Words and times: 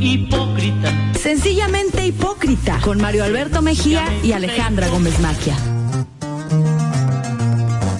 hipócrita. 0.00 0.92
Sencillamente 1.14 2.06
hipócrita 2.06 2.80
con 2.82 3.00
Mario 3.00 3.24
Alberto 3.24 3.62
Mejía 3.62 4.06
y 4.22 4.32
Alejandra 4.32 4.88
Gómez 4.88 5.18
Maquia. 5.20 5.56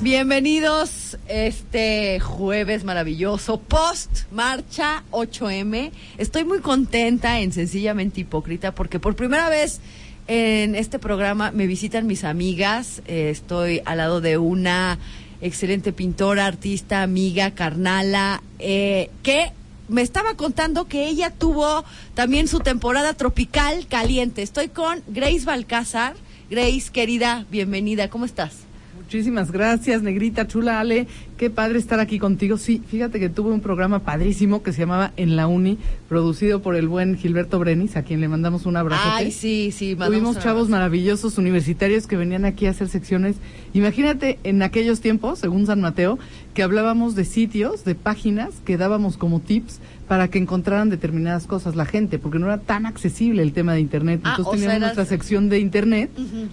Bienvenidos 0.03 1.17
este 1.29 2.21
jueves 2.21 2.85
maravilloso, 2.85 3.59
post 3.61 4.30
marcha 4.30 5.03
8M. 5.11 5.93
Estoy 6.19 6.45
muy 6.45 6.61
contenta 6.61 7.41
en 7.41 7.53
Sencillamente 7.53 8.21
Hipócrita 8.21 8.74
porque 8.74 9.01
por 9.01 9.17
primera 9.17 9.49
vez 9.49 9.81
en 10.26 10.74
este 10.74 10.99
programa 10.99 11.51
me 11.53 11.67
visitan 11.67 12.06
mis 12.06 12.24
amigas. 12.24 13.03
Eh, 13.06 13.31
estoy 13.31 13.81
al 13.85 13.99
lado 13.99 14.21
de 14.21 14.37
una 14.38 14.99
excelente 15.40 15.92
pintora, 15.92 16.47
artista, 16.47 17.02
amiga, 17.02 17.52
carnala, 17.52 18.42
eh, 18.59 19.11
que 19.23 19.52
me 19.88 20.02
estaba 20.02 20.34
contando 20.34 20.87
que 20.87 21.09
ella 21.09 21.30
tuvo 21.30 21.84
también 22.14 22.48
su 22.48 22.60
temporada 22.60 23.14
tropical 23.14 23.86
caliente. 23.86 24.42
Estoy 24.42 24.68
con 24.68 25.02
Grace 25.09 25.45
Balcázar. 25.45 26.14
Grace, 26.50 26.90
querida, 26.92 27.46
bienvenida. 27.50 28.10
¿Cómo 28.10 28.24
estás? 28.24 28.64
Muchísimas 29.04 29.52
gracias, 29.52 30.02
Negrita 30.02 30.46
Chula 30.48 30.80
Ale. 30.80 31.06
Qué 31.36 31.50
padre 31.50 31.78
estar 31.78 32.00
aquí 32.00 32.18
contigo. 32.18 32.56
Sí, 32.58 32.80
fíjate 32.88 33.20
que 33.20 33.28
tuve 33.28 33.52
un 33.52 33.60
programa 33.60 34.00
padrísimo 34.00 34.62
que 34.62 34.72
se 34.72 34.80
llamaba 34.80 35.12
En 35.16 35.36
la 35.36 35.46
Uni, 35.46 35.78
producido 36.08 36.62
por 36.62 36.74
el 36.74 36.88
buen 36.88 37.16
Gilberto 37.16 37.59
Brenis, 37.59 37.96
a 37.96 38.02
quien 38.02 38.20
le 38.20 38.28
mandamos 38.28 38.66
un 38.66 38.76
abrazo. 38.76 39.02
Ay, 39.06 39.30
sí, 39.30 39.70
sí. 39.72 39.95
Tuvimos 39.95 40.38
chavos 40.38 40.68
maravillosos 40.68 41.38
universitarios 41.38 42.06
que 42.06 42.16
venían 42.16 42.45
aquí 42.45 42.66
a 42.66 42.70
hacer 42.70 42.88
secciones. 42.88 43.36
Imagínate 43.74 44.38
en 44.42 44.62
aquellos 44.62 45.00
tiempos, 45.00 45.38
según 45.40 45.66
San 45.66 45.80
Mateo, 45.80 46.18
que 46.54 46.62
hablábamos 46.62 47.14
de 47.14 47.24
sitios, 47.24 47.84
de 47.84 47.95
páginas 47.95 48.50
que 48.64 48.76
dábamos 48.78 49.16
como 49.16 49.40
tips 49.40 49.80
para 50.09 50.28
que 50.28 50.38
encontraran 50.38 50.88
determinadas 50.90 51.46
cosas 51.46 51.76
la 51.76 51.84
gente, 51.84 52.18
porque 52.18 52.38
no 52.38 52.46
era 52.46 52.59
tan 52.59 52.86
accesible 52.86 53.42
el 53.42 53.52
tema 53.52 53.74
de 53.74 53.80
Internet. 53.80 54.20
Ah, 54.24 54.34
Entonces 54.38 54.52
teníamos 54.60 54.76
eras- 54.76 54.96
nuestra 54.96 55.04
sección 55.16 55.48
de 55.48 55.59
Internet 55.60 56.10
Ujú. 56.16 56.48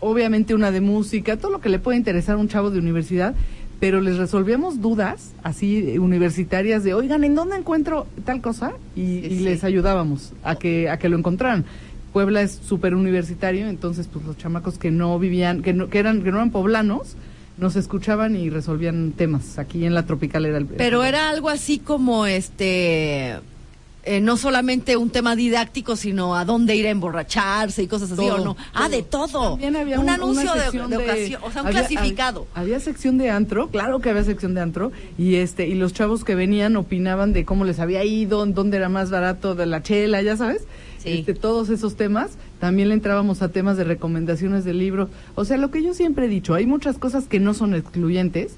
Obviamente 0.00 0.54
una 0.54 0.70
de 0.70 0.80
música, 0.80 1.36
todo 1.36 1.50
lo 1.52 1.60
que 1.60 1.68
le 1.68 1.78
puede 1.78 1.98
interesar 1.98 2.36
a 2.36 2.38
un 2.38 2.48
chavo 2.48 2.70
de 2.70 2.78
universidad, 2.78 3.34
pero 3.80 4.00
les 4.00 4.16
resolvíamos 4.16 4.80
dudas 4.80 5.32
así 5.42 5.90
eh, 5.90 5.98
universitarias 5.98 6.82
de, 6.84 6.94
oigan, 6.94 7.24
¿en 7.24 7.34
dónde 7.34 7.56
encuentro 7.56 8.06
tal 8.24 8.40
cosa? 8.40 8.72
Y, 8.96 9.00
Sí, 9.00 9.22
y 9.26 9.28
sí. 9.38 9.40
les 9.40 9.64
ayudábamos 9.64 10.32
a 10.42 10.56
que, 10.56 10.88
a 10.90 10.98
que 10.98 11.08
lo 11.08 11.16
encontraran. 11.16 11.64
Puebla 12.12 12.42
es 12.42 12.52
súper 12.52 12.94
universitario, 12.94 13.68
entonces 13.68 14.08
pues 14.12 14.24
los 14.24 14.36
chamacos 14.36 14.78
que 14.78 14.90
no 14.90 15.18
vivían, 15.18 15.62
que 15.62 15.72
no, 15.74 15.88
que 15.88 15.98
eran, 15.98 16.22
que 16.22 16.30
no 16.30 16.38
eran 16.38 16.50
poblanos, 16.50 17.16
nos 17.58 17.76
escuchaban 17.76 18.34
y 18.36 18.50
resolvían 18.50 19.12
temas. 19.12 19.58
Aquí 19.58 19.84
en 19.84 19.94
la 19.94 20.06
tropical 20.06 20.46
era 20.46 20.58
el... 20.58 20.66
Pero 20.66 21.04
era 21.04 21.28
algo 21.28 21.48
así 21.48 21.78
como 21.78 22.26
este. 22.26 23.36
Eh, 24.08 24.20
no 24.22 24.38
solamente 24.38 24.96
un 24.96 25.10
tema 25.10 25.36
didáctico, 25.36 25.94
sino 25.94 26.34
a 26.34 26.46
dónde 26.46 26.74
ir 26.74 26.86
a 26.86 26.90
emborracharse 26.90 27.82
y 27.82 27.86
cosas 27.86 28.10
así, 28.12 28.26
Todo, 28.26 28.36
¿o 28.36 28.44
no? 28.44 28.56
Ah, 28.72 28.88
de 28.88 29.02
todo. 29.02 29.50
También 29.50 29.76
había 29.76 30.00
un 30.00 30.08
anuncio 30.08 30.50
de, 30.54 30.96
ocasión, 30.96 31.42
o 31.42 31.50
sea, 31.52 31.60
un 31.60 31.68
había- 31.68 31.86
clasificado. 31.86 32.46
Había, 32.54 32.76
había 32.76 32.80
sección 32.80 33.18
de 33.18 33.28
antro, 33.28 33.68
claro 33.68 34.00
que 34.00 34.08
había 34.08 34.24
sección 34.24 34.54
de 34.54 34.62
antro, 34.62 34.92
y 35.18 35.34
este 35.36 35.68
y 35.68 35.74
los 35.74 35.92
chavos 35.92 36.24
que 36.24 36.34
venían 36.34 36.76
opinaban 36.76 37.34
de 37.34 37.44
cómo 37.44 37.66
les 37.66 37.80
había 37.80 38.02
ido, 38.02 38.44
en 38.44 38.54
dónde 38.54 38.78
era 38.78 38.88
más 38.88 39.10
barato 39.10 39.54
de 39.54 39.66
la 39.66 39.82
chela, 39.82 40.22
ya 40.22 40.38
sabes. 40.38 40.62
Sí. 40.98 41.10
Este, 41.10 41.34
todos 41.34 41.68
esos 41.68 41.94
temas, 41.94 42.30
también 42.58 42.88
le 42.88 42.94
entrábamos 42.94 43.42
a 43.42 43.50
temas 43.50 43.76
de 43.76 43.84
recomendaciones 43.84 44.64
de 44.64 44.74
libros. 44.74 45.10
O 45.36 45.44
sea, 45.44 45.56
lo 45.56 45.70
que 45.70 45.82
yo 45.82 45.94
siempre 45.94 46.26
he 46.26 46.28
dicho, 46.28 46.54
hay 46.54 46.66
muchas 46.66 46.98
cosas 46.98 47.26
que 47.28 47.38
no 47.40 47.54
son 47.54 47.74
excluyentes. 47.74 48.56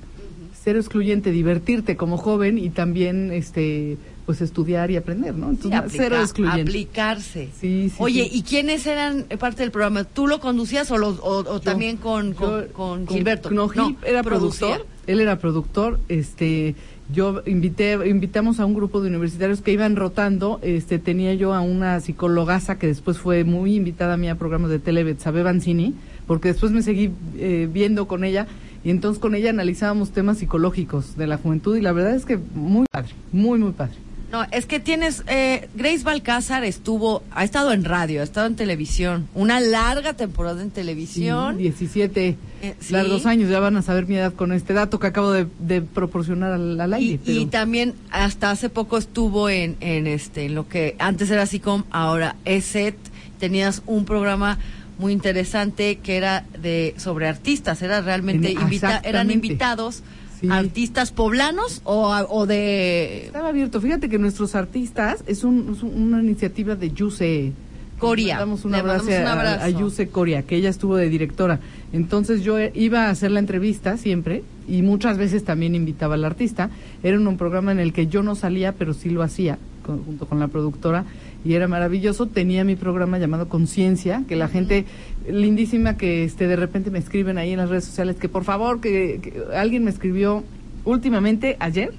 Ser 0.63 0.77
excluyente, 0.77 1.31
divertirte 1.31 1.97
como 1.97 2.17
joven 2.19 2.59
y 2.59 2.71
también 2.71 3.33
este 3.33 3.97
pues 4.27 4.43
estudiar 4.43 4.91
y 4.93 4.97
aprender, 4.97 5.35
¿no? 5.35 5.47
Sí, 5.49 5.53
Entonces, 5.55 5.81
aplica- 5.81 6.05
cero 6.05 6.21
excluyente. 6.21 6.61
aplicarse. 6.63 7.49
Sí, 7.59 7.89
sí, 7.89 7.95
Oye. 7.99 8.29
¿y 8.31 8.43
quiénes 8.43 8.87
eran 8.87 9.25
parte 9.41 9.63
del 9.63 9.73
programa? 9.73 10.05
¿Tú 10.05 10.29
lo 10.29 10.39
conducías 10.39 10.89
o, 10.93 10.99
lo- 10.99 11.09
o, 11.23 11.39
o 11.41 11.45
Yo- 11.55 11.61
también 11.61 11.97
con, 11.97 12.35
con, 12.35 12.67
yo- 12.67 12.73
con 12.73 13.09
Gilberto? 13.09 13.51
No, 13.51 13.69
Gil 13.69 13.97
era 14.05 14.23
producía. 14.23 14.69
productor. 14.69 14.87
Él 15.09 15.21
era 15.21 15.39
productor. 15.39 15.99
Este, 16.09 16.77
yo 17.13 17.43
invité, 17.47 17.99
invitamos 18.09 18.61
a 18.61 18.67
un 18.67 18.75
grupo 18.75 19.01
de 19.01 19.09
universitarios 19.09 19.63
que 19.63 19.73
iban 19.73 19.97
rotando. 19.97 20.61
Este, 20.63 21.01
tenía 21.01 21.35
yo 21.35 21.53
a 21.53 21.61
una 21.63 21.99
psicólogaza 21.99 22.79
que 22.79 22.87
después 22.87 23.19
fue 23.19 23.43
muy 23.43 23.75
invitada 23.75 24.15
a 24.15 24.17
mí 24.17 24.29
a 24.29 24.37
programas 24.37 24.71
de 24.71 24.79
tele, 24.79 25.03
Betsabe 25.03 25.43
Banzini, 25.43 25.95
porque 26.29 26.49
después 26.49 26.71
me 26.71 26.83
seguí 26.83 27.11
eh, 27.39 27.69
viendo 27.73 28.07
con 28.07 28.23
ella. 28.23 28.47
Y 28.85 28.91
entonces 28.91 29.21
con 29.21 29.35
ella 29.35 29.51
analizábamos 29.51 30.11
temas 30.11 30.39
psicológicos 30.39 31.17
de 31.17 31.27
la 31.27 31.37
juventud 31.37 31.77
y 31.77 31.81
la 31.83 31.93
verdad 31.93 32.15
es 32.15 32.25
que 32.25 32.39
muy 32.55 32.87
padre, 32.91 33.11
muy, 33.33 33.59
muy 33.59 33.73
padre. 33.73 33.95
No, 34.33 34.45
es 34.53 34.65
que 34.65 34.79
tienes, 34.79 35.25
eh, 35.27 35.69
Grace 35.75 36.05
Balcázar 36.05 36.63
estuvo, 36.63 37.25
ha 37.33 37.43
estado 37.43 37.73
en 37.73 37.83
radio, 37.85 38.21
ha 38.21 38.23
estado 38.25 38.47
en 38.47 38.55
televisión, 38.55 39.27
una 39.35 39.59
larga 39.59 40.13
temporada 40.15 40.63
en 40.63 40.71
televisión. 40.71 41.57
Sí, 41.57 41.63
17 41.65 42.37
Eh, 42.63 42.75
sí. 42.79 42.93
largos 42.93 43.27
años, 43.27 43.51
ya 43.51 43.59
van 43.59 43.77
a 43.77 43.83
saber 43.83 44.07
mi 44.07 44.15
edad 44.15 44.33
con 44.33 44.53
este 44.53 44.73
dato 44.73 45.01
que 45.01 45.09
acabo 45.09 45.33
de, 45.33 45.49
de 45.59 45.83
proporcionar 45.83 46.53
al, 46.53 46.81
al 46.81 46.95
aire. 46.95 47.15
Y, 47.15 47.19
pero- 47.19 47.41
y 47.41 47.47
también 47.47 47.95
hasta 48.13 48.53
hace 48.53 48.69
poco 48.69 48.99
estuvo 48.99 49.49
en, 49.49 49.77
en 49.81 50.07
este 50.07 50.45
en 50.45 50.55
lo 50.55 50.69
que 50.69 50.95
antes 51.01 51.29
era 51.31 51.45
SICOM, 51.45 51.83
ahora 51.91 52.37
ESET. 52.45 52.95
Tenías 53.41 53.83
un 53.87 54.05
programa 54.05 54.59
muy 55.01 55.13
interesante 55.13 55.97
que 55.97 56.17
era 56.17 56.45
de 56.63 56.95
sobre 56.99 57.27
artistas, 57.27 57.83
era 57.83 58.01
realmente 58.03 58.53
En- 58.53 58.61
invita- 58.61 59.01
eran 59.05 59.31
invitados 59.31 60.03
Sí. 60.41 60.49
artistas 60.51 61.11
poblanos 61.11 61.83
o, 61.85 62.09
o 62.31 62.47
de 62.47 63.27
Estaba 63.27 63.49
abierto. 63.49 63.81
Fíjate 63.81 64.09
que 64.09 64.19
nuestros 64.19 64.55
artistas 64.55 65.23
es, 65.27 65.45
un- 65.45 65.75
es 65.77 65.83
un- 65.83 66.03
una 66.15 66.23
iniciativa 66.23 66.77
de 66.77 66.91
Yuse 66.93 67.53
Coria. 67.99 68.27
Le 68.37 68.41
mandamos 68.41 68.65
un 68.65 68.73
Le 68.73 68.79
abrazo, 68.79 69.05
mandamos 69.05 69.21
un 69.33 69.39
a- 69.39 69.53
abrazo. 69.53 69.65
A, 69.67 69.69
Yuse 69.81 70.09
Coria, 70.09 70.43
que 70.45 70.57
ella 70.57 70.71
estuvo 70.71 70.97
de 70.97 71.11
directora. 71.11 71.61
Entonces 71.93 72.43
yo 72.43 72.59
eh, 72.59 72.73
iba 72.75 73.07
a 73.07 73.11
hacer 73.11 73.31
la 73.33 73.41
entrevista 73.41 73.99
siempre 73.99 74.43
y 74.67 74.81
muchas 74.81 75.19
veces 75.19 75.45
también 75.45 75.75
invitaba 75.75 76.15
al 76.15 76.25
artista. 76.25 76.71
Era 77.03 77.19
un, 77.19 77.27
un 77.27 77.37
programa 77.37 77.73
en 77.73 77.79
el 77.81 77.93
que 77.93 78.07
yo 78.07 78.23
no 78.23 78.35
salía, 78.35 78.73
pero 78.73 78.95
sí 78.95 79.11
lo 79.11 79.23
hacía 79.23 79.59
con- 79.85 80.03
junto 80.05 80.25
con 80.27 80.39
la 80.41 80.49
productora 80.49 81.05
y 81.45 81.55
era 81.55 81.69
maravilloso. 81.69 82.27
Tenía 82.27 82.65
mi 82.65 82.77
programa 82.77 83.19
llamado 83.19 83.49
Conciencia, 83.49 84.25
que 84.29 84.37
la 84.37 84.49
gente 84.49 84.85
lindísima 85.29 85.97
que 85.97 86.25
este 86.25 86.47
de 86.47 86.57
repente 86.57 86.91
me 86.91 86.99
escriben 86.99 87.39
ahí 87.39 87.53
en 87.53 87.59
las 87.59 87.69
redes 87.71 87.85
sociales 87.85 88.17
que 88.17 88.29
por 88.29 88.45
favor 88.45 88.81
que, 88.81 89.21
que 89.23 89.43
alguien 89.55 89.85
me 89.85 89.91
escribió 89.91 90.45
últimamente 90.85 91.57
ayer 91.61 91.93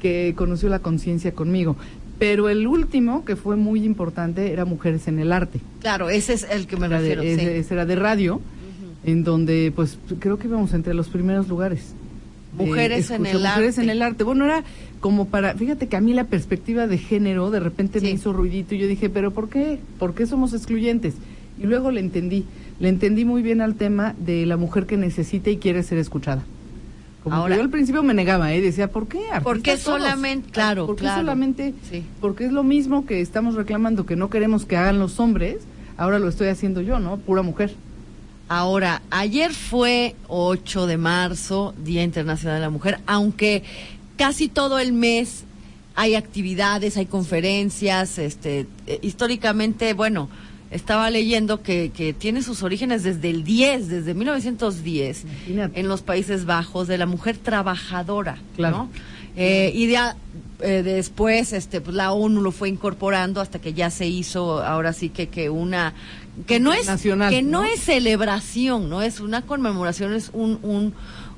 que 0.00 0.32
conoció 0.36 0.68
la 0.68 0.78
conciencia 0.78 1.32
conmigo. 1.32 1.76
Pero 2.18 2.48
el 2.48 2.66
último, 2.66 3.24
que 3.24 3.36
fue 3.36 3.56
muy 3.56 3.84
importante, 3.84 4.52
era 4.52 4.64
Mujeres 4.64 5.06
en 5.06 5.18
el 5.20 5.32
Arte. 5.32 5.60
Claro, 5.80 6.08
ese 6.10 6.32
es 6.34 6.46
el 6.50 6.66
que 6.66 6.76
me 6.76 6.86
Era 6.86 6.98
refiero. 6.98 7.22
sí. 7.22 7.28
ese 7.30 7.74
era 7.74 7.86
de 7.86 7.94
radio, 7.94 8.40
en 9.04 9.22
donde 9.22 9.72
pues 9.74 9.98
creo 10.18 10.36
que 10.38 10.48
íbamos 10.48 10.74
entre 10.74 10.94
los 10.94 11.08
primeros 11.08 11.48
lugares. 11.48 11.94
Mujeres 12.56 13.10
en 13.10 13.26
el 13.26 13.34
Mujeres 13.40 13.78
arte. 13.78 13.82
en 13.82 13.90
el 13.90 14.02
arte. 14.02 14.24
Bueno, 14.24 14.44
era 14.44 14.64
como 15.00 15.26
para, 15.28 15.54
fíjate 15.54 15.86
que 15.86 15.96
a 15.96 16.00
mí 16.00 16.12
la 16.12 16.24
perspectiva 16.24 16.86
de 16.86 16.98
género 16.98 17.50
de 17.50 17.60
repente 17.60 18.00
me 18.00 18.10
hizo 18.10 18.32
ruidito 18.32 18.74
y 18.74 18.78
yo 18.78 18.86
dije, 18.86 19.10
pero 19.10 19.30
¿por 19.32 19.48
qué? 19.48 19.78
¿Por 19.98 20.14
qué 20.14 20.26
somos 20.26 20.52
excluyentes? 20.54 21.14
Y 21.60 21.64
luego 21.66 21.90
le 21.90 22.00
entendí, 22.00 22.44
le 22.80 22.88
entendí 22.88 23.24
muy 23.24 23.42
bien 23.42 23.60
al 23.60 23.74
tema 23.74 24.14
de 24.18 24.46
la 24.46 24.56
mujer 24.56 24.86
que 24.86 24.96
necesita 24.96 25.50
y 25.50 25.58
quiere 25.58 25.82
ser 25.82 25.98
escuchada. 25.98 26.42
Como 27.22 27.34
Ahora- 27.36 27.56
yo 27.56 27.62
al 27.62 27.68
principio 27.70 28.02
me 28.02 28.14
negaba, 28.14 28.52
¿eh? 28.54 28.60
decía, 28.60 28.90
¿por 28.90 29.08
qué? 29.08 29.20
¿Por 29.42 29.60
qué 29.60 29.76
solamente? 29.76 30.50
Claro, 30.50 30.86
¿Por 30.86 30.96
qué 30.96 31.00
claro. 31.02 31.20
solamente? 31.22 31.74
Sí. 31.90 32.02
Porque 32.20 32.44
es 32.46 32.52
lo 32.52 32.62
mismo 32.62 33.06
que 33.06 33.20
estamos 33.20 33.54
reclamando 33.56 34.06
que 34.06 34.16
no 34.16 34.30
queremos 34.30 34.64
que 34.64 34.76
hagan 34.76 34.98
los 35.00 35.18
hombres, 35.20 35.58
ahora 35.96 36.18
lo 36.20 36.28
estoy 36.28 36.46
haciendo 36.48 36.80
yo, 36.80 36.98
¿no? 37.00 37.16
Pura 37.18 37.42
mujer. 37.42 37.72
Ahora, 38.48 39.02
ayer 39.10 39.52
fue 39.52 40.14
8 40.28 40.86
de 40.86 40.96
marzo, 40.96 41.74
Día 41.84 42.02
Internacional 42.02 42.56
de 42.56 42.62
la 42.62 42.70
Mujer, 42.70 42.98
aunque 43.06 43.62
casi 44.16 44.48
todo 44.48 44.78
el 44.78 44.92
mes 44.92 45.44
hay 45.94 46.14
actividades, 46.14 46.96
hay 46.96 47.06
conferencias, 47.06 48.18
este, 48.18 48.66
eh, 48.86 48.98
históricamente, 49.02 49.92
bueno, 49.92 50.28
estaba 50.70 51.10
leyendo 51.10 51.62
que, 51.62 51.90
que 51.94 52.12
tiene 52.12 52.42
sus 52.42 52.62
orígenes 52.62 53.02
desde 53.02 53.30
el 53.30 53.42
10, 53.44 53.88
desde 53.88 54.14
1910, 54.14 55.24
Imagínate. 55.24 55.80
en 55.80 55.88
los 55.88 56.02
Países 56.02 56.44
Bajos, 56.44 56.88
de 56.88 56.98
la 56.98 57.06
mujer 57.06 57.36
trabajadora, 57.36 58.38
Claro. 58.56 58.76
¿no? 58.76 58.90
Eh, 59.36 59.70
y 59.74 59.86
de, 59.86 59.96
eh, 60.60 60.82
después 60.82 61.52
este 61.52 61.80
pues 61.80 61.94
la 61.94 62.10
ONU 62.12 62.42
lo 62.42 62.50
fue 62.50 62.68
incorporando 62.68 63.40
hasta 63.40 63.60
que 63.60 63.72
ya 63.72 63.88
se 63.88 64.08
hizo 64.08 64.64
ahora 64.64 64.92
sí 64.92 65.10
que 65.10 65.28
que 65.28 65.48
una 65.48 65.94
que 66.46 66.60
no 66.60 66.72
es 66.72 66.86
Nacional, 66.86 67.30
que 67.32 67.42
no, 67.42 67.62
¿no? 67.62 67.64
es 67.64 67.80
celebración 67.80 68.88
no 68.88 69.02
es 69.02 69.20
una 69.20 69.42
conmemoración 69.42 70.14
es 70.14 70.30
un 70.32 70.58
un 70.62 70.94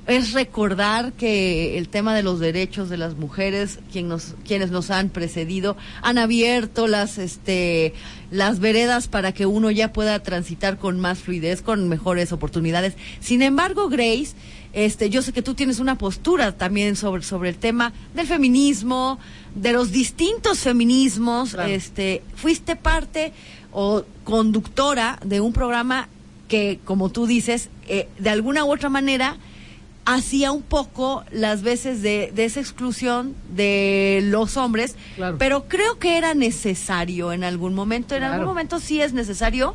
es 0.06 0.32
recordar 0.32 1.12
que 1.12 1.78
el 1.78 1.88
tema 1.88 2.14
de 2.14 2.22
los 2.22 2.40
derechos 2.40 2.88
de 2.88 2.96
las 2.96 3.16
mujeres, 3.16 3.78
quien 3.92 4.08
nos, 4.08 4.34
quienes 4.44 4.70
nos 4.70 4.90
han 4.90 5.08
precedido, 5.08 5.76
han 6.02 6.18
abierto 6.18 6.88
las, 6.88 7.18
este, 7.18 7.94
las 8.30 8.58
veredas 8.58 9.08
para 9.08 9.32
que 9.32 9.46
uno 9.46 9.70
ya 9.70 9.92
pueda 9.92 10.20
transitar 10.20 10.78
con 10.78 10.98
más 10.98 11.20
fluidez, 11.20 11.62
con 11.62 11.88
mejores 11.88 12.32
oportunidades. 12.32 12.94
Sin 13.20 13.42
embargo, 13.42 13.88
Grace, 13.88 14.32
este, 14.72 15.10
yo 15.10 15.22
sé 15.22 15.32
que 15.32 15.42
tú 15.42 15.54
tienes 15.54 15.78
una 15.78 15.98
postura 15.98 16.56
también 16.56 16.96
sobre, 16.96 17.22
sobre 17.22 17.50
el 17.50 17.56
tema 17.56 17.92
del 18.14 18.26
feminismo, 18.26 19.18
de 19.54 19.72
los 19.72 19.92
distintos 19.92 20.58
feminismos. 20.60 21.54
Este, 21.54 22.22
fuiste 22.34 22.74
parte 22.74 23.32
o 23.72 24.04
conductora 24.24 25.18
de 25.24 25.40
un 25.40 25.52
programa 25.52 26.08
que, 26.48 26.80
como 26.84 27.10
tú 27.10 27.26
dices, 27.26 27.68
eh, 27.88 28.08
de 28.18 28.30
alguna 28.30 28.64
u 28.64 28.72
otra 28.72 28.88
manera 28.88 29.36
hacía 30.04 30.50
un 30.50 30.62
poco 30.62 31.24
las 31.30 31.62
veces 31.62 32.02
de, 32.02 32.32
de 32.34 32.44
esa 32.44 32.58
exclusión 32.60 33.34
de 33.54 34.20
los 34.24 34.56
hombres, 34.56 34.96
pero 35.38 35.68
creo 35.68 35.98
que 35.98 36.16
era 36.16 36.34
necesario 36.34 37.32
en 37.32 37.44
algún 37.44 37.74
momento, 37.74 38.16
en 38.16 38.24
algún 38.24 38.46
momento 38.46 38.80
sí 38.80 39.00
es 39.00 39.12
necesario 39.12 39.74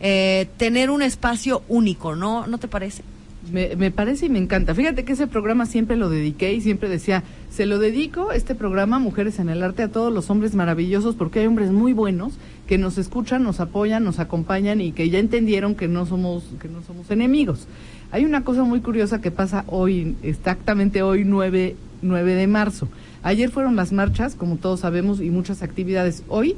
eh, 0.00 0.48
tener 0.56 0.90
un 0.90 1.02
espacio 1.02 1.62
único, 1.68 2.16
¿no? 2.16 2.46
¿No 2.46 2.58
te 2.58 2.68
parece? 2.68 3.04
Me, 3.52 3.76
me, 3.76 3.90
parece 3.90 4.26
y 4.26 4.28
me 4.28 4.38
encanta. 4.38 4.74
Fíjate 4.74 5.04
que 5.04 5.12
ese 5.12 5.26
programa 5.26 5.66
siempre 5.66 5.96
lo 5.96 6.08
dediqué 6.08 6.52
y 6.52 6.60
siempre 6.60 6.88
decía, 6.88 7.22
se 7.50 7.66
lo 7.66 7.78
dedico, 7.78 8.32
este 8.32 8.54
programa, 8.54 8.98
Mujeres 8.98 9.38
en 9.38 9.48
el 9.48 9.62
Arte, 9.62 9.84
a 9.84 9.88
todos 9.88 10.12
los 10.12 10.30
hombres 10.30 10.54
maravillosos, 10.54 11.14
porque 11.14 11.40
hay 11.40 11.46
hombres 11.46 11.70
muy 11.70 11.92
buenos 11.92 12.34
que 12.66 12.78
nos 12.78 12.98
escuchan, 12.98 13.42
nos 13.42 13.60
apoyan, 13.60 14.04
nos 14.04 14.18
acompañan 14.18 14.80
y 14.80 14.92
que 14.92 15.08
ya 15.10 15.18
entendieron 15.18 15.74
que 15.74 15.88
no 15.88 16.06
somos, 16.06 16.44
que 16.60 16.68
no 16.68 16.82
somos 16.82 17.10
enemigos. 17.10 17.68
Hay 18.10 18.24
una 18.24 18.44
cosa 18.44 18.64
muy 18.64 18.80
curiosa 18.80 19.20
que 19.20 19.30
pasa 19.30 19.64
hoy, 19.68 20.16
exactamente 20.22 21.02
hoy 21.02 21.24
9, 21.24 21.76
9 22.02 22.34
de 22.34 22.46
marzo. 22.46 22.88
Ayer 23.22 23.50
fueron 23.50 23.76
las 23.76 23.92
marchas, 23.92 24.34
como 24.34 24.56
todos 24.56 24.80
sabemos, 24.80 25.20
y 25.20 25.30
muchas 25.30 25.62
actividades. 25.62 26.22
Hoy, 26.28 26.56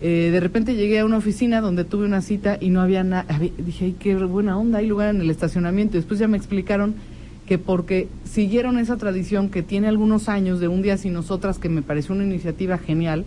eh, 0.00 0.30
de 0.32 0.40
repente 0.40 0.76
llegué 0.76 1.00
a 1.00 1.04
una 1.04 1.16
oficina 1.16 1.60
donde 1.60 1.84
tuve 1.84 2.04
una 2.04 2.22
cita 2.22 2.56
y 2.60 2.70
no 2.70 2.80
había 2.80 3.02
nada. 3.02 3.26
Dije, 3.58 3.86
ay, 3.86 3.96
qué 3.98 4.14
buena 4.14 4.56
onda, 4.56 4.78
hay 4.78 4.86
lugar 4.86 5.14
en 5.14 5.20
el 5.20 5.30
estacionamiento. 5.30 5.96
Después 5.96 6.20
ya 6.20 6.28
me 6.28 6.36
explicaron 6.36 6.94
que 7.46 7.58
porque 7.58 8.08
siguieron 8.24 8.78
esa 8.78 8.96
tradición 8.96 9.48
que 9.48 9.62
tiene 9.62 9.88
algunos 9.88 10.28
años 10.28 10.60
de 10.60 10.68
un 10.68 10.82
día 10.82 10.98
sin 10.98 11.14
nosotras, 11.14 11.58
que 11.58 11.68
me 11.68 11.82
pareció 11.82 12.14
una 12.14 12.24
iniciativa 12.24 12.78
genial, 12.78 13.24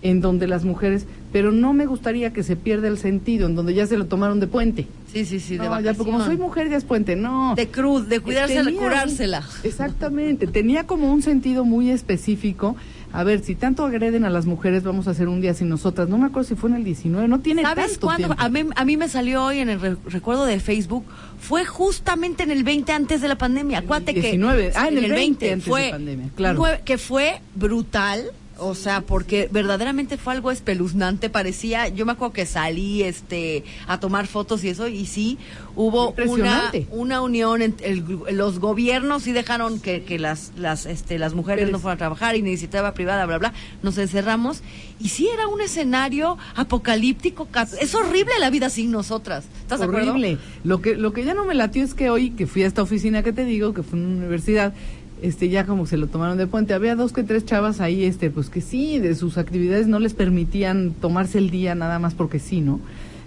en 0.00 0.20
donde 0.20 0.46
las 0.46 0.64
mujeres, 0.64 1.06
pero 1.32 1.50
no 1.50 1.72
me 1.72 1.84
gustaría 1.84 2.32
que 2.32 2.42
se 2.42 2.56
pierda 2.56 2.88
el 2.88 2.98
sentido, 2.98 3.48
en 3.48 3.56
donde 3.56 3.74
ya 3.74 3.86
se 3.86 3.98
lo 3.98 4.06
tomaron 4.06 4.38
de 4.38 4.46
puente. 4.46 4.86
Sí, 5.12 5.24
sí, 5.24 5.40
sí, 5.40 5.58
de 5.58 5.68
ya, 5.82 5.94
como 5.94 6.24
soy 6.24 6.36
mujer 6.36 6.70
ya 6.70 6.76
es 6.76 6.84
puente, 6.84 7.16
no. 7.16 7.54
De 7.56 7.68
cruz, 7.68 8.08
de 8.08 8.20
cuidársela, 8.20 8.70
curársela. 8.72 9.42
Exactamente, 9.64 10.46
tenía 10.46 10.86
como 10.86 11.12
un 11.12 11.22
sentido 11.22 11.64
muy 11.64 11.90
específico. 11.90 12.76
A 13.12 13.24
ver, 13.24 13.42
si 13.42 13.54
tanto 13.54 13.84
agreden 13.84 14.24
a 14.24 14.30
las 14.30 14.46
mujeres, 14.46 14.82
vamos 14.82 15.08
a 15.08 15.12
hacer 15.12 15.28
un 15.28 15.40
día 15.40 15.54
sin 15.54 15.68
nosotras. 15.68 16.08
No 16.08 16.18
me 16.18 16.26
acuerdo 16.26 16.48
si 16.48 16.54
fue 16.54 16.70
en 16.70 16.76
el 16.76 16.84
19, 16.84 17.28
no 17.28 17.40
tiene 17.40 17.62
¿Sabes 17.62 17.98
cuándo? 17.98 18.34
A 18.36 18.48
mí, 18.48 18.66
a 18.74 18.84
mí 18.84 18.96
me 18.96 19.08
salió 19.08 19.44
hoy 19.44 19.60
en 19.60 19.70
el 19.70 19.98
recuerdo 20.06 20.44
de 20.44 20.60
Facebook, 20.60 21.04
fue 21.38 21.64
justamente 21.64 22.42
en 22.42 22.50
el 22.50 22.64
20 22.64 22.92
antes 22.92 23.20
de 23.20 23.28
la 23.28 23.36
pandemia. 23.36 23.78
Acuérdate 23.78 24.14
que. 24.14 24.20
19, 24.20 24.72
ah, 24.74 24.88
en, 24.88 24.98
el 24.98 25.10
20, 25.10 25.52
antes 25.52 25.68
fue, 25.68 25.80
de 25.80 25.86
la 25.86 25.92
pandemia, 25.92 26.28
claro. 26.36 26.64
que 26.84 26.98
fue 26.98 27.40
brutal 27.54 28.30
o 28.58 28.74
sea, 28.74 29.02
porque 29.02 29.48
verdaderamente 29.50 30.16
fue 30.16 30.34
algo 30.34 30.50
espeluznante, 30.50 31.30
parecía, 31.30 31.88
yo 31.88 32.04
me 32.06 32.12
acuerdo 32.12 32.32
que 32.32 32.46
salí 32.46 33.02
este 33.02 33.64
a 33.86 34.00
tomar 34.00 34.26
fotos 34.26 34.64
y 34.64 34.68
eso 34.68 34.88
y 34.88 35.06
sí 35.06 35.38
hubo 35.76 36.14
una, 36.26 36.72
una 36.90 37.20
unión 37.22 37.62
entre 37.62 37.96
los 38.32 38.58
gobiernos 38.58 39.22
sí 39.22 39.32
dejaron 39.32 39.80
que, 39.80 40.02
que 40.02 40.18
las 40.18 40.52
las 40.56 40.86
este 40.86 41.18
las 41.18 41.34
mujeres 41.34 41.70
no 41.70 41.78
fueran 41.78 41.96
a 41.96 41.98
trabajar 41.98 42.36
y 42.36 42.42
necesitaba 42.42 42.94
privada 42.94 43.26
bla 43.26 43.38
bla, 43.38 43.52
nos 43.82 43.96
encerramos 43.98 44.62
y 45.00 45.10
sí 45.10 45.28
era 45.28 45.46
un 45.46 45.60
escenario 45.60 46.36
apocalíptico, 46.56 47.48
es 47.80 47.94
horrible 47.94 48.32
la 48.40 48.50
vida 48.50 48.68
sin 48.70 48.90
nosotras. 48.90 49.44
¿Estás 49.60 49.80
horrible. 49.80 50.38
Lo 50.64 50.80
que 50.80 50.96
lo 50.96 51.12
que 51.12 51.24
ya 51.24 51.34
no 51.34 51.44
me 51.44 51.54
latió 51.54 51.84
es 51.84 51.94
que 51.94 52.10
hoy 52.10 52.30
que 52.30 52.46
fui 52.46 52.62
a 52.62 52.66
esta 52.66 52.82
oficina 52.82 53.22
que 53.22 53.32
te 53.32 53.44
digo, 53.44 53.74
que 53.74 53.82
fue 53.82 53.98
en 53.98 54.06
una 54.06 54.16
universidad 54.16 54.74
este 55.22 55.48
ya 55.48 55.64
como 55.66 55.86
se 55.86 55.96
lo 55.96 56.06
tomaron 56.06 56.38
de 56.38 56.46
puente. 56.46 56.74
Había 56.74 56.96
dos 56.96 57.12
que 57.12 57.22
tres 57.22 57.44
chavas 57.44 57.80
ahí, 57.80 58.04
este, 58.04 58.30
pues 58.30 58.50
que 58.50 58.60
sí, 58.60 58.98
de 58.98 59.14
sus 59.14 59.38
actividades 59.38 59.86
no 59.86 59.98
les 59.98 60.14
permitían 60.14 60.92
tomarse 60.92 61.38
el 61.38 61.50
día 61.50 61.74
nada 61.74 61.98
más 61.98 62.14
porque 62.14 62.38
sí, 62.38 62.60
¿no? 62.60 62.80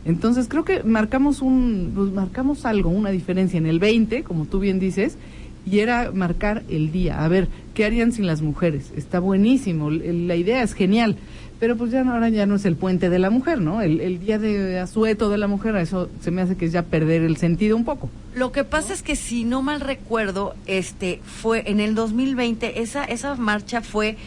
Entonces 0.05 0.47
creo 0.47 0.65
que 0.65 0.83
marcamos 0.83 1.41
un, 1.41 1.91
pues 1.93 2.11
marcamos 2.11 2.65
algo, 2.65 2.89
una 2.89 3.11
diferencia 3.11 3.57
en 3.57 3.67
el 3.67 3.79
20, 3.79 4.23
como 4.23 4.45
tú 4.45 4.59
bien 4.59 4.79
dices, 4.79 5.17
y 5.65 5.79
era 5.79 6.11
marcar 6.11 6.63
el 6.69 6.91
día. 6.91 7.23
A 7.23 7.27
ver, 7.27 7.47
¿qué 7.73 7.85
harían 7.85 8.11
sin 8.11 8.25
las 8.25 8.41
mujeres? 8.41 8.91
Está 8.95 9.19
buenísimo, 9.19 9.91
la 9.91 10.35
idea 10.35 10.63
es 10.63 10.73
genial, 10.73 11.17
pero 11.61 11.77
pues 11.77 11.91
ya 11.91 12.03
no, 12.03 12.13
ahora 12.13 12.27
ya 12.29 12.47
no 12.47 12.55
es 12.55 12.65
el 12.65 12.75
puente 12.75 13.11
de 13.11 13.19
la 13.19 13.29
mujer, 13.29 13.61
¿no? 13.61 13.83
El, 13.83 14.19
día 14.19 14.39
de 14.39 14.79
asueto 14.79 15.29
de 15.29 15.37
la 15.37 15.45
mujer, 15.45 15.75
eso 15.75 16.09
se 16.19 16.31
me 16.31 16.41
hace 16.41 16.57
que 16.57 16.65
es 16.65 16.71
ya 16.71 16.81
perder 16.81 17.21
el 17.21 17.37
sentido 17.37 17.77
un 17.77 17.85
poco. 17.85 18.09
Lo 18.33 18.51
que 18.51 18.63
pasa 18.63 18.93
es 18.93 19.03
que 19.03 19.15
si 19.15 19.43
no 19.43 19.61
mal 19.61 19.79
recuerdo, 19.79 20.55
este 20.65 21.21
fue 21.23 21.69
en 21.69 21.79
el 21.79 21.93
2020 21.93 22.81
esa 22.81 23.03
esa 23.03 23.35
marcha 23.35 23.81
fue 23.81 24.17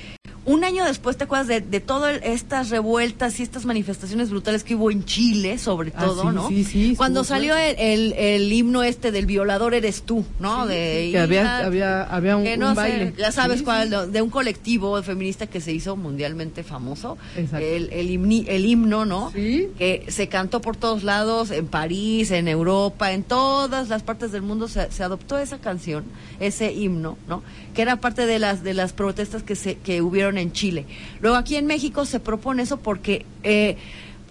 un 0.46 0.64
año 0.64 0.85
después, 0.85 1.17
¿te 1.17 1.25
acuerdas 1.25 1.46
de, 1.49 1.61
de 1.61 1.81
todas 1.81 2.20
estas 2.23 2.70
revueltas 2.70 3.41
y 3.41 3.43
estas 3.43 3.64
manifestaciones 3.64 4.31
brutales 4.31 4.62
que 4.62 4.75
hubo 4.75 4.91
en 4.91 5.05
Chile, 5.05 5.58
sobre 5.58 5.93
ah, 5.96 6.05
todo, 6.05 6.32
¿no? 6.32 6.49
Sí, 6.49 6.64
sí. 6.64 6.94
Cuando 6.96 7.25
salió 7.25 7.56
el, 7.56 8.12
el, 8.12 8.52
himno 8.52 8.82
este 8.82 9.11
del 9.11 9.26
violador 9.26 9.75
eres 9.75 10.02
tú, 10.02 10.25
¿no? 10.41 10.67
de 10.67 11.08
que 11.12 11.19
había, 11.19 11.58
había, 11.58 12.02
había 12.02 12.37
un, 12.37 12.75
baile. 12.75 13.14
ya 13.17 13.32
sabes 13.32 13.62
cuál, 13.62 14.12
de 14.12 14.23
un 14.23 14.31
colectivo 14.31 15.02
feminista 15.02 15.46
que 15.46 15.61
se 15.61 15.73
hizo 15.73 15.96
mundialmente 15.96 16.62
famoso. 16.62 17.17
El, 17.37 17.91
el, 17.93 18.46
el 18.49 18.67
himno, 18.67 19.05
¿no? 19.05 19.31
Sí. 19.32 19.69
Que 19.79 20.05
se 20.08 20.29
cantó 20.29 20.61
por 20.61 20.76
todos 20.76 21.05
lados, 21.05 21.50
en 21.50 21.67
París, 21.67 22.31
en 22.31 22.49
Europa, 22.49 23.12
en 23.12 23.23
todas 23.23 23.88
las 23.88 24.02
partes 24.02 24.32
del 24.32 24.43
mundo 24.43 24.69
se, 24.69 24.91
se 24.91 25.02
adoptó 25.02 25.38
esa 25.38 25.58
canción, 25.58 26.05
ese 26.41 26.73
himno, 26.73 27.17
¿no? 27.29 27.43
Que 27.75 27.82
era 27.82 27.96
parte 27.96 28.26
de 28.26 28.38
las, 28.38 28.62
de 28.62 28.75
las 28.75 28.93
protestas 28.93 29.43
que, 29.43 29.56
se, 29.56 29.76
que 29.76 30.02
hubieron 30.02 30.33
en 30.38 30.52
Chile. 30.52 30.86
Luego 31.20 31.36
aquí 31.36 31.56
en 31.56 31.66
México 31.66 32.04
se 32.04 32.20
propone 32.20 32.62
eso 32.62 32.78
porque, 32.78 33.26
eh, 33.42 33.76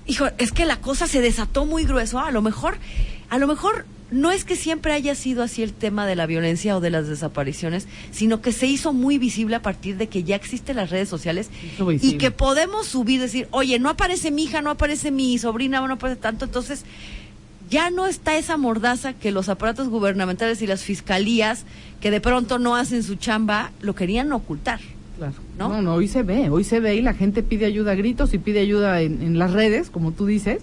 hijo, 0.05 0.25
es 0.37 0.51
que 0.51 0.65
la 0.65 0.77
cosa 0.77 1.07
se 1.07 1.21
desató 1.21 1.65
muy 1.65 1.85
grueso. 1.85 2.19
A 2.19 2.31
lo 2.31 2.41
mejor, 2.41 2.77
a 3.29 3.37
lo 3.37 3.47
mejor 3.47 3.85
no 4.13 4.31
es 4.31 4.45
que 4.45 4.55
siempre 4.55 4.93
haya 4.93 5.15
sido 5.15 5.41
así 5.41 5.63
el 5.63 5.73
tema 5.73 6.05
de 6.05 6.15
la 6.15 6.27
violencia 6.27 6.77
o 6.77 6.79
de 6.79 6.91
las 6.91 7.07
desapariciones, 7.07 7.87
sino 8.11 8.41
que 8.41 8.51
se 8.51 8.67
hizo 8.67 8.93
muy 8.93 9.17
visible 9.17 9.55
a 9.55 9.61
partir 9.61 9.97
de 9.97 10.07
que 10.07 10.23
ya 10.23 10.35
existen 10.35 10.75
las 10.75 10.91
redes 10.91 11.09
sociales 11.09 11.49
y 11.99 12.17
que 12.17 12.29
podemos 12.29 12.85
subir, 12.85 13.19
decir, 13.19 13.47
oye, 13.49 13.79
no 13.79 13.89
aparece 13.89 14.29
mi 14.29 14.43
hija, 14.43 14.61
no 14.61 14.69
aparece 14.69 15.09
mi 15.09 15.37
sobrina, 15.39 15.85
no 15.85 15.95
aparece 15.95 16.21
tanto, 16.21 16.45
entonces 16.45 16.85
ya 17.69 17.89
no 17.89 18.05
está 18.05 18.37
esa 18.37 18.55
mordaza 18.55 19.13
que 19.13 19.31
los 19.31 19.49
aparatos 19.49 19.89
gubernamentales 19.89 20.61
y 20.61 20.67
las 20.67 20.83
fiscalías 20.83 21.65
que 21.99 22.11
de 22.11 22.21
pronto 22.21 22.59
no 22.59 22.75
hacen 22.75 23.01
su 23.01 23.15
chamba 23.15 23.71
lo 23.81 23.95
querían 23.95 24.31
ocultar. 24.31 24.79
Claro. 25.17 25.33
¿No? 25.57 25.81
¿no? 25.81 25.93
hoy 25.93 26.07
se 26.07 26.23
ve, 26.23 26.49
hoy 26.49 26.63
se 26.63 26.79
ve 26.79 26.95
y 26.95 27.01
la 27.01 27.13
gente 27.13 27.43
pide 27.43 27.65
ayuda 27.65 27.91
a 27.91 27.95
gritos 27.95 28.33
y 28.33 28.39
pide 28.39 28.59
ayuda 28.59 29.01
en, 29.01 29.37
las 29.37 29.53
redes, 29.53 29.89
como 29.89 30.11
tú 30.11 30.25
dices, 30.25 30.61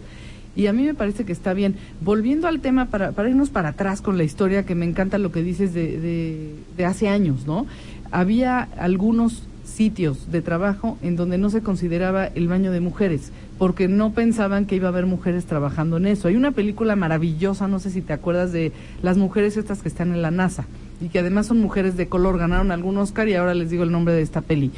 y 0.57 0.66
a 0.66 0.73
mí 0.73 0.83
me 0.85 0.95
parece 0.95 1.25
que 1.25 1.33
está 1.33 1.54
bien. 1.54 1.76
Volviendo 2.00 2.49
al 2.49 2.61
tema, 2.61 2.87
para, 2.87 3.12
para 3.12 3.28
irnos 3.28 3.50
para 3.50 3.71
atrás 3.71 4.02
con 4.02 4.19
la 4.19 4.25
historia, 4.25 4.66
que 4.66 4.75
me 4.75 4.85
encanta 4.85 5.19
lo 5.19 5.30
que 5.30 5.42
dices 5.42 5.73
de, 5.73 6.52
de, 6.76 6.85
hace 6.85 7.09
años, 7.09 7.47
¿no? 7.47 7.66
Había 8.11 8.69
algunos 8.76 9.45
sitios 9.64 10.33
de 10.33 10.42
trabajo 10.42 10.99
en 11.00 11.14
donde 11.14 11.38
no 11.38 11.49
se 11.49 11.62
consideraba 11.62 12.26
el 12.26 12.49
baño 12.49 12.73
de 12.73 12.80
mujeres, 12.80 13.30
porque 13.57 13.87
no 13.87 14.12
pensaban 14.12 14.66
que 14.66 14.75
iba 14.75 14.88
a 14.88 14.90
haber 14.90 15.07
mujeres 15.07 15.45
trabajando 15.45 15.99
en 15.99 16.07
eso. 16.07 16.26
Hay 16.26 16.35
una 16.35 16.50
película 16.50 16.97
maravillosa, 16.97 17.69
no 17.69 17.78
sé 17.78 17.90
si 17.90 18.02
te 18.02 18.12
acuerdas 18.12 18.50
de 18.52 18.73
las 19.02 19.16
mujeres 19.16 19.57
estas 19.57 19.80
que 19.80 19.88
están 19.88 20.12
en 20.12 20.23
la 20.23 20.33
NASA 20.33 20.66
y 21.00 21.09
que 21.09 21.19
además 21.19 21.47
son 21.47 21.61
mujeres 21.61 21.97
de 21.97 22.09
color, 22.09 22.38
ganaron 22.38 22.71
algún 22.71 22.99
Oscar 22.99 23.28
y 23.28 23.35
ahora 23.35 23.54
les 23.54 23.71
digo 23.71 23.83
el 23.83 23.92
nombre 23.92 24.14
de 24.14 24.23
esta 24.23 24.40
peli. 24.40 24.71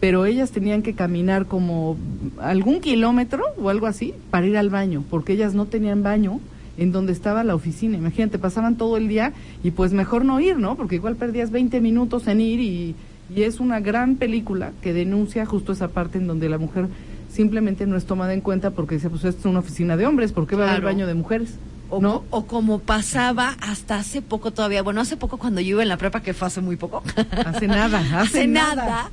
Pero 0.00 0.26
ellas 0.26 0.52
tenían 0.52 0.82
que 0.82 0.94
caminar 0.94 1.46
como 1.46 1.96
algún 2.40 2.80
kilómetro 2.80 3.44
o 3.60 3.68
algo 3.68 3.86
así 3.86 4.14
para 4.30 4.46
ir 4.46 4.56
al 4.56 4.70
baño, 4.70 5.04
porque 5.10 5.32
ellas 5.32 5.54
no 5.54 5.66
tenían 5.66 6.02
baño 6.02 6.40
en 6.78 6.92
donde 6.92 7.12
estaba 7.12 7.42
la 7.42 7.56
oficina. 7.56 7.98
Imagínate, 7.98 8.38
pasaban 8.38 8.76
todo 8.76 8.96
el 8.96 9.08
día 9.08 9.32
y 9.64 9.72
pues 9.72 9.92
mejor 9.92 10.24
no 10.24 10.40
ir, 10.40 10.58
¿no? 10.58 10.76
Porque 10.76 10.94
igual 10.94 11.16
perdías 11.16 11.50
20 11.50 11.80
minutos 11.80 12.28
en 12.28 12.40
ir 12.40 12.60
y, 12.60 12.94
y 13.34 13.42
es 13.42 13.58
una 13.58 13.80
gran 13.80 14.16
película 14.16 14.72
que 14.80 14.92
denuncia 14.92 15.44
justo 15.44 15.72
esa 15.72 15.88
parte 15.88 16.18
en 16.18 16.28
donde 16.28 16.48
la 16.48 16.58
mujer 16.58 16.86
simplemente 17.28 17.86
no 17.86 17.96
es 17.96 18.06
tomada 18.06 18.32
en 18.32 18.40
cuenta 18.40 18.70
porque 18.70 18.94
dice, 18.94 19.10
pues 19.10 19.24
esto 19.24 19.40
es 19.40 19.46
una 19.46 19.58
oficina 19.58 19.96
de 19.96 20.06
hombres, 20.06 20.32
¿por 20.32 20.46
qué 20.46 20.56
va 20.56 20.66
a 20.66 20.70
haber 20.70 20.82
baño 20.82 21.06
de 21.06 21.14
mujeres? 21.14 21.58
O, 21.90 22.00
¿no? 22.00 22.24
o 22.30 22.44
como 22.46 22.80
pasaba 22.80 23.56
hasta 23.60 23.96
hace 23.96 24.20
poco 24.20 24.50
todavía, 24.50 24.82
bueno, 24.82 25.00
hace 25.00 25.16
poco 25.16 25.38
cuando 25.38 25.60
yo 25.62 25.70
iba 25.70 25.82
en 25.82 25.88
la 25.88 25.96
prepa, 25.96 26.20
que 26.22 26.34
fue 26.34 26.48
hace 26.48 26.60
muy 26.60 26.76
poco. 26.76 27.02
Hace 27.46 27.66
nada, 27.66 28.02
hace, 28.20 28.46
nada. 28.46 29.10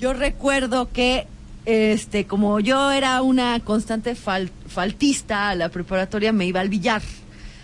Yo 0.00 0.12
recuerdo 0.12 0.90
que, 0.92 1.26
este, 1.66 2.26
como 2.26 2.58
yo 2.58 2.90
era 2.90 3.22
una 3.22 3.60
constante 3.60 4.14
faltista 4.16 5.50
a 5.50 5.54
la 5.54 5.68
preparatoria, 5.68 6.32
me 6.32 6.46
iba 6.46 6.60
al 6.60 6.68
billar. 6.68 7.02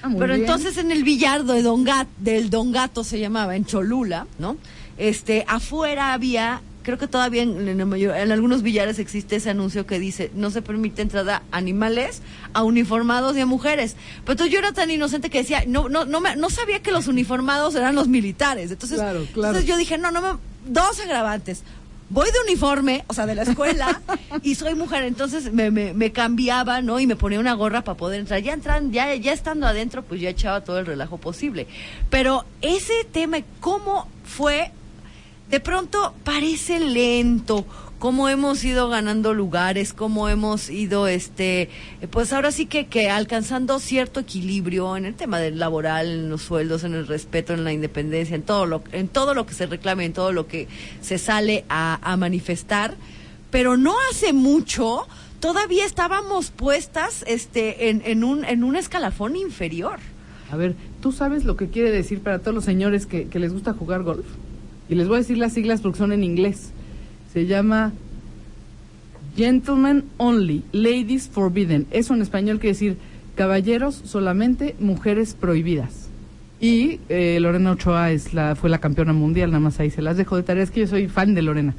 Ah, 0.02 0.10
Pero 0.12 0.34
bien. 0.34 0.40
entonces 0.42 0.76
en 0.78 0.90
el 0.92 1.02
billardo 1.02 1.52
de 1.54 1.62
Don 1.62 1.84
Gat- 1.84 2.06
del 2.18 2.50
Don 2.50 2.70
Gato 2.72 3.02
se 3.04 3.18
llamaba, 3.18 3.56
en 3.56 3.64
Cholula, 3.64 4.26
¿no? 4.38 4.56
Este, 4.98 5.44
afuera 5.48 6.12
había, 6.12 6.60
creo 6.86 6.98
que 6.98 7.08
todavía 7.08 7.42
en, 7.42 7.68
en 7.68 7.80
en 7.92 8.32
algunos 8.32 8.62
billares 8.62 9.00
existe 9.00 9.36
ese 9.36 9.50
anuncio 9.50 9.84
que 9.86 9.98
dice, 9.98 10.30
no 10.34 10.50
se 10.52 10.62
permite 10.62 11.02
entrada 11.02 11.42
a 11.50 11.56
animales, 11.58 12.22
a 12.54 12.62
uniformados 12.62 13.36
y 13.36 13.40
a 13.40 13.46
mujeres. 13.46 13.96
Pero 14.22 14.32
entonces 14.34 14.52
yo 14.52 14.60
era 14.60 14.72
tan 14.72 14.88
inocente 14.90 15.28
que 15.28 15.38
decía, 15.38 15.64
no, 15.66 15.88
no, 15.88 16.04
no, 16.04 16.20
me- 16.20 16.36
no 16.36 16.48
sabía 16.48 16.80
que 16.82 16.92
los 16.92 17.08
uniformados 17.08 17.74
eran 17.74 17.96
los 17.96 18.06
militares. 18.06 18.70
Entonces, 18.70 18.98
Claro, 18.98 19.26
claro. 19.34 19.48
entonces 19.48 19.66
yo 19.66 19.76
dije, 19.76 19.98
no, 19.98 20.12
no, 20.12 20.22
me- 20.22 20.38
dos 20.64 21.00
agravantes. 21.00 21.64
Voy 22.08 22.26
de 22.30 22.38
uniforme, 22.46 23.04
o 23.08 23.14
sea, 23.14 23.26
de 23.26 23.34
la 23.34 23.42
escuela, 23.42 24.00
y 24.44 24.54
soy 24.54 24.76
mujer, 24.76 25.02
entonces 25.02 25.52
me, 25.52 25.72
me, 25.72 25.92
me 25.92 26.12
cambiaba, 26.12 26.80
¿no? 26.80 27.00
Y 27.00 27.06
me 27.08 27.16
ponía 27.16 27.40
una 27.40 27.54
gorra 27.54 27.82
para 27.82 27.96
poder 27.98 28.20
entrar. 28.20 28.40
Ya 28.42 28.52
entran, 28.52 28.92
ya, 28.92 29.12
ya 29.16 29.32
estando 29.32 29.66
adentro, 29.66 30.04
pues 30.04 30.20
ya 30.20 30.28
echaba 30.30 30.62
todo 30.62 30.78
el 30.78 30.86
relajo 30.86 31.18
posible. 31.18 31.66
Pero 32.08 32.44
ese 32.62 32.94
tema, 33.10 33.38
¿cómo 33.58 34.08
fue? 34.24 34.70
De 35.50 35.60
pronto 35.60 36.12
parece 36.24 36.80
lento, 36.80 37.64
cómo 38.00 38.28
hemos 38.28 38.64
ido 38.64 38.88
ganando 38.88 39.32
lugares, 39.32 39.92
cómo 39.92 40.28
hemos 40.28 40.70
ido, 40.70 41.06
este, 41.06 41.62
eh, 42.00 42.08
pues 42.10 42.32
ahora 42.32 42.50
sí 42.50 42.66
que, 42.66 42.86
que 42.86 43.10
alcanzando 43.10 43.78
cierto 43.78 44.20
equilibrio 44.20 44.96
en 44.96 45.04
el 45.04 45.14
tema 45.14 45.38
del 45.38 45.60
laboral, 45.60 46.08
en 46.08 46.30
los 46.30 46.42
sueldos, 46.42 46.82
en 46.82 46.94
el 46.94 47.06
respeto, 47.06 47.54
en 47.54 47.62
la 47.62 47.72
independencia, 47.72 48.34
en 48.34 48.42
todo 48.42 48.66
lo, 48.66 48.82
en 48.90 49.06
todo 49.06 49.34
lo 49.34 49.46
que 49.46 49.54
se 49.54 49.66
reclame, 49.66 50.04
en 50.04 50.12
todo 50.12 50.32
lo 50.32 50.48
que 50.48 50.66
se 51.00 51.16
sale 51.16 51.64
a, 51.68 52.16
manifestar. 52.18 52.96
Pero 53.50 53.76
no 53.76 53.94
hace 54.10 54.32
mucho, 54.32 55.06
todavía 55.38 55.86
estábamos 55.86 56.50
puestas, 56.50 57.24
este, 57.28 57.88
en, 57.88 58.02
en 58.04 58.24
un, 58.24 58.44
en 58.44 58.64
un 58.64 58.74
escalafón 58.74 59.36
inferior. 59.36 60.00
A 60.50 60.56
ver, 60.56 60.74
¿tú 61.00 61.12
sabes 61.12 61.44
lo 61.44 61.56
que 61.56 61.68
quiere 61.68 61.92
decir 61.92 62.20
para 62.20 62.40
todos 62.40 62.54
los 62.54 62.64
señores 62.64 63.06
que 63.06 63.28
les 63.32 63.52
gusta 63.52 63.72
jugar 63.74 64.02
golf? 64.02 64.26
Y 64.88 64.94
les 64.94 65.08
voy 65.08 65.16
a 65.16 65.18
decir 65.18 65.38
las 65.38 65.52
siglas 65.52 65.80
porque 65.80 65.98
son 65.98 66.12
en 66.12 66.24
inglés. 66.24 66.70
Se 67.32 67.46
llama 67.46 67.92
Gentlemen 69.36 70.04
Only, 70.16 70.62
Ladies 70.72 71.28
Forbidden. 71.28 71.86
Eso 71.90 72.14
en 72.14 72.22
español 72.22 72.58
quiere 72.58 72.74
decir 72.74 72.96
caballeros 73.34 73.94
solamente, 74.04 74.74
mujeres 74.80 75.34
prohibidas. 75.34 76.08
Y 76.58 77.00
eh, 77.10 77.38
Lorena 77.40 77.72
Ochoa 77.72 78.10
es 78.10 78.32
la, 78.32 78.54
fue 78.54 78.70
la 78.70 78.78
campeona 78.78 79.12
mundial, 79.12 79.50
nada 79.50 79.60
más 79.60 79.78
ahí 79.78 79.90
se 79.90 80.00
las 80.00 80.16
dejo 80.16 80.36
de 80.36 80.42
tarea. 80.42 80.62
Es 80.62 80.70
que 80.70 80.80
yo 80.80 80.86
soy 80.86 81.08
fan 81.08 81.34
de 81.34 81.42
Lorena. 81.42 81.74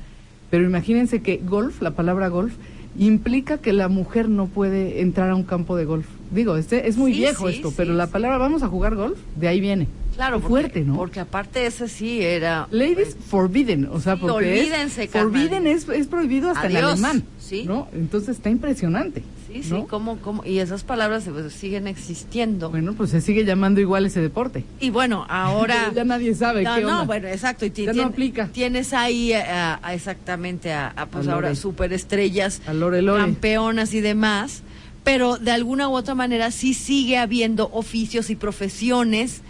Pero 0.51 0.63
imagínense 0.63 1.21
que 1.21 1.37
golf, 1.37 1.81
la 1.81 1.91
palabra 1.91 2.27
golf, 2.27 2.53
implica 2.97 3.57
que 3.57 3.73
la 3.73 3.89
mujer 3.89 4.29
no 4.29 4.47
puede 4.47 5.01
entrar 5.01 5.29
a 5.31 5.35
un 5.35 5.43
campo 5.43 5.75
de 5.75 5.85
golf. 5.85 6.07
Digo, 6.31 6.55
este 6.55 6.87
es 6.87 6.97
muy 6.97 7.13
Sí, 7.13 7.19
viejo 7.19 7.49
sí, 7.49 7.55
esto, 7.55 7.69
sí, 7.69 7.75
pero 7.77 7.93
la 7.93 8.07
palabra 8.07 8.37
vamos 8.37 8.63
a 8.63 8.67
jugar 8.67 8.95
golf, 8.95 9.17
de 9.35 9.47
ahí 9.47 9.59
viene. 9.59 9.87
Claro, 10.17 10.39
porque, 10.41 10.49
fuerte, 10.49 10.81
¿no? 10.81 10.95
Porque 10.97 11.19
aparte 11.21 11.65
ese 11.65 11.87
sí 11.87 12.21
era... 12.21 12.67
Ladies 12.71 13.15
forbidden, 13.29 13.87
o 13.91 13.99
sea, 14.01 14.15
Sí, 14.15 14.21
porque 14.27 14.59
es- 14.59 14.61
olvídense, 14.67 15.07
carnal. 15.07 15.31
forbidden 15.31 15.67
es, 15.67 15.87
es 15.87 16.07
prohibido 16.07 16.49
hasta 16.51 16.67
en 16.67 16.75
Adiós, 16.75 16.91
alemán, 16.93 17.23
sí. 17.39 17.63
¿no? 17.65 17.87
Entonces 17.93 18.29
está 18.37 18.49
impresionante. 18.49 19.23
Sí, 19.47 19.63
sí, 19.63 19.69
¿no? 19.71 19.87
¿cómo, 19.87 20.17
cómo? 20.17 20.43
Y 20.43 20.57
esas 20.57 20.83
palabras 20.83 21.23
pues, 21.31 21.53
siguen 21.53 21.87
existiendo. 21.87 22.69
Bueno, 22.69 22.93
pues 22.93 23.11
se 23.11 23.21
sigue 23.21 23.45
llamando 23.45 23.79
igual 23.79 24.05
ese 24.05 24.19
deporte. 24.19 24.65
y 24.81 24.89
bueno, 24.89 25.25
ahora... 25.29 25.91
ya 25.95 26.03
nadie 26.03 26.35
sabe 26.35 26.63
no, 26.63 26.75
qué 26.75 26.81
no, 26.81 26.87
onda. 26.89 27.03
bueno, 27.05 27.27
exacto. 27.29 27.65
Y 27.65 27.71
Ya 27.71 27.93
no 27.93 28.03
aplica. 28.03 28.47
Tienes 28.47 28.91
ahí 28.93 29.31
a- 29.33 29.79
a 29.81 29.93
exactamente 29.93 30.73
a, 30.73 30.89
a, 30.89 31.05
pues 31.05 31.27
A 31.29 31.33
ahora 31.33 31.55
superestrellas, 31.55 32.61
A 32.67 32.73
Lore 32.73 33.01
Lore. 33.01 33.21
campeonas 33.21 33.93
y 33.93 34.01
demás, 34.01 34.63
pero 35.03 35.37
de 35.37 35.51
alguna 35.51 35.87
u 35.87 35.93
otra 35.95 36.15
manera 36.15 36.51
sí 36.51 36.73
sigue 36.73 37.17
habiendo 37.17 37.69
oficios 37.71 38.29
y 38.29 38.35
profesiones 38.35 39.41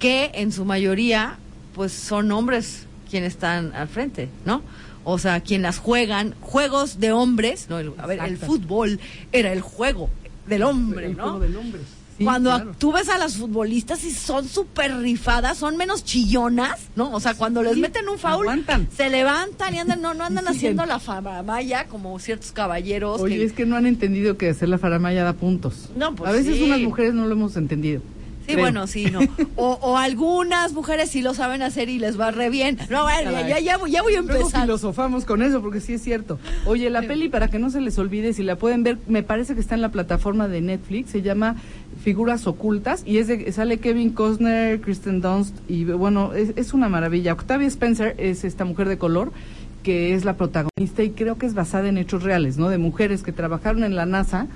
que 0.00 0.32
en 0.34 0.50
su 0.50 0.64
mayoría 0.64 1.36
pues 1.76 1.92
son 1.92 2.32
hombres 2.32 2.86
quienes 3.08 3.34
están 3.34 3.72
al 3.74 3.86
frente, 3.86 4.28
¿no? 4.44 4.62
O 5.04 5.18
sea, 5.18 5.40
quienes 5.40 5.62
las 5.62 5.78
juegan, 5.78 6.34
juegos 6.40 6.98
de 7.00 7.12
hombres, 7.12 7.66
no, 7.70 7.78
el- 7.78 7.92
a 7.98 8.06
ver, 8.06 8.18
el 8.20 8.36
fútbol 8.36 8.98
era 9.32 9.52
el 9.52 9.60
juego 9.60 10.10
del 10.46 10.62
hombre, 10.64 11.06
El 11.06 11.16
¿no? 11.16 11.22
juego 11.22 11.40
del 11.40 11.56
hombre. 11.56 11.80
Sí, 12.18 12.24
cuando 12.24 12.50
claro. 12.50 12.74
tú 12.76 12.92
ves 12.92 13.08
a 13.08 13.16
las 13.16 13.36
futbolistas 13.36 14.04
y 14.04 14.10
son 14.10 14.46
súper 14.46 14.94
rifadas, 14.98 15.56
son 15.56 15.78
menos 15.78 16.04
chillonas, 16.04 16.78
¿no? 16.94 17.12
O 17.12 17.20
sea, 17.20 17.32
cuando 17.32 17.62
les 17.62 17.74
Sí, 17.74 17.80
meten 17.80 18.06
un 18.10 18.18
foul, 18.18 18.42
aguantan. 18.46 18.88
se 18.94 19.08
levantan 19.08 19.74
y 19.74 19.78
andan, 19.78 20.02
no, 20.02 20.12
no 20.12 20.24
andan 20.24 20.46
haciendo 20.48 20.84
la 20.84 20.98
faramaya 20.98 21.86
como 21.86 22.18
ciertos 22.18 22.52
caballeros. 22.52 23.20
Oye, 23.22 23.36
que- 23.38 23.44
es 23.44 23.52
que 23.54 23.64
no 23.64 23.76
han 23.76 23.86
entendido 23.86 24.36
que 24.36 24.50
hacer 24.50 24.68
la 24.68 24.76
faramaya 24.76 25.24
da 25.24 25.32
puntos. 25.32 25.88
No, 25.96 26.14
pues 26.14 26.28
a 26.28 26.32
veces 26.32 26.60
unas 26.60 26.80
mujeres 26.80 27.14
no 27.14 27.24
lo 27.26 27.32
hemos 27.32 27.56
entendido. 27.56 28.02
Sí, 28.46 28.54
creo. 28.54 28.60
bueno, 28.60 28.86
sí, 28.86 29.10
no. 29.10 29.20
O, 29.56 29.78
o 29.82 29.96
algunas 29.96 30.72
mujeres 30.72 31.10
sí 31.10 31.22
lo 31.22 31.34
saben 31.34 31.62
hacer 31.62 31.88
y 31.88 31.98
les 31.98 32.18
va 32.18 32.30
re 32.30 32.50
bien. 32.50 32.78
No, 32.90 33.02
bueno, 33.02 33.30
ya, 33.30 33.46
ya, 33.46 33.58
ya 33.60 33.76
voy, 33.76 33.90
ya 33.90 34.02
voy 34.02 34.14
a 34.14 34.22
Luego 34.22 34.38
empezar. 34.38 34.62
filosofamos 34.62 35.24
con 35.24 35.42
eso 35.42 35.60
porque 35.62 35.80
sí 35.80 35.94
es 35.94 36.02
cierto. 36.02 36.38
Oye, 36.66 36.90
la 36.90 37.02
peli 37.02 37.28
para 37.28 37.48
que 37.48 37.58
no 37.58 37.70
se 37.70 37.80
les 37.80 37.98
olvide, 37.98 38.32
si 38.32 38.42
la 38.42 38.56
pueden 38.56 38.82
ver, 38.82 38.98
me 39.06 39.22
parece 39.22 39.54
que 39.54 39.60
está 39.60 39.74
en 39.74 39.82
la 39.82 39.90
plataforma 39.90 40.48
de 40.48 40.60
Netflix, 40.60 41.10
se 41.10 41.22
llama 41.22 41.56
Figuras 42.02 42.46
ocultas 42.46 43.02
y 43.06 43.18
es 43.18 43.28
de, 43.28 43.52
sale 43.52 43.78
Kevin 43.78 44.10
Costner, 44.10 44.80
Kristen 44.80 45.20
Dunst 45.20 45.54
y 45.68 45.84
bueno, 45.84 46.32
es, 46.32 46.52
es 46.56 46.72
una 46.72 46.88
maravilla. 46.88 47.32
Octavia 47.34 47.68
Spencer 47.68 48.14
es 48.18 48.44
esta 48.44 48.64
mujer 48.64 48.88
de 48.88 48.96
color 48.98 49.32
que 49.82 50.14
es 50.14 50.24
la 50.24 50.36
protagonista 50.36 51.02
y 51.02 51.10
creo 51.10 51.38
que 51.38 51.46
es 51.46 51.54
basada 51.54 51.88
en 51.88 51.98
hechos 51.98 52.22
reales, 52.22 52.58
¿no? 52.58 52.68
De 52.68 52.78
mujeres 52.78 53.22
que 53.22 53.32
trabajaron 53.32 53.82
en 53.84 53.96
la 53.96 54.04
NASA 54.06 54.46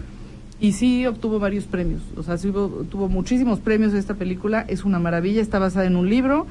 y 0.61 0.73
sí 0.73 1.07
obtuvo 1.07 1.39
varios 1.39 1.65
premios. 1.65 2.03
O 2.17 2.23
sea, 2.23 2.39
sí 2.39 2.49
hubo- 2.49 2.85
tuvo 2.91 3.09
muchísimos 3.09 3.61
premios 3.61 3.93
esta 3.95 4.15
película. 4.15 4.65
Es 4.69 4.85
una 4.85 4.99
maravilla, 4.99 5.43
está 5.43 5.59
basada 5.59 5.87
en 5.87 5.97
un 5.97 6.09
libro. 6.09 6.47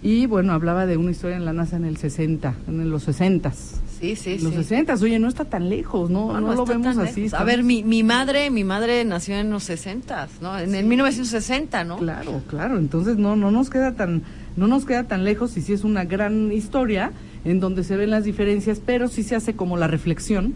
Y 0.00 0.26
bueno, 0.26 0.52
hablaba 0.52 0.86
de 0.86 0.96
una 0.96 1.10
historia 1.10 1.36
en 1.36 1.44
la 1.44 1.52
NASA 1.52 1.76
en 1.76 1.84
el 1.84 1.96
60, 1.96 2.54
en 2.68 2.88
los 2.88 3.02
60. 3.02 3.52
Sí, 3.52 4.14
sí, 4.14 4.38
los 4.38 4.52
sí. 4.52 4.58
60, 4.58 4.94
oye, 4.94 5.18
no 5.18 5.26
está 5.26 5.44
tan 5.44 5.68
lejos, 5.68 6.08
no, 6.08 6.28
no, 6.28 6.40
No, 6.40 6.46
no 6.48 6.54
lo 6.54 6.64
vemos 6.64 6.96
así. 6.98 7.26
A 7.32 7.42
ver, 7.42 7.64
mi, 7.64 7.82
mi 7.82 8.04
madre, 8.04 8.48
mi 8.50 8.62
madre 8.62 9.04
nació 9.04 9.34
en 9.38 9.50
los 9.50 9.64
60, 9.64 10.28
¿no? 10.40 10.56
En 10.56 10.76
el 10.76 10.84
1960, 10.86 11.82
¿no? 11.82 11.96
Claro, 11.98 12.42
claro, 12.46 12.78
entonces 12.78 13.16
no, 13.16 13.34
no 13.34 13.50
nos 13.50 13.70
queda 13.70 13.94
tan, 13.94 14.22
no 14.56 14.68
nos 14.68 14.84
queda 14.84 15.02
tan 15.02 15.24
lejos 15.24 15.56
y 15.56 15.62
sí 15.62 15.72
es 15.72 15.82
una 15.82 16.04
gran 16.04 16.52
historia 16.52 17.10
en 17.44 17.58
donde 17.58 17.82
se 17.82 17.96
ven 17.96 18.10
las 18.10 18.22
diferencias, 18.22 18.80
pero 18.84 19.08
sí 19.08 19.24
se 19.24 19.34
hace 19.34 19.54
como 19.54 19.76
la 19.76 19.88
reflexión 19.88 20.54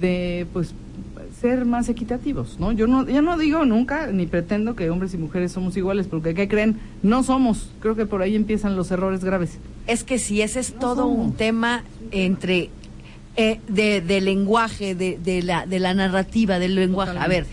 de 0.00 0.46
pues 0.52 0.72
ser 1.44 1.66
más 1.66 1.90
equitativos, 1.90 2.58
¿no? 2.58 2.72
Yo 2.72 2.86
no, 2.86 3.06
ya 3.06 3.20
no 3.20 3.36
digo 3.36 3.66
nunca 3.66 4.06
ni 4.06 4.26
pretendo 4.26 4.74
que 4.74 4.88
hombres 4.88 5.12
y 5.12 5.18
mujeres 5.18 5.52
somos 5.52 5.76
iguales, 5.76 6.06
porque 6.06 6.32
¿qué 6.32 6.48
creen? 6.48 6.78
No 7.02 7.22
somos. 7.22 7.68
Creo 7.80 7.94
que 7.94 8.06
por 8.06 8.22
ahí 8.22 8.34
empiezan 8.34 8.76
los 8.76 8.90
errores 8.90 9.22
graves. 9.22 9.58
Es 9.86 10.04
que 10.04 10.18
sí, 10.18 10.40
ese 10.40 10.60
es 10.60 10.72
No 10.72 10.80
todo 10.80 11.06
un 11.06 11.34
tema 11.34 11.84
entre 12.12 12.70
eh, 13.36 13.60
de, 13.68 14.00
de 14.00 14.22
lenguaje, 14.22 14.94
de, 14.94 15.18
de 15.22 15.42
la, 15.42 15.66
de 15.66 15.80
la 15.80 15.92
narrativa, 15.92 16.58
del 16.58 16.76
lenguaje. 16.76 17.18
A 17.18 17.28
ver, 17.28 17.44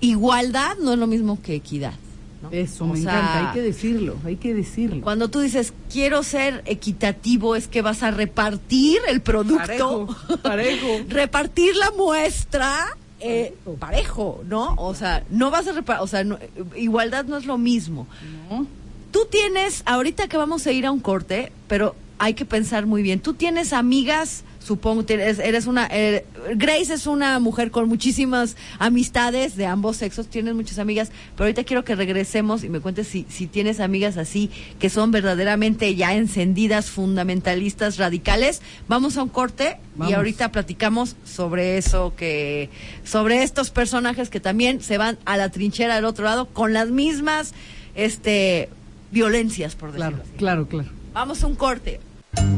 igualdad 0.00 0.72
no 0.82 0.92
es 0.94 0.98
lo 0.98 1.06
mismo 1.06 1.40
que 1.40 1.54
equidad. 1.54 1.94
¿no? 2.42 2.50
Eso, 2.50 2.86
O 2.86 2.88
me 2.88 3.00
sea, 3.00 3.12
encanta, 3.20 3.48
hay 3.50 3.54
que 3.54 3.62
decirlo, 3.62 4.16
hay 4.24 4.34
que 4.34 4.52
decirlo. 4.52 5.00
Cuando 5.00 5.28
tú 5.28 5.38
dices 5.38 5.72
quiero 5.92 6.24
ser 6.24 6.64
equitativo, 6.66 7.54
es 7.54 7.68
que 7.68 7.82
vas 7.82 8.02
a 8.02 8.10
repartir 8.10 8.98
el 9.08 9.20
producto, 9.20 10.08
Parejo, 10.08 10.38
parejo. 10.42 10.86
repartir 11.08 11.76
la 11.76 11.92
muestra. 11.92 12.96
Eh, 13.22 13.54
Parejo. 13.78 14.42
¿no? 14.48 14.74
O 14.78 14.94
sea, 14.94 15.24
no 15.30 15.50
vas 15.50 15.66
a 15.68 15.72
repartir, 15.72 16.02
o 16.02 16.06
sea, 16.06 16.24
no- 16.24 16.38
igualdad 16.76 17.24
no 17.24 17.36
es 17.36 17.46
lo 17.46 17.58
mismo. 17.58 18.06
¿No? 18.50 18.66
Tú 19.10 19.20
tienes, 19.30 19.82
ahorita 19.86 20.28
que 20.28 20.36
vamos 20.36 20.66
a 20.66 20.72
ir 20.72 20.86
a 20.86 20.90
un 20.92 21.00
corte, 21.00 21.52
pero 21.68 21.94
hay 22.18 22.34
que 22.34 22.44
pensar 22.44 22.86
muy 22.86 23.02
bien. 23.02 23.20
Tú 23.20 23.34
tienes 23.34 23.72
amigas, 23.72 24.44
supongo, 24.64 25.04
tienes- 25.04 25.38
eres 25.38 25.66
una, 25.66 25.88
eh, 25.90 26.24
Grace 26.56 26.94
es 26.94 27.06
una 27.06 27.38
mujer 27.40 27.70
con 27.70 27.88
muchísimas 27.88 28.56
amistades 28.78 29.56
de 29.56 29.66
ambos 29.66 29.96
sexos, 29.96 30.28
tienes 30.28 30.54
muchas 30.54 30.78
amigas, 30.78 31.10
pero 31.36 31.44
ahorita 31.46 31.64
quiero 31.64 31.84
que 31.84 31.94
regresemos 31.94 32.64
y 32.64 32.68
me 32.68 32.80
cuentes 32.80 33.06
si, 33.08 33.26
si 33.28 33.46
tienes 33.46 33.80
amigas 33.80 34.16
así 34.16 34.50
que 34.78 34.88
son 34.90 35.10
verdaderamente 35.10 35.94
ya 35.94 36.14
encendidas, 36.14 36.90
fundamentalistas, 36.90 37.96
radicales. 37.98 38.62
Vamos 38.88 39.16
a 39.16 39.22
un 39.22 39.28
corte 39.28 39.78
y 40.08 40.12
ahorita 40.12 40.52
platicamos 40.52 41.16
sobre 41.24 41.76
eso 41.78 42.14
que, 42.16 42.70
sobre 43.04 43.42
estos 43.42 43.70
personajes 43.70 44.30
que 44.30 44.40
también 44.40 44.80
se 44.82 44.98
van 44.98 45.18
a 45.24 45.36
la 45.36 45.50
trinchera 45.50 45.96
del 45.96 46.04
otro 46.04 46.24
lado 46.24 46.46
con 46.46 46.72
las 46.72 46.88
mismas, 46.90 47.52
este, 47.94 48.68
violencias, 49.10 49.74
por 49.74 49.92
decirlo 49.92 50.10
Claro, 50.10 50.22
así. 50.24 50.36
claro, 50.38 50.66
claro. 50.68 50.88
Vamos 51.12 51.42
a 51.42 51.46
un 51.46 51.54
corte. 51.56 52.00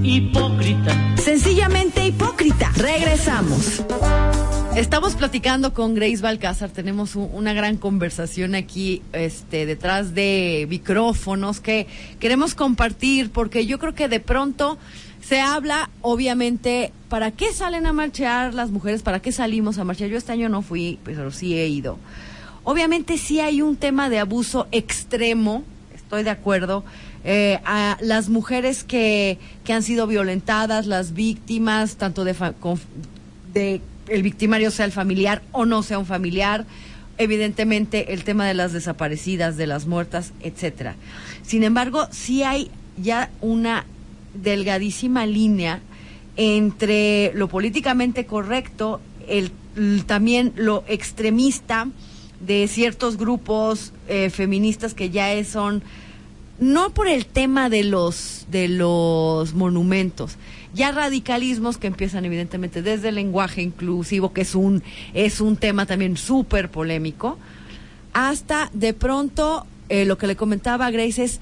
Hipócrita. 0.02 1.16
Sencillamente 1.16 2.07
hipócrita. 2.07 2.71
Regresamos. 2.76 3.83
Estamos 4.76 5.14
platicando 5.14 5.73
con 5.73 5.95
Grace 5.95 6.19
Balcázar, 6.21 6.71
tenemos 6.71 7.14
un- 7.14 7.31
una 7.33 7.52
gran 7.52 7.76
conversación 7.76 8.54
aquí 8.57 9.02
este, 9.12 9.66
detrás 9.66 10.14
de 10.14 10.66
micrófonos 10.69 11.61
que 11.61 11.87
queremos 12.19 12.54
compartir 12.57 13.31
porque 13.31 13.66
yo 13.66 13.78
creo 13.78 13.95
que 13.95 14.09
de 14.09 14.19
pronto 14.19 14.76
se 15.23 15.40
habla, 15.40 15.90
obviamente, 16.02 16.93
¿para 17.09 17.31
qué 17.31 17.52
salen 17.52 17.87
a 17.87 17.93
marchar 17.93 18.52
las 18.52 18.71
mujeres? 18.71 19.02
¿Para 19.02 19.21
qué 19.21 19.31
salimos 19.31 19.78
a 19.78 19.85
marchar? 19.85 20.09
Yo 20.09 20.19
este 20.19 20.33
año 20.33 20.49
no 20.49 20.61
fui, 20.61 20.99
pero 21.04 21.31
sí 21.31 21.54
he 21.57 21.69
ido. 21.69 21.99
Obviamente 22.64 23.16
sí 23.16 23.38
hay 23.40 23.62
un 23.62 23.76
tema 23.76 24.09
de 24.11 24.19
abuso 24.19 24.66
extremo, 24.73 25.62
estoy 25.95 26.25
de 26.25 26.31
acuerdo. 26.31 26.85
Eh, 27.26 27.59
a 27.64 27.97
las 28.00 28.28
mujeres 28.28 28.85
que, 28.85 29.38
que 29.64 29.73
han 29.73 29.83
sido 29.83 30.07
violentadas, 30.07 30.87
las 30.87 31.14
víctimas, 31.14 31.97
tanto 31.97 32.23
de, 32.25 32.35
de 33.54 33.81
el 34.09 34.23
victimario 34.23 34.71
sea 34.71 34.85
el 34.85 34.93
familiar 34.93 35.43
o 35.52 35.64
no 35.64 35.83
sea 35.83 35.99
un 35.99 36.04
familiar, 36.04 36.66
evidentemente 37.16 38.12
el 38.12 38.25
tema 38.25 38.47
de 38.47 38.52
las 38.52 38.75
desaparecidas, 38.75 39.57
de 39.57 39.66
las 39.66 39.87
muertas, 39.87 40.33
etcétera. 40.40 40.97
Sin 41.43 41.64
embargo, 41.64 42.09
sí 42.11 42.43
hay 42.43 42.71
ya 42.97 43.31
una 43.40 43.87
delgadísima 44.35 45.25
línea 45.25 45.81
entre 46.37 47.33
lo 47.35 47.49
políticamente 47.49 48.26
correcto, 48.26 49.00
el, 49.28 49.50
también 50.07 50.52
lo 50.57 50.85
extremista 50.88 51.88
de 52.40 52.69
ciertos 52.69 53.16
grupos 53.16 53.93
eh, 54.09 54.28
feministas 54.31 54.93
que 54.93 55.11
ya 55.11 55.43
son 55.45 55.83
no 56.59 56.91
por 56.91 57.09
el 57.09 57.27
tema 57.27 57.69
de 57.69 57.85
los 57.85 58.47
de 58.51 58.69
los 58.69 59.55
monumentos, 59.55 60.37
ya 60.75 60.93
radicalismos 60.93 61.79
que 61.79 61.87
empiezan 61.87 62.25
evidentemente 62.25 62.83
desde 62.83 63.09
el 63.11 63.17
lenguaje 63.17 63.63
inclusivo, 63.63 64.33
que 64.33 64.43
es 64.43 64.55
un 64.55 64.83
es 65.15 65.41
un 65.41 65.57
tema 65.57 65.87
también 65.87 66.17
súper 66.17 66.71
polémico, 66.71 67.39
hasta 68.13 68.71
de 68.73 68.95
pronto 68.95 69.67
eh, 69.89 70.05
lo 70.05 70.19
que 70.19 70.27
le 70.27 70.37
comentaba 70.37 70.91
Grace 70.91 71.25
es 71.25 71.41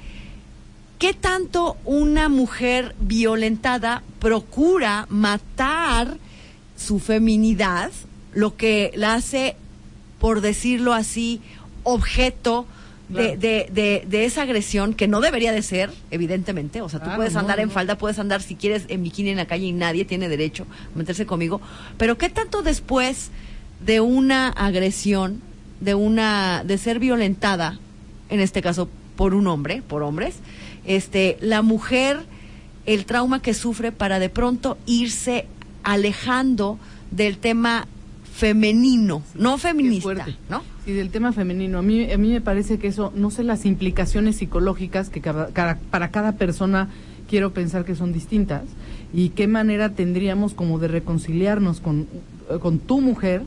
¿Qué 1.02 1.14
tanto 1.14 1.76
una 1.85 2.28
mujer 2.28 2.95
violentada 3.00 4.04
procura 4.21 5.07
matar 5.09 6.16
su 6.76 7.00
feminidad, 7.00 7.90
lo 8.35 8.57
que 8.57 8.92
la 8.95 9.14
hace, 9.14 9.57
por 10.21 10.42
decirlo 10.42 10.92
así, 10.92 11.40
objeto 11.83 12.66
de, 13.09 13.37
de, 13.37 13.68
de, 13.73 14.04
de 14.09 14.25
esa 14.25 14.42
agresión 14.42 14.94
que 14.94 15.09
no 15.09 15.21
debería 15.21 15.52
de 15.52 15.62
ser, 15.62 15.90
evidentemente? 16.11 16.80
O 16.80 16.88
sea, 16.88 17.00
tú 17.00 17.04
Claro, 17.04 17.18
puedes 17.18 17.35
no, 17.35 17.40
andar 17.40 17.61
en 17.61 17.71
falda, 17.71 17.99
puedes 17.99 18.18
andar 18.18 18.42
si 18.42 18.54
quieres 18.54 18.85
en 18.88 19.02
bikini 19.02 19.30
en 19.30 19.37
la 19.37 19.47
calle 19.47 19.66
y 19.66 19.73
nadie 19.73 20.04
tiene 20.04 20.28
derecho 20.28 20.66
a 20.94 20.99
meterse 20.99 21.26
conmigo. 21.26 21.61
Pero 21.99 22.16
¿qué 22.16 22.28
tanto 22.30 22.62
después 22.62 23.30
de 23.85 24.00
una 24.00 24.49
agresión, 24.49 25.40
de 25.80 25.94
una, 25.94 26.62
de 26.64 26.78
ser 26.78 26.99
violentada, 26.99 27.78
en 28.30 28.40
este 28.40 28.62
caso 28.62 28.88
por 29.16 29.35
un 29.35 29.47
hombre, 29.47 29.82
por 29.87 30.02
hombres, 30.02 30.37
este, 30.87 31.37
la 31.40 31.62
mujer, 31.62 32.21
el 32.87 33.04
trauma 33.04 33.42
que 33.42 33.54
sufre 33.54 33.92
para 33.92 34.18
de 34.18 34.28
pronto 34.28 34.78
irse 34.87 35.47
alejando 35.82 36.78
del 37.11 37.38
tema 37.38 37.87
femenino, 38.35 39.23
no 39.35 39.59
feminista. 39.59 40.26
¿no? 40.49 40.62
Y 40.86 40.92
del 40.92 41.10
tema 41.10 41.32
femenino, 41.32 41.78
a 41.78 41.82
mí, 41.82 42.10
a 42.10 42.18
mí 42.18 42.30
me 42.30 42.40
parece 42.40 42.78
que 42.78 42.88
eso, 42.88 43.12
no 43.14 43.30
sé 43.30 43.44
las 43.44 43.64
implicaciones 43.66 44.36
psicológicas 44.36 45.10
que 45.10 45.20
cada- 45.20 45.48
cada- 45.52 45.78
para 45.90 46.10
cada 46.10 46.32
persona 46.32 46.88
quiero 47.28 47.52
pensar 47.52 47.84
que 47.84 47.94
son 47.94 48.12
distintas 48.12 48.62
y 49.14 49.28
qué 49.30 49.46
manera 49.46 49.90
tendríamos 49.90 50.54
como 50.54 50.78
de 50.80 50.88
reconciliarnos 50.88 51.80
con, 51.80 52.06
con 52.60 52.78
tu 52.80 53.00
mujer 53.00 53.42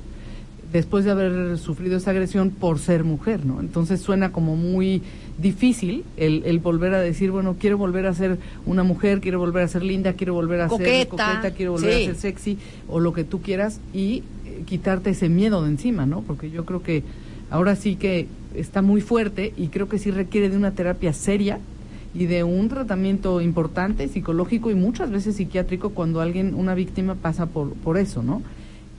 después 0.71 1.03
de 1.05 1.11
haber 1.11 1.57
sufrido 1.57 1.97
esa 1.97 2.11
agresión 2.11 2.49
por 2.51 2.79
ser 2.79 3.03
mujer, 3.03 3.45
¿no? 3.45 3.59
Entonces 3.59 3.99
suena 4.01 4.31
como 4.31 4.55
muy 4.55 5.01
difícil 5.37 6.03
el, 6.17 6.41
el 6.45 6.59
volver 6.59 6.93
a 6.93 6.99
decir, 7.01 7.31
bueno, 7.31 7.57
quiero 7.59 7.77
volver 7.77 8.07
a 8.07 8.13
ser 8.13 8.37
una 8.65 8.83
mujer, 8.83 9.19
quiero 9.19 9.39
volver 9.39 9.63
a 9.63 9.67
ser 9.67 9.83
linda, 9.83 10.13
quiero 10.13 10.33
volver 10.33 10.61
a 10.61 10.69
ser 10.69 10.77
Coqueta, 10.77 11.09
coqueta, 11.09 11.51
quiero 11.55 11.73
volver 11.73 11.93
sí. 11.97 12.03
a 12.03 12.05
ser 12.07 12.15
sexy 12.15 12.57
o 12.87 12.99
lo 13.01 13.11
que 13.13 13.23
tú 13.25 13.41
quieras 13.41 13.79
y 13.93 14.23
eh, 14.45 14.63
quitarte 14.65 15.09
ese 15.11 15.27
miedo 15.29 15.61
de 15.63 15.69
encima, 15.69 16.05
¿no? 16.05 16.21
Porque 16.21 16.49
yo 16.49 16.65
creo 16.65 16.81
que 16.81 17.03
ahora 17.49 17.75
sí 17.75 17.95
que 17.95 18.27
está 18.55 18.81
muy 18.81 19.01
fuerte 19.01 19.53
y 19.57 19.67
creo 19.67 19.89
que 19.89 19.99
sí 19.99 20.11
requiere 20.11 20.49
de 20.49 20.57
una 20.57 20.71
terapia 20.71 21.13
seria 21.13 21.59
y 22.13 22.25
de 22.27 22.43
un 22.43 22.69
tratamiento 22.69 23.41
importante 23.41 24.07
psicológico 24.07 24.71
y 24.71 24.75
muchas 24.75 25.11
veces 25.11 25.35
psiquiátrico 25.35 25.89
cuando 25.89 26.21
alguien, 26.21 26.55
una 26.55 26.73
víctima 26.73 27.15
pasa 27.15 27.45
por, 27.45 27.73
por 27.73 27.97
eso, 27.97 28.23
¿no? 28.23 28.41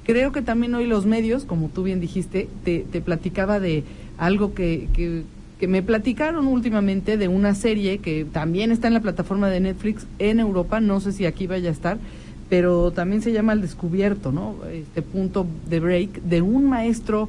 Creo 0.04 0.30
que 0.32 0.42
también 0.42 0.74
hoy 0.74 0.86
los 0.86 1.06
medios, 1.06 1.44
como 1.44 1.68
tú 1.68 1.82
bien 1.82 1.98
dijiste, 1.98 2.48
te, 2.64 2.80
te 2.80 3.00
platicaba 3.00 3.58
de 3.58 3.82
algo 4.18 4.54
que, 4.54 4.88
que, 4.92 5.22
que 5.58 5.66
me 5.66 5.82
platicaron 5.82 6.46
últimamente 6.46 7.16
de 7.16 7.28
una 7.28 7.54
serie 7.54 7.98
que 7.98 8.24
también 8.24 8.70
está 8.70 8.88
en 8.88 8.94
la 8.94 9.00
plataforma 9.00 9.48
de 9.48 9.60
Netflix 9.60 10.06
en 10.18 10.38
Europa, 10.38 10.80
no 10.80 11.00
sé 11.00 11.12
si 11.12 11.24
aquí 11.24 11.46
vaya 11.46 11.70
a 11.70 11.72
estar, 11.72 11.98
pero 12.48 12.92
también 12.92 13.22
se 13.22 13.32
llama 13.32 13.54
El 13.54 13.62
Descubierto, 13.62 14.30
¿no? 14.30 14.56
Este 14.70 15.02
punto 15.02 15.46
de 15.68 15.80
break 15.80 16.22
de 16.22 16.42
un 16.42 16.68
maestro 16.68 17.28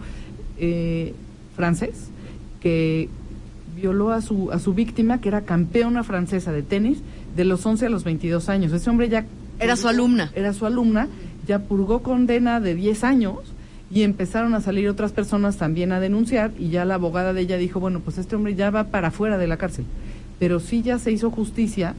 eh, 0.59 1.13
francés 1.55 2.09
que 2.59 3.09
violó 3.75 4.11
a 4.11 4.21
su, 4.21 4.51
a 4.51 4.59
su 4.59 4.73
víctima, 4.73 5.21
que 5.21 5.29
era 5.29 5.41
campeona 5.41 6.03
francesa 6.03 6.51
de 6.51 6.63
tenis, 6.63 6.99
de 7.35 7.45
los 7.45 7.65
11 7.65 7.85
a 7.85 7.89
los 7.89 8.03
22 8.03 8.49
años. 8.49 8.73
Ese 8.73 8.89
hombre 8.89 9.09
ya... 9.09 9.25
Era 9.59 9.75
su 9.75 9.87
alumna. 9.87 10.31
Era 10.35 10.53
su 10.53 10.65
alumna, 10.65 11.07
ya 11.47 11.59
purgó 11.59 12.01
condena 12.01 12.59
de 12.59 12.75
10 12.75 13.03
años 13.03 13.37
y 13.89 14.03
empezaron 14.03 14.53
a 14.53 14.61
salir 14.61 14.89
otras 14.89 15.11
personas 15.11 15.57
también 15.57 15.91
a 15.91 15.99
denunciar 15.99 16.51
y 16.59 16.69
ya 16.69 16.85
la 16.85 16.95
abogada 16.95 17.33
de 17.33 17.41
ella 17.41 17.57
dijo, 17.57 17.79
bueno, 17.79 18.01
pues 18.01 18.17
este 18.17 18.35
hombre 18.35 18.55
ya 18.55 18.69
va 18.69 18.85
para 18.85 19.09
afuera 19.09 19.37
de 19.37 19.47
la 19.47 19.57
cárcel. 19.57 19.85
Pero 20.39 20.59
sí 20.59 20.81
ya 20.81 20.99
se 20.99 21.11
hizo 21.11 21.31
justicia 21.31 21.95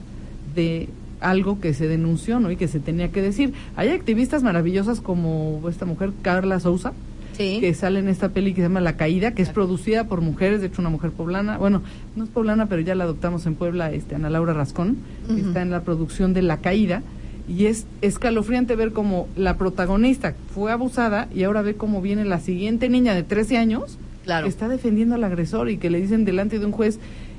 de 0.55 0.89
algo 1.21 1.61
que 1.61 1.75
se 1.75 1.89
denunció, 1.89 2.41
¿no? 2.41 2.51
Y 2.51 2.57
que 2.57 2.69
se 2.69 2.81
tenía 2.81 3.11
que 3.11 3.23
decir. 3.23 3.53
Hay 3.77 3.89
activistas 3.89 4.43
maravillosas 4.43 5.01
como 5.01 5.61
esta 5.69 5.85
mujer, 5.85 6.13
Carla 6.23 6.61
Sousa, 6.61 6.93
Sí. 7.39 7.59
que 7.61 7.73
sale 7.73 8.01
en 8.01 8.09
esta 8.09 8.29
peli 8.31 8.51
que 8.53 8.57
se 8.61 8.69
llama 8.69 8.81
La 8.81 8.97
Caída, 8.97 9.33
que 9.33 9.43
es 9.43 9.49
producida 9.51 10.05
por 10.05 10.21
mujeres, 10.21 10.61
de 10.61 10.67
hecho 10.67 10.83
una 10.83 10.91
mujer 10.91 11.13
poblana, 11.13 11.57
bueno, 11.57 11.83
no 12.17 12.25
es 12.25 12.31
poblana, 12.31 12.67
pero 12.67 12.83
ya 12.83 12.95
la 12.95 13.05
adoptamos 13.05 13.47
en 13.47 13.55
Puebla, 13.55 13.93
este, 13.93 14.15
Ana 14.17 14.29
Laura 14.29 14.53
Rascón, 14.53 14.99
que 15.29 15.41
está 15.41 15.63
en 15.63 15.71
la 15.71 15.83
producción 15.83 16.35
de 16.35 16.43
La 16.43 16.59
Caída, 16.59 17.03
y 17.49 17.65
es 17.67 17.87
escalofriante 18.03 18.77
ver 18.77 18.93
cómo 18.93 19.27
la 19.37 19.57
protagonista 19.57 20.35
fue 20.55 20.71
abusada 20.71 21.29
y 21.35 21.45
ahora 21.45 21.63
ve 21.63 21.77
cómo 21.77 22.03
viene 22.03 22.27
la 22.27 22.41
siguiente 22.41 22.91
niña 22.91 23.15
de 23.15 23.23
13 23.23 23.57
años 23.57 23.99
Claro. 24.25 24.45
que 24.45 24.51
está 24.51 24.69
defendiendo 24.69 25.15
al 25.15 25.25
agresor 25.25 25.71
y 25.71 25.79
que 25.79 25.89
le 25.89 25.99
dicen 26.03 26.27
delante 26.27 26.59
de 26.59 26.67
un 26.67 26.73
juez, 26.73 26.99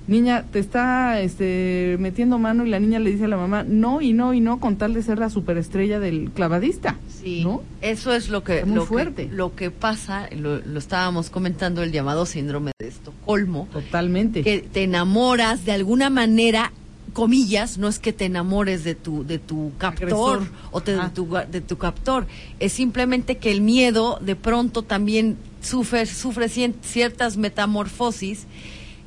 niña, 0.10 0.43
te 0.52 0.60
está 0.60 1.22
este, 1.22 1.95
metiendo 2.00 2.38
mano 2.39 2.65
y 2.65 2.69
la 2.69 2.80
niña 2.80 3.00
le 3.00 3.12
dice 3.12 3.26
a 3.26 3.28
la 3.30 3.38
mamá, 3.38 3.63
no 3.63 4.02
y 4.02 4.12
no 4.13 4.34
y 4.34 4.41
no, 4.41 4.60
con 4.60 4.76
tal 4.78 4.93
de 4.93 5.04
ser 5.04 5.17
la 5.19 5.30
superestrella 5.30 6.00
del 6.00 6.32
clavadista. 6.32 6.98
Sí, 7.22 7.43
¿no? 7.43 7.62
eso 7.82 8.13
es 8.13 8.30
lo 8.30 8.43
que, 8.43 8.65
lo, 8.65 8.86
fuerte. 8.86 9.28
que 9.28 9.36
lo 9.36 9.56
que 9.56 9.72
pasa, 9.72 10.28
lo, 10.36 10.58
lo 10.58 10.80
estábamos 10.80 11.30
comentando, 11.30 11.84
el 11.84 11.91
llamado 11.91 12.26
síndrome 12.26 12.72
de 12.80 12.88
Estocolmo, 12.88 13.67
Totalmente. 13.72 14.41
que 14.43 14.60
te 14.60 14.84
enamoras 14.84 15.65
de 15.65 15.72
alguna 15.74 16.10
manera, 16.10 16.72
comillas, 17.13 17.78
no 17.78 17.88
es 17.88 18.00
que 18.00 18.13
te 18.13 18.26
enamores 18.26 18.84
de 18.84 18.95
tu, 18.95 19.26
de 19.26 19.39
tu 19.39 19.72
captor 19.78 20.38
Agresor. 20.38 20.48
o 20.72 20.82
te- 20.82 20.95
de, 20.95 21.10
tu, 21.10 21.28
de 21.52 21.62
tu 21.62 21.78
captor, 21.78 22.26
es 22.60 22.72
simplemente 22.74 23.38
que 23.38 23.52
el 23.52 23.62
miedo 23.62 24.19
de 24.22 24.36
pronto 24.36 24.84
también 24.84 25.36
sufre, 25.62 26.06
sufre 26.06 26.45
cien- 26.48 26.76
ciertas 26.82 27.36
metamorfosis 27.36 28.45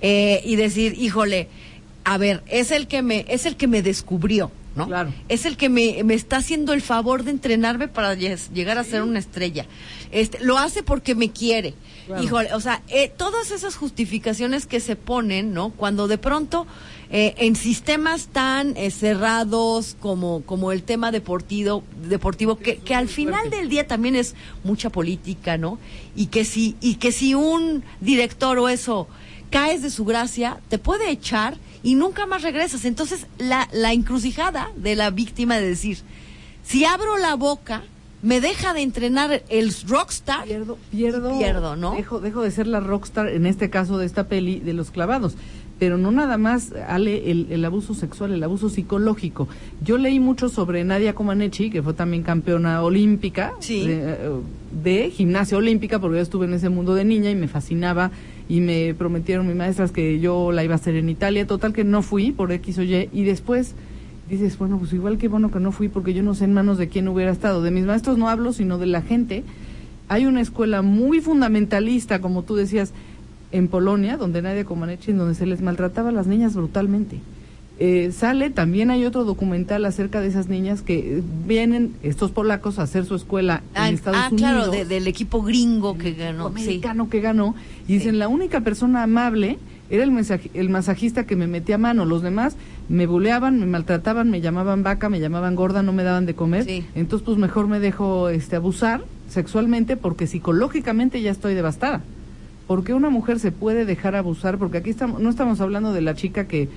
eh, 0.02 0.42
y 0.44 0.56
decir, 0.56 0.94
híjole, 0.98 1.48
a 2.04 2.18
ver, 2.18 2.42
es 2.48 2.70
el 2.70 2.88
que 2.88 3.02
me, 3.02 3.24
es 3.28 3.46
el 3.46 3.56
que 3.56 3.68
me 3.68 3.82
descubrió, 3.82 4.50
¿no? 4.74 4.86
Claro. 4.88 5.12
Es 5.28 5.46
el 5.46 5.56
que 5.56 5.68
me, 5.68 6.02
me 6.04 6.14
está 6.14 6.38
haciendo 6.38 6.72
el 6.72 6.82
favor 6.82 7.22
de 7.22 7.30
entrenarme 7.30 7.88
para 7.88 8.14
llegar 8.14 8.78
a 8.78 8.84
ser 8.84 9.02
una 9.02 9.18
estrella. 9.18 9.66
Este, 10.10 10.44
lo 10.44 10.58
hace 10.58 10.82
porque 10.82 11.14
me 11.14 11.30
quiere. 11.30 11.74
Claro. 12.06 12.22
Híjole, 12.22 12.54
o 12.54 12.60
sea, 12.60 12.82
eh, 12.88 13.12
todas 13.16 13.52
esas 13.52 13.76
justificaciones 13.76 14.66
que 14.66 14.80
se 14.80 14.96
ponen, 14.96 15.54
¿no? 15.54 15.70
Cuando 15.70 16.08
de 16.08 16.18
pronto 16.18 16.66
eh, 17.10 17.34
en 17.38 17.54
sistemas 17.54 18.28
tan 18.28 18.76
eh, 18.76 18.90
cerrados 18.90 19.96
como, 20.00 20.42
como 20.42 20.72
el 20.72 20.82
tema 20.82 21.12
deportivo, 21.12 21.84
deportivo 22.08 22.56
que, 22.56 22.78
que 22.78 22.94
al 22.94 23.06
final 23.06 23.50
del 23.50 23.68
día 23.68 23.86
también 23.86 24.16
es 24.16 24.34
mucha 24.64 24.90
política, 24.90 25.58
¿no? 25.58 25.78
Y 26.16 26.26
que 26.26 26.44
si, 26.44 26.74
y 26.80 26.94
que 26.94 27.12
si 27.12 27.34
un 27.34 27.84
director 28.00 28.58
o 28.58 28.68
eso 28.68 29.08
caes 29.52 29.82
de 29.82 29.90
su 29.90 30.04
gracia, 30.04 30.58
te 30.68 30.78
puede 30.78 31.10
echar 31.10 31.56
y 31.84 31.94
nunca 31.94 32.26
más 32.26 32.42
regresas. 32.42 32.84
Entonces, 32.84 33.26
la, 33.38 33.68
la 33.72 33.92
encrucijada 33.92 34.70
de 34.76 34.96
la 34.96 35.10
víctima 35.10 35.56
de 35.58 35.68
decir, 35.68 35.98
si 36.64 36.84
abro 36.84 37.18
la 37.18 37.36
boca, 37.36 37.82
me 38.22 38.40
deja 38.40 38.72
de 38.72 38.82
entrenar 38.82 39.42
el 39.48 39.72
rockstar. 39.86 40.44
pierdo, 40.44 40.78
pierdo, 40.90 41.36
Pierdo, 41.38 41.76
¿no? 41.76 41.94
Dejo, 41.96 42.20
dejo 42.20 42.42
de 42.42 42.50
ser 42.50 42.66
la 42.66 42.80
rockstar, 42.80 43.28
en 43.28 43.46
este 43.46 43.68
caso 43.70 43.98
de 43.98 44.06
esta 44.06 44.28
peli, 44.28 44.58
de 44.60 44.72
los 44.72 44.90
clavados. 44.90 45.34
Pero 45.80 45.98
no 45.98 46.12
nada 46.12 46.38
más, 46.38 46.70
Ale, 46.86 47.32
el, 47.32 47.48
el 47.50 47.64
abuso 47.64 47.94
sexual, 47.94 48.32
el 48.32 48.44
abuso 48.44 48.68
psicológico. 48.68 49.48
Yo 49.82 49.98
leí 49.98 50.20
mucho 50.20 50.48
sobre 50.48 50.84
Nadia 50.84 51.16
Comaneci, 51.16 51.70
que 51.70 51.82
fue 51.82 51.94
también 51.94 52.22
campeona 52.22 52.80
olímpica 52.82 53.54
Sí. 53.58 53.84
de, 53.88 53.98
eh, 54.12 54.16
de 54.84 55.10
gimnasia 55.10 55.58
olímpica, 55.58 55.98
porque 55.98 56.18
yo 56.18 56.22
estuve 56.22 56.46
en 56.46 56.54
ese 56.54 56.68
mundo 56.68 56.94
de 56.94 57.04
niña 57.04 57.30
y 57.30 57.34
me 57.34 57.48
fascinaba 57.48 58.12
y 58.52 58.60
me 58.60 58.92
prometieron 58.92 59.46
mis 59.46 59.56
maestras 59.56 59.92
que 59.92 60.20
yo 60.20 60.52
la 60.52 60.62
iba 60.62 60.74
a 60.74 60.76
hacer 60.76 60.94
en 60.96 61.08
Italia. 61.08 61.46
Total 61.46 61.72
que 61.72 61.84
no 61.84 62.02
fui 62.02 62.32
por 62.32 62.52
X 62.52 62.76
o 62.76 62.82
Y. 62.82 63.08
Y 63.10 63.24
después 63.24 63.74
dices, 64.28 64.58
bueno, 64.58 64.76
pues 64.76 64.92
igual 64.92 65.16
que 65.16 65.28
bueno 65.28 65.50
que 65.50 65.58
no 65.58 65.72
fui 65.72 65.88
porque 65.88 66.12
yo 66.12 66.22
no 66.22 66.34
sé 66.34 66.44
en 66.44 66.52
manos 66.52 66.76
de 66.76 66.88
quién 66.88 67.08
hubiera 67.08 67.32
estado. 67.32 67.62
De 67.62 67.70
mis 67.70 67.86
maestros 67.86 68.18
no 68.18 68.28
hablo, 68.28 68.52
sino 68.52 68.76
de 68.76 68.84
la 68.84 69.00
gente 69.00 69.42
Hay 70.08 70.26
una 70.26 70.42
escuela 70.42 70.82
muy 70.82 71.22
fundamentalista, 71.22 72.20
como 72.20 72.42
tú 72.42 72.54
decías, 72.54 72.92
en 73.52 73.68
Polonia, 73.68 74.18
donde 74.18 74.42
Nadia 74.42 74.66
Comaneci, 74.66 75.12
en 75.12 75.16
donde 75.16 75.34
se 75.34 75.46
les 75.46 75.62
maltrataba 75.62 76.10
a 76.10 76.12
las 76.12 76.26
niñas 76.26 76.54
brutalmente. 76.54 77.20
Eh, 77.84 78.12
sale, 78.12 78.48
también 78.50 78.92
hay 78.92 79.04
otro 79.04 79.24
documental 79.24 79.84
acerca 79.86 80.20
de 80.20 80.28
esas 80.28 80.46
niñas 80.46 80.82
que 80.82 81.20
vienen, 81.48 81.94
estos 82.04 82.30
polacos, 82.30 82.78
a 82.78 82.82
hacer 82.82 83.04
su 83.06 83.16
escuela 83.16 83.62
Ah, 83.74 83.88
en 83.88 83.96
Estados 83.96 84.20
ah, 84.22 84.28
Unidos. 84.30 84.52
claro, 84.52 84.70
de- 84.70 84.84
del 84.84 85.08
equipo 85.08 85.42
gringo 85.42 85.98
que 85.98 86.12
ganó. 86.12 86.50
Sí. 86.54 86.62
americano 86.62 87.10
que 87.10 87.20
ganó. 87.20 87.56
Y 87.88 87.94
dicen, 87.94 88.12
Sí. 88.12 88.18
la 88.18 88.28
única 88.28 88.60
persona 88.60 89.02
amable 89.02 89.58
era 89.90 90.04
el, 90.04 90.12
mensaje- 90.12 90.52
el 90.54 90.68
masajista 90.68 91.26
que 91.26 91.34
me 91.34 91.48
metía 91.48 91.74
a 91.74 91.78
mano. 91.78 92.04
Los 92.04 92.22
demás 92.22 92.54
me 92.88 93.06
buleaban, 93.06 93.58
me 93.58 93.66
maltrataban, 93.66 94.30
me 94.30 94.40
llamaban 94.40 94.84
vaca, 94.84 95.08
me 95.08 95.18
llamaban 95.18 95.56
gorda, 95.56 95.82
no 95.82 95.92
me 95.92 96.04
daban 96.04 96.24
de 96.24 96.34
comer. 96.34 96.64
Sí. 96.66 96.84
Entonces, 96.94 97.24
pues 97.26 97.36
mejor 97.36 97.66
me 97.66 97.80
dejo 97.80 98.28
este, 98.28 98.54
abusar 98.54 99.02
sexualmente 99.28 99.96
porque 99.96 100.28
psicológicamente 100.28 101.20
ya 101.20 101.32
estoy 101.32 101.54
devastada. 101.54 102.02
¿Por 102.68 102.84
qué 102.84 102.94
una 102.94 103.10
mujer 103.10 103.40
se 103.40 103.50
puede 103.50 103.84
dejar 103.84 104.14
abusar? 104.14 104.56
Porque 104.56 104.78
aquí 104.78 104.90
estamos, 104.90 105.20
no 105.20 105.28
estamos 105.28 105.60
hablando 105.60 105.92
de 105.92 106.00
la 106.00 106.14
chica 106.14 106.46
que 106.46 106.68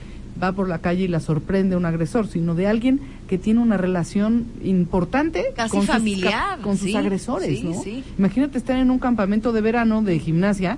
va 0.41 0.51
por 0.51 0.67
la 0.67 0.79
calle 0.79 1.03
y 1.03 1.07
la 1.07 1.19
sorprende 1.19 1.75
un 1.75 1.85
agresor, 1.85 2.27
sino 2.27 2.55
de 2.55 2.67
alguien 2.67 2.99
que 3.27 3.37
tiene 3.37 3.59
una 3.61 3.77
relación 3.77 4.45
importante 4.63 5.45
Casi 5.55 5.71
con 5.71 5.81
sus 5.81 5.89
familiar, 5.89 6.59
con 6.61 6.77
sus 6.77 6.93
agresores, 6.95 7.59
sí, 7.59 7.63
¿no? 7.63 7.81
sí. 7.81 8.03
Imagínate 8.17 8.57
estar 8.57 8.77
en 8.77 8.91
un 8.91 8.99
campamento 8.99 9.51
de 9.51 9.61
verano 9.61 10.01
de 10.01 10.19
gimnasia, 10.19 10.77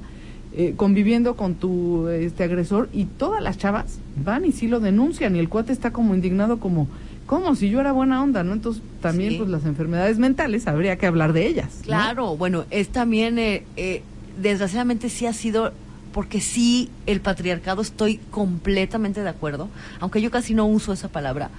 eh, 0.60 0.74
conviviendo 0.76 1.36
con 1.36 1.56
tu 1.56 2.08
este 2.08 2.44
agresor 2.44 2.90
y 2.94 3.06
todas 3.06 3.44
las 3.44 3.58
chavas 3.58 4.00
van 4.24 4.46
y 4.46 4.52
sí 4.52 4.68
lo 4.68 4.80
denuncian 4.80 5.36
y 5.36 5.40
el 5.40 5.50
cuate 5.50 5.72
está 5.72 5.92
como 5.92 6.16
indignado 6.16 6.60
como, 6.60 6.88
¿cómo? 7.28 7.54
Si 7.56 7.70
yo 7.70 7.80
era 7.80 7.92
buena 7.92 8.24
onda, 8.24 8.44
¿no? 8.44 8.54
Entonces 8.54 8.82
también 9.02 9.38
pues 9.38 9.50
las 9.50 9.66
enfermedades 9.66 10.18
mentales 10.18 10.68
habría 10.68 10.98
que 10.98 11.06
hablar 11.06 11.34
de 11.34 11.46
ellas. 11.46 11.80
¿no? 11.82 11.86
Claro, 11.86 12.38
bueno, 12.38 12.66
es 12.72 12.90
también, 12.90 13.38
eh, 13.38 13.66
eh, 13.76 14.02
desgraciadamente 14.42 15.10
sí 15.10 15.26
ha 15.26 15.34
sido, 15.34 15.74
porque 16.18 16.42
sí, 16.42 16.90
el 17.06 17.22
patriarcado, 17.22 17.84
estoy 17.84 18.18
completamente 18.32 19.22
de 19.22 19.30
acuerdo, 19.30 19.70
aunque 20.00 20.20
yo 20.20 20.32
casi 20.32 20.56
no 20.56 20.66
uso 20.66 20.92
esa 20.92 21.10
palabra, 21.10 21.52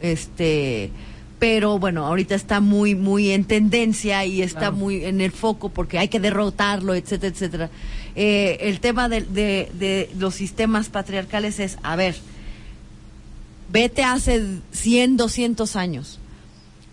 este, 0.00 0.92
pero 1.40 1.80
bueno, 1.80 2.06
ahorita 2.06 2.36
está 2.36 2.60
muy, 2.60 2.94
muy 2.94 3.32
en 3.32 3.42
tendencia 3.44 4.24
y 4.26 4.42
está 4.42 4.60
Claro. 4.60 4.76
muy 4.76 5.04
en 5.04 5.20
el 5.20 5.32
foco 5.32 5.70
porque 5.70 5.98
hay 5.98 6.06
que 6.06 6.20
derrotarlo, 6.20 6.94
etcétera, 6.94 7.32
etcétera. 7.32 7.70
Eh, 8.14 8.58
el 8.60 8.78
tema 8.78 9.08
de, 9.08 9.22
de, 9.22 9.68
de 9.76 10.08
los 10.20 10.36
sistemas 10.36 10.88
patriarcales 10.88 11.58
es, 11.58 11.76
a 11.82 11.96
ver, 11.96 12.14
vete 13.72 14.04
hace 14.04 14.40
100, 14.70 15.16
200 15.16 15.74
años. 15.74 16.20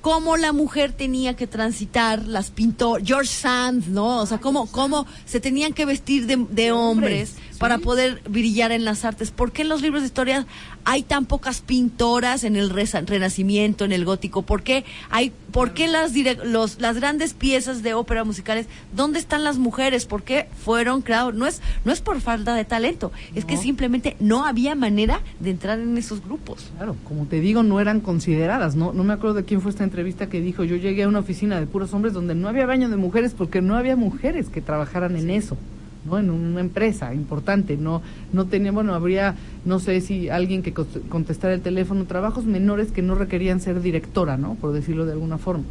Cómo 0.01 0.35
la 0.37 0.51
mujer 0.51 0.91
tenía 0.91 1.35
que 1.35 1.47
transitar 1.47 2.27
las 2.27 2.49
pintor 2.49 3.03
George 3.05 3.31
Sand, 3.31 3.87
¿no? 3.87 4.19
O 4.19 4.25
sea, 4.25 4.39
cómo, 4.39 4.65
cómo 4.67 5.05
se 5.25 5.39
tenían 5.39 5.73
que 5.73 5.85
vestir 5.85 6.25
de, 6.25 6.37
de 6.49 6.71
hombres 6.71 6.91
hombres, 6.91 7.35
para 7.61 7.77
poder 7.77 8.23
brillar 8.27 8.71
en 8.71 8.85
las 8.85 9.05
artes. 9.05 9.29
¿Por 9.29 9.51
qué 9.51 9.61
en 9.61 9.69
los 9.69 9.83
libros 9.83 10.01
de 10.01 10.07
historia 10.07 10.47
hay 10.83 11.03
tan 11.03 11.27
pocas 11.27 11.61
pintoras 11.61 12.43
en 12.43 12.55
el 12.55 12.71
Renacimiento, 12.71 13.85
en 13.85 13.91
el 13.91 14.03
Gótico? 14.03 14.41
¿Por 14.41 14.63
qué 14.63 14.83
hay, 15.11 15.31
por 15.51 15.73
qué 15.73 15.87
las, 15.87 16.11
los, 16.43 16.81
las 16.81 16.95
grandes 16.95 17.35
piezas 17.35 17.83
de 17.83 17.93
ópera 17.93 18.23
musicales, 18.23 18.65
dónde 18.95 19.19
están 19.19 19.43
las 19.43 19.59
mujeres? 19.59 20.07
¿Por 20.07 20.23
qué 20.23 20.47
fueron 20.65 21.03
creados? 21.03 21.35
No 21.35 21.45
es, 21.45 21.61
no 21.85 21.91
es 21.91 22.01
por 22.01 22.19
falta 22.19 22.55
de 22.55 22.65
talento, 22.65 23.11
es 23.35 23.45
que 23.45 23.57
simplemente 23.57 24.17
no 24.19 24.47
había 24.47 24.73
manera 24.73 25.21
de 25.39 25.51
entrar 25.51 25.79
en 25.79 25.95
esos 25.99 26.23
grupos. 26.23 26.71
Claro, 26.77 26.95
como 27.07 27.27
te 27.27 27.41
digo, 27.41 27.61
no 27.61 27.79
eran 27.79 27.99
consideradas, 27.99 28.75
¿no? 28.75 28.91
No 28.91 29.03
me 29.03 29.13
acuerdo 29.13 29.35
de 29.35 29.45
quién 29.45 29.61
fue 29.61 29.69
esta 29.69 29.83
entrevista 29.83 30.29
que 30.29 30.41
dijo, 30.41 30.63
yo 30.63 30.77
llegué 30.77 31.03
a 31.03 31.07
una 31.07 31.19
oficina 31.19 31.59
de 31.59 31.67
puros 31.67 31.93
hombres 31.93 32.15
donde 32.15 32.33
no 32.33 32.49
había 32.49 32.65
baño 32.65 32.89
de 32.89 32.97
mujeres 32.97 33.35
porque 33.37 33.61
no 33.61 33.75
había 33.75 33.95
mujeres 33.95 34.49
que 34.49 34.61
trabajaran 34.61 35.15
en 35.15 35.29
eso, 35.29 35.57
¿no? 36.05 36.17
En 36.19 36.29
una 36.29 36.61
empresa 36.61 37.13
importante, 37.13 37.77
no 37.77 38.01
no 38.33 38.45
tenía, 38.45 38.71
bueno, 38.71 38.93
habría, 38.93 39.35
no 39.65 39.79
sé 39.79 40.01
si 40.01 40.29
alguien 40.29 40.63
que 40.63 40.73
cont- 40.73 41.07
contestara 41.09 41.53
el 41.53 41.61
teléfono, 41.61 42.05
trabajos 42.05 42.45
menores 42.45 42.91
que 42.91 43.01
no 43.01 43.15
requerían 43.15 43.59
ser 43.59 43.81
directora, 43.81 44.37
¿no? 44.37 44.55
Por 44.55 44.71
decirlo 44.73 45.05
de 45.05 45.11
alguna 45.13 45.37
forma. 45.37 45.63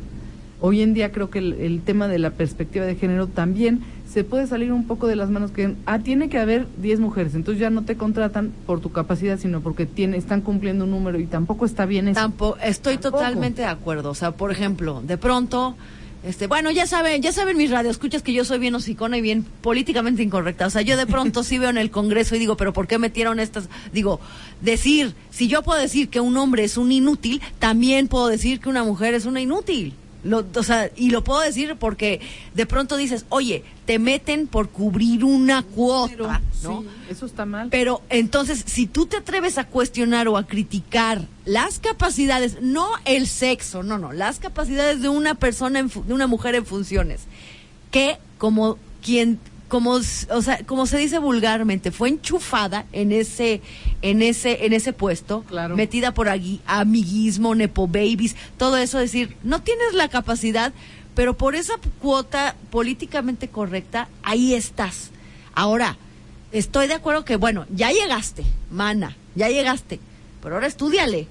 Hoy 0.62 0.83
en 0.83 0.93
día 0.93 1.11
creo 1.11 1.31
que 1.31 1.38
el, 1.38 1.55
el 1.55 1.81
tema 1.81 2.07
de 2.07 2.19
la 2.19 2.31
perspectiva 2.33 2.85
de 2.85 2.95
género 2.95 3.27
también 3.29 3.81
se 4.07 4.25
puede 4.25 4.47
salir 4.47 4.73
un 4.73 4.87
poco 4.87 5.07
de 5.07 5.16
las 5.16 5.31
manos 5.31 5.53
que 5.53 5.75
ah 5.87 6.01
tiene 6.01 6.29
que 6.29 6.38
haber 6.38 6.66
10 6.83 7.01
mujeres, 7.01 7.35
entonces 7.35 7.61
ya 7.61 7.71
no 7.71 7.83
te 7.85 7.97
contratan 7.97 8.51
por 8.66 8.81
tu 8.81 8.93
capacidad, 8.93 9.38
sino 9.38 9.62
porque 9.62 9.87
tiene, 9.87 10.19
están 10.19 10.43
cumpliendo 10.43 10.85
un 10.85 10.90
número 10.90 11.19
y 11.19 11.25
tampoco 11.27 11.64
está 11.64 11.87
bien 11.87 12.09
eso. 12.09 12.21
Estoy 12.62 12.99
Tampoco. 12.99 13.16
totalmente 13.23 13.62
de 13.62 13.69
acuerdo. 13.69 14.11
O 14.11 14.14
sea, 14.14 14.33
por 14.33 14.51
ejemplo, 14.53 15.01
de 15.07 15.16
pronto, 15.16 15.77
este, 16.22 16.46
bueno, 16.46 16.70
ya 16.70 16.87
saben, 16.87 17.22
ya 17.22 17.33
saben 17.33 17.56
mis 17.56 17.70
radioescuchas 17.70 18.22
que 18.22 18.33
yo 18.35 18.44
soy 18.44 18.59
bien 18.59 18.74
hocicona 18.74 19.16
y 19.16 19.22
bien 19.22 19.44
políticamente 19.62 20.22
incorrecta. 20.22 20.66
O 20.66 20.70
sea, 20.70 20.83
yo 20.83 20.96
de 20.96 21.06
pronto 21.06 21.42
sí 21.42 21.59
veo 21.59 21.70
en 21.70 21.78
el 21.78 21.90
Congreso 21.90 22.37
y 22.37 22.38
digo, 22.38 22.56
pero 22.56 22.72
¿por 22.72 22.87
qué 22.87 22.98
metieron 22.98 23.40
estas? 23.40 23.68
Digo, 23.92 24.20
decir, 24.61 25.14
si 25.30 25.48
yo 25.48 25.62
puedo 25.62 25.80
decir 25.80 26.11
que 26.11 26.20
un 26.20 26.37
hombre 26.37 26.64
es 26.64 26.76
un 26.76 26.92
inútil, 26.92 27.40
también 27.59 28.06
puedo 28.06 28.28
decir 28.28 28.61
que 28.61 28.68
una 28.68 28.85
mujer 28.85 29.14
es 29.14 29.24
una 29.24 29.40
inútil. 29.40 29.94
Lo, 30.22 30.44
o 30.54 30.62
sea, 30.62 30.90
y 30.96 31.11
lo 31.11 31.24
puedo 31.24 31.40
decir 31.40 31.76
porque 31.76 32.20
de 32.54 32.66
pronto 32.66 32.96
dices, 32.96 33.24
oye, 33.30 33.64
te 33.87 33.98
meten 33.98 34.46
por 34.46 34.68
cubrir 34.68 35.24
una 35.24 35.62
cuota, 35.62 36.42
¿no? 36.62 36.83
Sí, 36.83 36.88
eso 37.09 37.26
está 37.26 37.46
mal. 37.46 37.68
Pero 37.70 38.02
entonces, 38.11 38.62
si 38.66 38.87
tú 38.87 39.06
te 39.06 39.16
atreves 39.16 39.56
a 39.56 39.64
cuestionar 39.66 40.28
o 40.28 40.37
a 40.37 40.46
criticar 40.46 41.26
las 41.44 41.78
capacidades, 41.78 42.61
no 42.61 42.87
el 43.04 43.26
sexo, 43.26 43.83
no, 43.83 43.98
no, 43.98 44.12
las 44.12 44.38
capacidades 44.38 45.00
de 45.00 45.09
una 45.09 45.35
persona, 45.35 45.78
en 45.78 45.88
de 45.88 46.12
una 46.12 46.26
mujer 46.26 46.54
en 46.54 46.66
funciones, 46.66 47.22
que 47.90 48.18
como 48.38 48.78
quien, 49.02 49.38
como, 49.70 49.92
o 49.92 50.02
sea, 50.42 50.59
como 50.66 50.85
se 50.87 50.98
dice 50.98 51.18
vulgarmente, 51.18 51.90
fue 51.92 52.11
enchufada 52.11 52.85
en 52.92 53.12
ese, 53.12 53.62
en 54.02 54.20
ese, 54.20 54.66
en 54.66 54.74
ese 54.74 54.92
puesto, 54.92 55.42
Claro. 55.44 55.76
metida 55.76 56.12
por 56.12 56.26
agui- 56.26 56.61
amiguismo, 56.66 57.54
nepo 57.54 57.87
babies, 57.87 58.37
todo 58.59 58.76
eso, 58.76 58.98
decir, 58.98 59.35
no 59.42 59.62
tienes 59.62 59.94
la 59.94 60.09
capacidad, 60.09 60.74
pero 61.14 61.35
por 61.38 61.54
esa 61.54 61.74
cuota 62.00 62.54
políticamente 62.70 63.48
correcta, 63.48 64.09
ahí 64.22 64.52
estás. 64.54 65.11
Ahora, 65.54 65.96
estoy 66.52 66.87
de 66.88 66.94
acuerdo 66.94 67.24
que, 67.24 67.37
bueno, 67.37 67.64
ya 67.74 67.90
llegaste, 67.92 68.44
mana, 68.70 69.16
ya 69.35 69.48
llegaste, 69.48 70.00
pero 70.42 70.56
ahora 70.56 70.66
estudiale, 70.66 71.28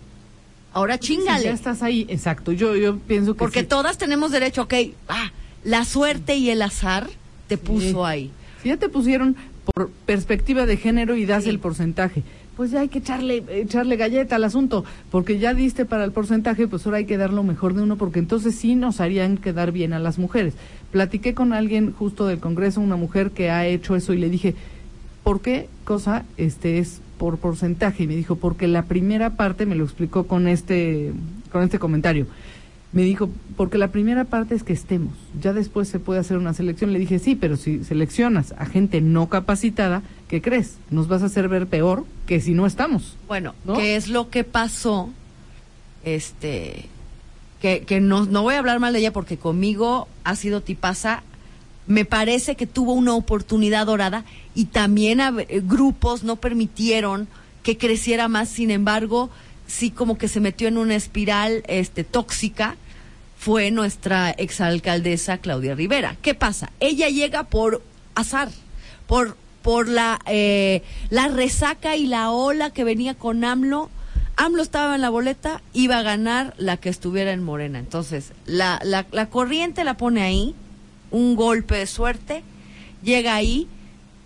ahora 0.73 0.97
chingale. 0.97 1.43
ya 1.43 1.51
estás 1.51 1.83
ahí, 1.83 2.05
exacto. 2.09 2.51
Yo 2.53 2.75
yo 2.75 2.97
pienso 2.99 3.33
que 3.33 3.39
Porque 3.39 3.61
sí. 3.61 3.67
todas 3.67 3.97
tenemos 3.97 4.31
derecho, 4.31 4.61
ok, 4.63 4.73
ah, 5.09 5.31
la 5.63 5.83
suerte 5.83 6.35
y 6.37 6.49
el 6.51 6.61
azar 6.61 7.09
te 7.49 7.57
puso 7.57 8.05
ahí. 8.05 8.31
Si 8.63 8.69
ya 8.69 8.77
te 8.77 8.87
pusieron 8.87 9.35
por 9.73 9.89
perspectiva 10.05 10.65
de 10.65 10.77
género 10.77 11.17
y 11.17 11.25
das 11.25 11.43
Sí. 11.43 11.49
el 11.49 11.59
porcentaje, 11.59 12.23
pues 12.55 12.71
ya 12.71 12.81
hay 12.81 12.89
que 12.89 12.99
echarle 12.99 13.43
echarle 13.49 13.95
galleta 13.95 14.35
al 14.35 14.43
asunto, 14.43 14.83
porque 15.11 15.39
ya 15.39 15.53
diste 15.53 15.85
para 15.85 16.03
el 16.03 16.11
porcentaje, 16.11 16.67
pues 16.67 16.85
ahora 16.85 16.97
hay 16.99 17.05
que 17.05 17.17
dar 17.17 17.31
lo 17.33 17.43
mejor 17.43 17.73
de 17.73 17.81
uno, 17.81 17.95
porque 17.97 18.19
entonces 18.19 18.55
sí 18.55 18.75
nos 18.75 18.99
harían 19.01 19.37
quedar 19.37 19.71
bien 19.71 19.93
a 19.93 19.99
las 19.99 20.17
mujeres. 20.19 20.53
Platiqué 20.91 21.33
con 21.33 21.53
alguien 21.53 21.91
justo 21.93 22.25
del 22.27 22.39
Congreso, 22.39 22.81
una 22.81 22.95
mujer 22.97 23.31
que 23.31 23.49
ha 23.49 23.65
hecho 23.65 23.95
eso 23.95 24.13
y 24.13 24.17
le 24.17 24.29
dije, 24.29 24.55
¿por 25.23 25.41
qué 25.41 25.67
cosa 25.85 26.23
este 26.37 26.79
es 26.79 27.01
por 27.17 27.37
porcentaje? 27.37 28.03
Y 28.03 28.07
me 28.07 28.15
dijo, 28.15 28.35
porque 28.35 28.67
la 28.67 28.83
primera 28.83 29.31
parte 29.31 29.65
me 29.65 29.75
lo 29.75 29.83
explicó 29.85 30.27
con 30.27 30.47
este 30.47 31.11
con 31.51 31.63
este 31.63 31.79
comentario. 31.79 32.27
Me 32.91 33.03
dijo, 33.03 33.29
porque 33.55 33.77
la 33.77 33.91
primera 33.91 34.25
parte 34.25 34.55
es 34.55 34.63
que 34.63 34.73
estemos, 34.73 35.13
ya 35.39 35.53
después 35.53 35.87
se 35.87 35.99
puede 35.99 36.19
hacer 36.19 36.37
una 36.37 36.53
selección. 36.53 36.91
Le 36.91 36.97
dije, 36.97 37.19
sí, 37.19 37.35
pero 37.35 37.55
si 37.55 37.83
seleccionas 37.83 38.53
a 38.57 38.65
gente 38.65 38.99
no 38.99 39.29
capacitada, 39.29 40.01
¿qué 40.27 40.41
crees? 40.41 40.77
Nos 40.89 41.07
vas 41.07 41.21
a 41.21 41.27
hacer 41.27 41.49
ver 41.49 41.67
peor 41.67 42.05
que 42.25 42.41
si 42.41 42.53
no 42.53 42.65
estamos. 42.65 43.15
Bueno, 43.27 43.53
¿No? 43.63 43.75
¿qué 43.75 43.95
es 43.95 44.07
lo 44.07 44.29
que 44.29 44.43
pasó? 44.43 45.11
Este, 46.03 46.87
que, 47.61 47.81
que 47.81 47.99
no, 47.99 48.25
no 48.25 48.41
voy 48.41 48.55
a 48.55 48.59
hablar 48.59 48.79
mal 48.79 48.93
de 48.93 48.99
ella 48.99 49.13
porque 49.13 49.37
conmigo 49.37 50.07
ha 50.23 50.35
sido 50.35 50.61
tipaza. 50.61 51.21
Me 51.85 52.05
parece 52.05 52.55
que 52.55 52.65
tuvo 52.65 52.93
una 52.93 53.13
oportunidad 53.13 53.85
dorada 53.85 54.23
y 54.55 54.65
también 54.65 55.19
eh, 55.19 55.61
grupos 55.63 56.23
no 56.23 56.37
permitieron 56.37 57.27
que 57.61 57.77
creciera 57.77 58.27
más. 58.27 58.49
Sin 58.49 58.71
embargo, 58.71 59.29
sí 59.69 59.91
como 59.91 60.17
que 60.17 60.27
se 60.27 60.41
metió 60.41 60.67
en 60.67 60.77
una 60.77 60.95
espiral 60.95 61.63
este, 61.67 62.03
tóxica. 62.03 62.75
Fue 63.37 63.71
nuestra 63.71 64.31
exalcaldesa 64.31 65.37
Claudia 65.37 65.75
Rivera. 65.75 66.17
¿Qué 66.21 66.33
pasa? 66.33 66.71
Ella 66.81 67.07
llega 67.07 67.43
por 67.43 67.81
azar, 68.15 68.49
por, 69.07 69.37
por 69.61 69.87
la, 69.87 70.19
eh, 70.25 70.83
la 71.09 71.29
resaca 71.29 71.95
y 71.95 72.07
la 72.07 72.31
ola 72.31 72.71
que 72.71 72.83
venía 72.83 73.13
con 73.13 73.45
AMLO. 73.45 73.89
AMLO 74.35 74.61
estaba 74.61 74.95
en 74.95 75.01
la 75.01 75.09
boleta, 75.09 75.61
iba 75.71 75.99
a 75.99 76.01
ganar 76.01 76.53
la 76.57 76.75
que 76.77 76.89
estuviera 76.89 77.31
en 77.31 77.43
Morena. 77.43 77.79
Entonces, 77.79 78.33
la, 78.45 78.79
la, 78.83 79.05
la 79.11 79.29
corriente 79.29 79.85
la 79.85 79.95
pone 79.95 80.21
ahí, 80.21 80.53
un 81.11 81.35
golpe 81.35 81.75
de 81.75 81.87
suerte, 81.87 82.43
llega 83.03 83.35
ahí, 83.35 83.67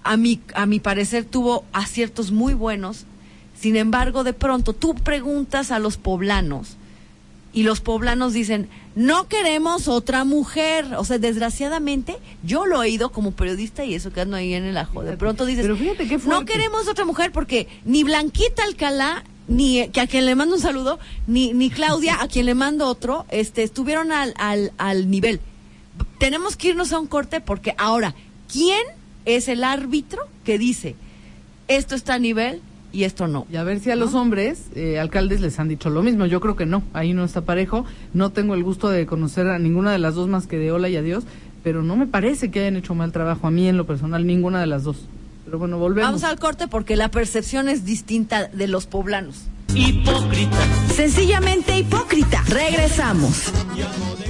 a 0.04 0.18
mi, 0.18 0.40
a 0.56 0.66
mi 0.66 0.80
parecer 0.80 1.26
tuvo 1.26 1.66
aciertos 1.72 2.32
muy 2.32 2.54
buenos, 2.54 3.06
sin 3.64 3.78
embargo, 3.78 4.26
de 4.26 4.34
pronto 4.34 4.74
tú 4.74 4.94
preguntas 4.94 5.72
a 5.72 5.80
los 5.80 5.96
poblanos, 5.96 6.76
y 7.54 7.64
los 7.64 7.80
poblanos 7.80 8.34
dicen, 8.34 8.68
no 8.94 9.30
queremos 9.30 9.88
otra 9.88 10.26
mujer. 10.26 10.86
O 10.98 11.06
sea, 11.06 11.18
desgraciadamente, 11.18 12.18
yo 12.44 12.66
lo 12.66 12.84
he 12.84 12.90
oído 12.90 13.14
como 13.14 13.32
periodista 13.32 13.86
y 13.86 13.94
eso 13.94 14.12
que 14.12 14.20
ando 14.20 14.36
ahí 14.36 14.54
en 14.54 14.66
el 14.66 14.76
ajo. 14.76 15.02
De 15.02 15.16
pronto 15.16 15.46
dices, 15.46 15.62
Pero 15.62 15.78
fíjate 15.78 16.10
qué 16.10 16.18
no 16.18 16.44
queremos 16.44 16.90
otra 16.90 17.06
mujer 17.06 17.32
porque 17.32 17.70
ni 17.86 18.04
Blanquita 18.04 18.66
Alcalá, 18.66 19.24
ni 19.48 19.88
que 19.90 20.02
a 20.02 20.08
quien 20.08 20.26
le 20.26 20.36
mando 20.36 20.56
un 20.56 20.62
saludo, 20.62 21.00
ni, 21.26 21.54
ni 21.54 21.70
Claudia, 21.70 22.22
a 22.22 22.28
quien 22.28 22.48
le 22.48 22.56
mando 22.56 22.86
otro, 22.88 23.26
este, 23.30 23.64
estuvieron 23.64 24.12
al, 24.12 24.34
al, 24.40 24.74
al 24.78 25.10
nivel. 25.10 25.40
Tenemos 26.20 26.58
que 26.58 26.68
irnos 26.68 26.92
a 26.92 27.00
un 27.00 27.08
corte 27.08 27.40
porque 27.40 27.76
ahora, 27.78 28.14
¿quién 28.52 28.82
es 29.24 29.48
el 29.48 29.64
árbitro 29.64 30.22
que 30.44 30.58
dice 30.58 30.98
esto 31.70 31.96
está 31.96 32.16
a 32.16 32.20
nivel 32.20 32.62
y 32.94 33.04
esto 33.04 33.28
no? 33.28 33.46
Y 33.52 33.58
a 33.58 33.64
ver 33.64 33.80
si 33.80 33.90
a 33.92 33.96
los 33.96 34.14
hombres, 34.14 34.68
eh, 34.76 35.00
alcaldes, 35.00 35.42
les 35.42 35.60
han 35.60 35.68
dicho 35.68 35.90
lo 35.90 36.04
mismo. 36.04 36.28
Yo 36.28 36.40
creo 36.40 36.56
que 36.56 36.68
no, 36.68 36.84
ahí 36.94 37.14
no 37.14 37.26
está 37.26 37.42
parejo. 37.42 37.86
No 38.14 38.30
tengo 38.30 38.54
el 38.54 38.64
gusto 38.64 38.90
de 38.90 39.06
conocer 39.08 39.48
a 39.48 39.60
ninguna 39.60 39.92
de 39.92 39.98
las 39.98 40.14
dos 40.14 40.30
más 40.30 40.46
que 40.46 40.58
de 40.58 40.72
hola 40.72 40.88
y 40.90 40.96
adiós, 40.96 41.24
pero 41.64 41.82
no 41.82 41.96
me 41.98 42.06
parece 42.06 42.52
que 42.52 42.62
hayan 42.62 42.78
hecho 42.78 42.94
mal 42.94 43.12
trabajo 43.12 43.48
a 43.48 43.52
mí 43.52 43.68
en 43.68 43.78
lo 43.78 43.86
personal, 43.86 44.26
ninguna 44.26 44.62
de 44.62 44.68
las 44.68 44.84
dos. 44.84 45.08
Pero 45.44 45.58
bueno, 45.58 45.80
volvemos. 45.80 46.08
Vamos 46.08 46.24
al 46.24 46.40
corte 46.40 46.68
porque 46.68 46.96
la 46.96 47.10
percepción 47.10 47.68
es 47.68 47.84
distinta 47.84 48.48
de 48.48 48.68
los 48.68 48.86
poblanos. 48.86 49.48
Hipócrita. 49.74 50.58
Sencillamente 50.94 51.78
hipócrita. 51.78 52.44
Regresamos. 52.48 53.52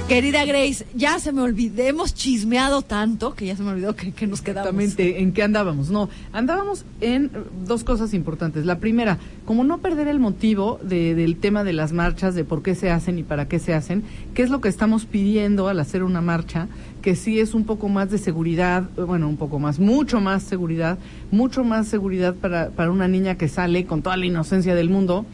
Querida 0.08 0.44
Grace, 0.44 0.84
ya 0.94 1.18
se 1.18 1.32
me 1.32 1.40
olvidó, 1.40 1.82
hemos 1.82 2.12
chismeado 2.12 2.82
tanto 2.82 3.34
que 3.34 3.46
ya 3.46 3.56
se 3.56 3.62
me 3.62 3.70
olvidó 3.70 3.96
que, 3.96 4.04
nos 4.26 4.42
quedamos. 4.42 4.68
Exactamente, 4.68 5.22
¿en 5.22 5.32
qué 5.32 5.42
andábamos? 5.42 5.88
No, 5.88 6.10
andábamos 6.30 6.84
en 7.00 7.30
dos 7.66 7.84
cosas 7.84 8.12
importantes. 8.12 8.66
La 8.66 8.78
primera, 8.80 9.16
como 9.46 9.64
no 9.64 9.78
perder 9.78 10.08
el 10.08 10.18
motivo 10.20 10.78
de- 10.82 11.14
del 11.14 11.36
tema 11.36 11.64
de 11.64 11.72
las 11.72 11.92
marchas, 11.92 12.34
de 12.34 12.44
por 12.44 12.62
qué 12.62 12.74
se 12.74 12.90
hacen 12.90 13.18
y 13.18 13.22
para 13.22 13.48
qué 13.48 13.58
se 13.58 13.72
hacen, 13.72 14.02
qué 14.34 14.42
es 14.42 14.50
lo 14.50 14.60
que 14.60 14.68
estamos 14.68 15.06
pidiendo 15.06 15.68
al 15.68 15.80
hacer 15.80 16.02
una 16.02 16.20
marcha, 16.20 16.68
que 17.00 17.16
sí 17.16 17.40
es 17.40 17.54
un 17.54 17.64
poco 17.64 17.88
más 17.88 18.10
de 18.10 18.18
seguridad, 18.18 18.82
bueno, 19.06 19.26
un 19.26 19.38
poco 19.38 19.58
más, 19.58 19.78
mucho 19.78 20.20
más 20.20 20.42
seguridad, 20.42 20.98
mucho 21.30 21.64
más 21.64 21.88
seguridad 21.88 22.34
para, 22.34 22.68
para 22.68 22.90
una 22.90 23.08
niña 23.08 23.36
que 23.38 23.48
sale 23.48 23.86
con 23.86 24.02
toda 24.02 24.18
la 24.18 24.26
inocencia 24.26 24.74
del 24.74 24.90
mundo, 24.90 25.24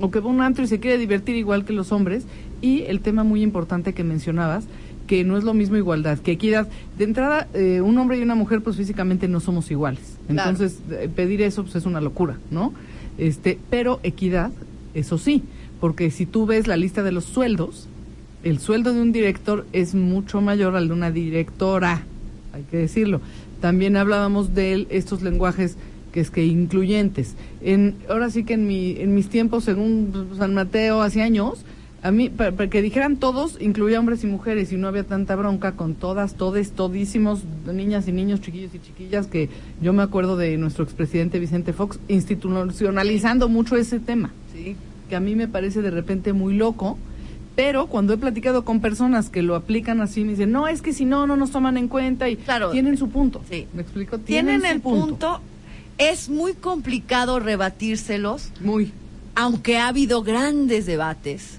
o 0.00 0.12
que 0.12 0.20
va 0.20 0.26
a 0.26 0.32
un 0.32 0.40
antro 0.42 0.62
y 0.62 0.68
se 0.68 0.78
quiere 0.78 0.96
divertir 0.96 1.34
igual 1.34 1.64
que 1.64 1.72
los 1.72 1.90
hombres, 1.90 2.24
y 2.60 2.82
el 2.82 3.00
tema 3.00 3.24
muy 3.24 3.42
importante 3.42 3.92
que 3.92 4.04
mencionabas, 4.04 4.64
que 5.06 5.24
no 5.24 5.36
es 5.36 5.44
lo 5.44 5.54
mismo 5.54 5.76
igualdad 5.76 6.18
que 6.18 6.32
equidad. 6.32 6.68
De 6.98 7.04
entrada, 7.04 7.48
eh, 7.54 7.80
un 7.80 7.98
hombre 7.98 8.18
y 8.18 8.22
una 8.22 8.34
mujer, 8.34 8.60
pues 8.62 8.76
físicamente 8.76 9.26
no 9.26 9.40
somos 9.40 9.70
iguales. 9.70 10.18
Entonces, 10.28 10.78
eh, 10.90 11.08
pedir 11.14 11.42
eso 11.42 11.62
pues, 11.62 11.76
es 11.76 11.86
una 11.86 12.00
locura, 12.00 12.38
¿no? 12.50 12.72
Este, 13.16 13.58
pero 13.70 14.00
equidad, 14.02 14.52
eso 14.94 15.18
sí, 15.18 15.42
porque 15.80 16.10
si 16.10 16.26
tú 16.26 16.46
ves 16.46 16.66
la 16.66 16.76
lista 16.76 17.02
de 17.02 17.10
los 17.10 17.24
sueldos, 17.24 17.88
el 18.44 18.58
sueldo 18.60 18.92
de 18.92 19.00
un 19.00 19.10
director 19.10 19.66
es 19.72 19.94
mucho 19.94 20.40
mayor 20.40 20.76
al 20.76 20.88
de 20.88 20.94
una 20.94 21.10
directora, 21.10 22.02
hay 22.52 22.62
que 22.70 22.76
decirlo. 22.76 23.20
También 23.60 23.96
hablábamos 23.96 24.54
de 24.54 24.86
estos 24.90 25.22
lenguajes 25.22 25.76
que 26.12 26.20
es 26.20 26.30
que 26.30 26.46
incluyentes. 26.46 27.34
En, 27.60 27.96
ahora 28.08 28.30
sí 28.30 28.44
que 28.44 28.54
en, 28.54 28.66
mi, 28.66 28.92
en 28.98 29.14
mis 29.14 29.28
tiempos, 29.28 29.64
según 29.64 30.28
San 30.36 30.54
Mateo, 30.54 31.02
hace 31.02 31.22
años, 31.22 31.64
a 32.02 32.10
mí, 32.12 32.28
para, 32.28 32.52
para 32.52 32.70
que 32.70 32.80
dijeran 32.80 33.16
todos, 33.16 33.56
incluía 33.60 33.98
hombres 33.98 34.22
y 34.22 34.26
mujeres, 34.28 34.72
y 34.72 34.76
no 34.76 34.86
había 34.88 35.04
tanta 35.04 35.34
bronca 35.34 35.72
con 35.72 35.94
todas, 35.94 36.34
todes, 36.34 36.70
todísimos, 36.72 37.40
niñas 37.72 38.06
y 38.06 38.12
niños, 38.12 38.40
chiquillos 38.40 38.72
y 38.74 38.78
chiquillas, 38.78 39.26
que 39.26 39.48
yo 39.82 39.92
me 39.92 40.02
acuerdo 40.04 40.36
de 40.36 40.56
nuestro 40.58 40.84
expresidente 40.84 41.38
Vicente 41.40 41.72
Fox 41.72 41.98
institucionalizando 42.08 43.48
mucho 43.48 43.76
ese 43.76 43.98
tema 44.00 44.30
Sí. 44.54 44.76
que 45.08 45.16
a 45.16 45.20
mí 45.20 45.34
me 45.34 45.48
parece 45.48 45.82
de 45.82 45.90
repente 45.90 46.32
muy 46.32 46.54
loco, 46.54 46.98
pero 47.56 47.88
cuando 47.88 48.12
he 48.14 48.16
platicado 48.18 48.64
con 48.64 48.80
personas 48.80 49.30
que 49.30 49.42
lo 49.42 49.56
aplican 49.56 50.00
así, 50.00 50.22
me 50.22 50.30
dicen, 50.30 50.52
no, 50.52 50.68
es 50.68 50.80
que 50.82 50.92
si 50.92 51.04
no, 51.04 51.26
no 51.26 51.36
nos 51.36 51.50
toman 51.50 51.76
en 51.76 51.88
cuenta 51.88 52.28
y 52.28 52.36
Claro. 52.36 52.70
tienen 52.70 52.96
su 52.96 53.08
punto. 53.08 53.42
Sí. 53.50 53.66
¿Me 53.74 53.82
explico? 53.82 54.18
Tienen 54.18 54.60
su 54.60 54.66
el 54.68 54.80
punto. 54.80 55.40
Es 55.98 56.28
muy 56.28 56.52
complicado 56.54 57.40
rebatírselos, 57.40 58.52
Muy. 58.60 58.92
aunque 59.34 59.78
ha 59.78 59.88
habido 59.88 60.22
grandes 60.22 60.86
debates. 60.86 61.58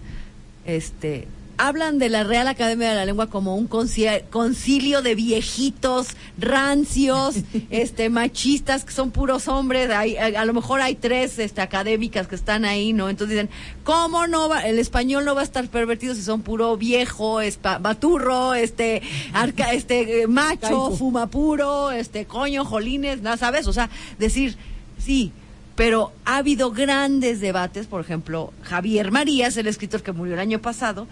Este, 0.65 1.27
hablan 1.57 1.99
de 1.99 2.07
la 2.07 2.23
Real 2.23 2.47
Academia 2.47 2.89
de 2.89 2.95
la 2.95 3.05
Lengua 3.05 3.27
como 3.27 3.55
un 3.57 3.67
conci- 3.69 4.23
concilio 4.29 5.01
de 5.01 5.13
viejitos, 5.15 6.09
rancios, 6.37 7.35
este, 7.69 8.09
machistas, 8.09 8.85
que 8.85 8.93
son 8.93 9.11
puros 9.11 9.47
hombres. 9.47 9.89
Hay, 9.89 10.15
a, 10.15 10.27
a 10.39 10.45
lo 10.45 10.53
mejor 10.53 10.79
hay 10.81 10.95
tres 10.95 11.37
este, 11.39 11.61
académicas 11.61 12.27
que 12.27 12.35
están 12.35 12.63
ahí, 12.65 12.93
¿no? 12.93 13.09
Entonces 13.09 13.35
dicen, 13.35 13.49
¿cómo 13.83 14.27
no 14.27 14.47
va, 14.47 14.61
el 14.61 14.79
español 14.79 15.25
no 15.25 15.35
va 15.35 15.41
a 15.41 15.43
estar 15.43 15.67
pervertido 15.67 16.15
si 16.15 16.21
son 16.21 16.43
puro 16.43 16.77
viejo, 16.77 17.41
espa- 17.41 17.81
baturro, 17.81 18.53
este, 18.53 19.01
arca, 19.33 19.73
este, 19.73 20.21
eh, 20.21 20.27
macho, 20.27 20.61
Caipo. 20.61 20.95
fuma 20.95 21.27
puro, 21.27 21.91
este, 21.91 22.25
coño, 22.25 22.63
jolines, 22.63 23.21
nada, 23.21 23.35
¿sabes? 23.37 23.67
O 23.67 23.73
sea, 23.73 23.89
decir, 24.17 24.55
sí, 24.97 25.31
pero 25.79 26.11
ha 26.25 26.35
habido 26.39 26.71
grandes 26.71 27.39
debates, 27.39 27.87
por 27.87 28.01
ejemplo, 28.01 28.51
Javier 28.63 29.11
Marías, 29.13 29.55
el 29.55 29.65
escritor 29.65 30.03
que 30.03 30.11
murió 30.11 30.33
el 30.33 30.41
año 30.41 30.59
pasado, 30.59 31.07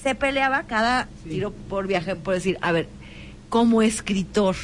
se 0.00 0.14
peleaba 0.14 0.62
cada 0.68 1.08
Sí. 1.24 1.30
tiro 1.30 1.50
por 1.68 1.88
viaje 1.88 2.14
por 2.14 2.34
decir, 2.34 2.56
a 2.60 2.70
ver, 2.70 2.86
como 3.48 3.82
escritor, 3.82 4.54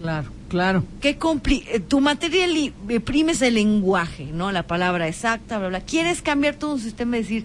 Claro, 0.00 0.30
claro. 0.48 0.84
¿qué 1.00 1.16
compli 1.16 1.64
eh, 1.66 1.80
tu 1.80 1.98
materia 2.00 2.46
li- 2.46 2.72
primes 3.04 3.42
el 3.42 3.54
lenguaje, 3.54 4.26
¿no? 4.32 4.52
La 4.52 4.62
palabra 4.68 5.08
exacta, 5.08 5.58
bla, 5.58 5.66
bla. 5.68 5.80
¿Quieres 5.80 6.22
cambiar 6.22 6.54
todo 6.54 6.74
un 6.74 6.80
sistema 6.80 7.16
y 7.18 7.22
decir 7.22 7.44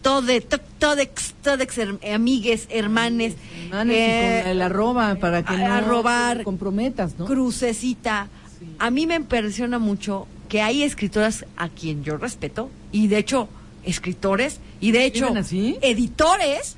tode, 0.00 0.40
to- 0.40 0.60
todex, 0.78 1.34
todex, 1.42 1.76
her- 1.76 1.98
amigues, 2.14 2.66
hermanes, 2.70 3.34
Manes, 3.70 3.94
y 3.96 4.00
eh, 4.00 4.40
con 4.44 4.50
el 4.52 4.62
arroba 4.62 5.14
para 5.16 5.42
que 5.42 5.52
a- 5.52 5.58
no 5.68 5.74
arrobar, 5.74 6.38
te 6.38 6.44
comprometas, 6.44 7.18
¿no? 7.18 7.26
crucecita. 7.26 8.28
Sí. 8.58 8.64
A 8.78 8.90
mí 8.90 9.06
me 9.06 9.16
impresiona 9.16 9.78
mucho 9.78 10.26
que 10.50 10.60
hay 10.60 10.82
escritoras 10.82 11.46
a 11.56 11.68
quien 11.68 12.04
yo 12.04 12.18
respeto 12.18 12.70
y 12.92 13.06
de 13.06 13.18
hecho 13.18 13.48
escritores 13.84 14.58
y 14.80 14.90
de 14.90 15.06
hecho 15.06 15.32
editores. 15.80 16.76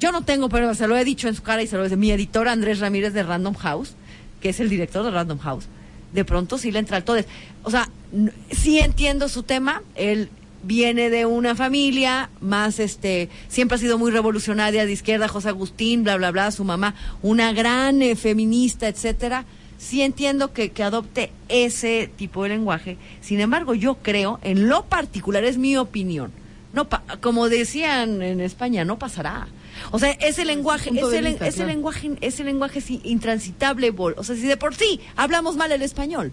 Yo 0.00 0.10
no 0.10 0.22
tengo, 0.22 0.48
pero 0.48 0.74
se 0.74 0.88
lo 0.88 0.96
he 0.96 1.04
dicho 1.04 1.28
en 1.28 1.34
su 1.34 1.42
cara 1.42 1.62
y 1.62 1.68
se 1.68 1.76
lo 1.76 1.84
he 1.84 1.88
dicho. 1.88 1.98
Mi 1.98 2.10
editor 2.10 2.48
Andrés 2.48 2.80
Ramírez 2.80 3.12
de 3.12 3.22
Random 3.22 3.54
House, 3.54 3.94
que 4.40 4.48
es 4.48 4.58
el 4.58 4.70
director 4.70 5.04
de 5.04 5.10
Random 5.12 5.38
House, 5.38 5.66
de 6.12 6.24
pronto 6.24 6.56
sí 6.58 6.72
le 6.72 6.78
entra 6.80 6.96
al 6.96 7.04
todes. 7.04 7.26
O 7.62 7.70
sea, 7.70 7.88
sí 8.50 8.78
entiendo 8.78 9.28
su 9.28 9.42
tema. 9.42 9.82
Él 9.94 10.30
viene 10.62 11.10
de 11.10 11.26
una 11.26 11.54
familia 11.54 12.30
más, 12.40 12.78
este, 12.78 13.28
siempre 13.48 13.76
ha 13.76 13.78
sido 13.78 13.98
muy 13.98 14.10
revolucionaria 14.10 14.86
de 14.86 14.92
izquierda, 14.92 15.28
José 15.28 15.50
Agustín, 15.50 16.02
bla, 16.02 16.16
bla, 16.16 16.30
bla, 16.30 16.50
su 16.50 16.64
mamá, 16.64 16.94
una 17.20 17.52
gran 17.52 18.00
eh, 18.00 18.16
feminista, 18.16 18.88
etcétera. 18.88 19.44
Sí 19.82 20.00
entiendo 20.02 20.52
que, 20.52 20.70
que 20.70 20.84
adopte 20.84 21.32
ese 21.48 22.08
tipo 22.16 22.44
de 22.44 22.50
lenguaje. 22.50 22.98
Sin 23.20 23.40
embargo, 23.40 23.74
yo 23.74 23.96
creo, 23.96 24.38
en 24.42 24.68
lo 24.68 24.84
particular, 24.84 25.42
es 25.44 25.58
mi 25.58 25.76
opinión. 25.76 26.30
No 26.72 26.88
pa- 26.88 27.02
como 27.20 27.48
decían 27.48 28.22
en 28.22 28.40
España, 28.40 28.84
no 28.84 28.96
pasará. 28.98 29.48
O 29.90 29.98
sea, 29.98 30.12
ese 30.12 30.44
lenguaje, 30.44 30.90
ese, 30.90 31.20
len- 31.20 31.32
vista, 31.32 31.48
ese 31.48 31.56
claro. 31.56 31.70
lenguaje, 31.72 32.10
ese 32.20 32.44
lenguaje 32.44 32.78
es 32.78 32.90
intransitable, 32.90 33.90
Bol. 33.90 34.14
O 34.18 34.22
sea, 34.24 34.36
si 34.36 34.42
de 34.42 34.56
por 34.56 34.74
sí 34.76 35.00
hablamos 35.16 35.56
mal 35.56 35.72
el 35.72 35.82
español, 35.82 36.32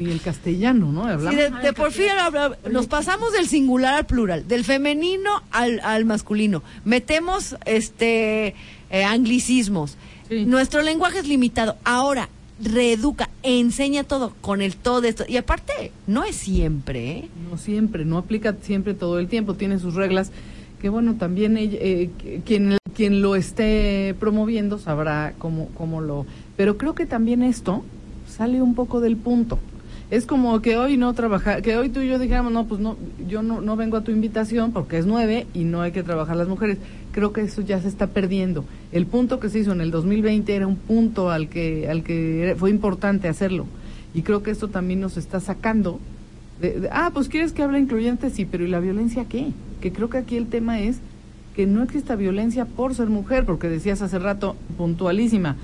Y 0.00 0.10
el 0.10 0.20
castellano, 0.20 0.90
¿no? 0.92 1.04
si 1.04 1.10
Hablamos 1.10 1.36
de, 1.36 1.50
mal 1.50 1.62
de 1.62 1.72
por 1.72 1.92
habla- 2.20 2.58
nos 2.70 2.86
pasamos 2.86 3.32
del 3.32 3.48
singular 3.48 3.94
al 3.94 4.06
plural, 4.06 4.46
del 4.46 4.64
femenino 4.64 5.42
al, 5.50 5.80
al 5.80 6.04
masculino, 6.04 6.62
metemos 6.84 7.56
este 7.64 8.54
eh, 8.90 9.04
anglicismos. 9.04 9.96
Sí. 10.28 10.44
Nuestro 10.44 10.82
lenguaje 10.82 11.18
es 11.20 11.26
limitado. 11.28 11.76
Ahora 11.84 12.28
reeduca, 12.62 13.30
enseña 13.42 14.04
todo 14.04 14.32
con 14.40 14.62
el 14.62 14.76
todo 14.76 15.04
esto. 15.04 15.24
Y 15.28 15.36
aparte, 15.36 15.92
no 16.06 16.24
es 16.24 16.36
siempre, 16.36 17.10
¿eh? 17.10 17.28
No 17.50 17.56
siempre, 17.56 18.04
no 18.04 18.18
aplica 18.18 18.56
siempre 18.60 18.94
todo 18.94 19.18
el 19.18 19.28
tiempo, 19.28 19.54
tiene 19.54 19.78
sus 19.78 19.94
reglas, 19.94 20.32
que 20.80 20.88
bueno, 20.88 21.14
también 21.14 21.56
eh, 21.58 22.10
quien, 22.44 22.78
quien 22.94 23.22
lo 23.22 23.36
esté 23.36 24.14
promoviendo 24.18 24.78
sabrá 24.78 25.34
cómo, 25.38 25.68
cómo 25.74 26.00
lo... 26.00 26.26
Pero 26.56 26.78
creo 26.78 26.94
que 26.94 27.06
también 27.06 27.42
esto 27.42 27.84
sale 28.28 28.62
un 28.62 28.74
poco 28.74 29.00
del 29.00 29.16
punto. 29.16 29.58
Es 30.10 30.24
como 30.24 30.60
que 30.62 30.76
hoy 30.78 30.96
no 30.96 31.12
trabajar, 31.12 31.60
que 31.60 31.76
hoy 31.76 31.90
tú 31.90 32.00
y 32.00 32.08
yo 32.08 32.18
dijéramos, 32.18 32.50
no, 32.50 32.64
pues 32.66 32.80
no, 32.80 32.96
yo 33.28 33.42
no, 33.42 33.60
no 33.60 33.76
vengo 33.76 33.98
a 33.98 34.04
tu 34.04 34.10
invitación 34.10 34.72
porque 34.72 34.96
es 34.96 35.04
nueve 35.04 35.46
y 35.52 35.64
no 35.64 35.82
hay 35.82 35.92
que 35.92 36.02
trabajar 36.02 36.36
las 36.36 36.48
mujeres. 36.48 36.78
Creo 37.12 37.34
que 37.34 37.42
eso 37.42 37.60
ya 37.60 37.78
se 37.82 37.88
está 37.88 38.06
perdiendo. 38.06 38.64
El 38.90 39.04
punto 39.04 39.38
que 39.38 39.50
se 39.50 39.58
hizo 39.58 39.72
en 39.72 39.82
el 39.82 39.90
2020 39.90 40.54
era 40.54 40.66
un 40.66 40.76
punto 40.76 41.30
al 41.30 41.48
que, 41.50 41.88
al 41.90 42.04
que 42.04 42.56
fue 42.58 42.70
importante 42.70 43.28
hacerlo. 43.28 43.66
Y 44.14 44.22
creo 44.22 44.42
que 44.42 44.50
esto 44.50 44.68
también 44.68 45.00
nos 45.00 45.18
está 45.18 45.40
sacando 45.40 46.00
de- 46.58 46.80
de, 46.80 46.88
ah, 46.90 47.10
pues 47.12 47.28
quieres 47.28 47.52
que 47.52 47.62
hable 47.62 47.78
incluyente, 47.78 48.30
sí, 48.30 48.46
pero 48.46 48.64
¿y 48.64 48.68
la 48.68 48.80
violencia 48.80 49.26
qué? 49.28 49.48
Que 49.82 49.92
creo 49.92 50.08
que 50.08 50.16
aquí 50.18 50.36
el 50.38 50.46
tema 50.46 50.80
es 50.80 51.00
que 51.54 51.66
no 51.66 51.82
exista 51.82 52.16
violencia 52.16 52.64
por 52.64 52.94
ser 52.94 53.08
mujer, 53.10 53.44
porque 53.44 53.68
decías 53.68 54.00
hace 54.00 54.18
rato, 54.18 54.56
puntualísima, 54.78 55.56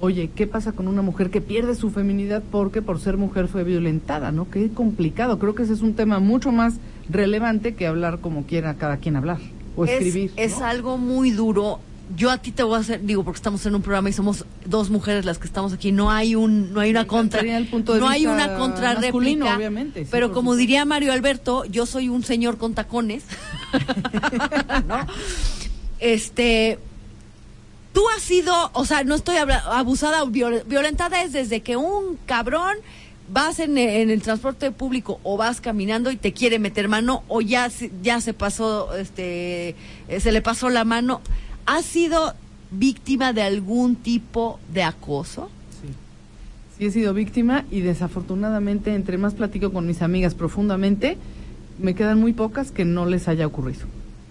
oye, 0.00 0.30
¿qué 0.34 0.46
pasa 0.46 0.72
con 0.72 0.88
una 0.88 1.02
mujer 1.02 1.30
que 1.30 1.40
pierde 1.40 1.74
su 1.74 1.90
feminidad 1.90 2.42
porque 2.50 2.82
por 2.82 3.00
ser 3.00 3.16
mujer 3.16 3.48
fue 3.48 3.64
violentada, 3.64 4.32
¿no? 4.32 4.50
Qué 4.50 4.70
complicado, 4.70 5.38
creo 5.38 5.54
que 5.54 5.62
ese 5.62 5.74
es 5.74 5.82
un 5.82 5.94
tema 5.94 6.18
mucho 6.18 6.50
más 6.52 6.74
relevante 7.08 7.74
que 7.74 7.86
hablar 7.86 8.20
como 8.20 8.44
quiera 8.44 8.74
cada 8.74 8.96
quien 8.96 9.16
hablar. 9.16 9.38
o 9.76 9.84
es, 9.84 9.92
escribir. 9.92 10.32
es 10.36 10.58
¿no? 10.58 10.64
algo 10.64 10.98
muy 10.98 11.30
duro. 11.30 11.80
Yo 12.16 12.30
a 12.32 12.38
ti 12.38 12.50
te 12.50 12.64
voy 12.64 12.74
a 12.74 12.78
hacer, 12.78 13.04
digo, 13.04 13.22
porque 13.22 13.36
estamos 13.36 13.64
en 13.66 13.74
un 13.76 13.82
programa 13.82 14.08
y 14.08 14.12
somos 14.12 14.44
dos 14.64 14.90
mujeres 14.90 15.24
las 15.24 15.38
que 15.38 15.46
estamos 15.46 15.72
aquí. 15.72 15.92
No 15.92 16.10
hay 16.10 16.34
un, 16.34 16.72
no 16.72 16.80
hay 16.80 16.90
una 16.90 17.06
contra, 17.06 17.38
encantaría 17.38 17.56
el 17.56 17.68
punto 17.68 17.94
de 17.94 18.00
no 18.00 18.08
hay 18.08 18.26
una 18.26 18.56
contrarréplica. 18.56 19.56
obviamente, 19.56 20.04
sí, 20.04 20.08
pero 20.10 20.32
como 20.32 20.56
diría 20.56 20.84
Mario 20.84 21.12
Alberto, 21.12 21.64
yo 21.66 21.86
soy 21.86 22.08
un 22.08 22.24
señor 22.24 22.58
con 22.58 22.74
tacones. 22.74 23.24
¿No? 24.88 24.96
Este, 26.00 26.78
tú 27.92 28.02
has 28.16 28.22
sido, 28.22 28.52
o 28.72 28.84
sea, 28.84 29.04
no 29.04 29.14
estoy 29.14 29.36
abusada 29.36 30.22
o 30.22 30.28
viol- 30.28 30.64
violentada 30.66 31.22
es 31.22 31.32
desde 31.32 31.60
que 31.60 31.76
un 31.76 32.18
cabrón 32.26 32.76
vas 33.32 33.60
en, 33.60 33.78
en 33.78 34.10
el 34.10 34.22
transporte 34.22 34.72
público 34.72 35.20
o 35.22 35.36
vas 35.36 35.60
caminando 35.60 36.10
y 36.10 36.16
te 36.16 36.32
quiere 36.32 36.58
meter 36.58 36.88
mano 36.88 37.22
o 37.28 37.40
ya 37.40 37.70
ya 38.02 38.20
se 38.20 38.34
pasó 38.34 38.94
este 38.96 39.76
eh, 40.08 40.20
se 40.20 40.32
le 40.32 40.42
pasó 40.42 40.68
la 40.68 40.84
mano. 40.84 41.20
¿Has 41.66 41.84
sido 41.84 42.34
víctima 42.72 43.32
de 43.32 43.42
algún 43.42 43.94
tipo 43.96 44.58
de 44.72 44.82
acoso? 44.82 45.48
Sí. 45.80 45.88
Sí 46.78 46.86
he 46.86 46.90
sido 46.90 47.14
víctima 47.14 47.64
y 47.70 47.80
desafortunadamente 47.80 48.94
entre 48.94 49.16
más 49.18 49.34
platico 49.34 49.72
con 49.72 49.86
mis 49.86 50.02
amigas 50.02 50.34
profundamente, 50.34 51.16
me 51.78 51.94
quedan 51.94 52.18
muy 52.20 52.32
pocas 52.32 52.72
que 52.72 52.84
no 52.84 53.06
les 53.06 53.28
haya 53.28 53.46
ocurrido. 53.46 53.86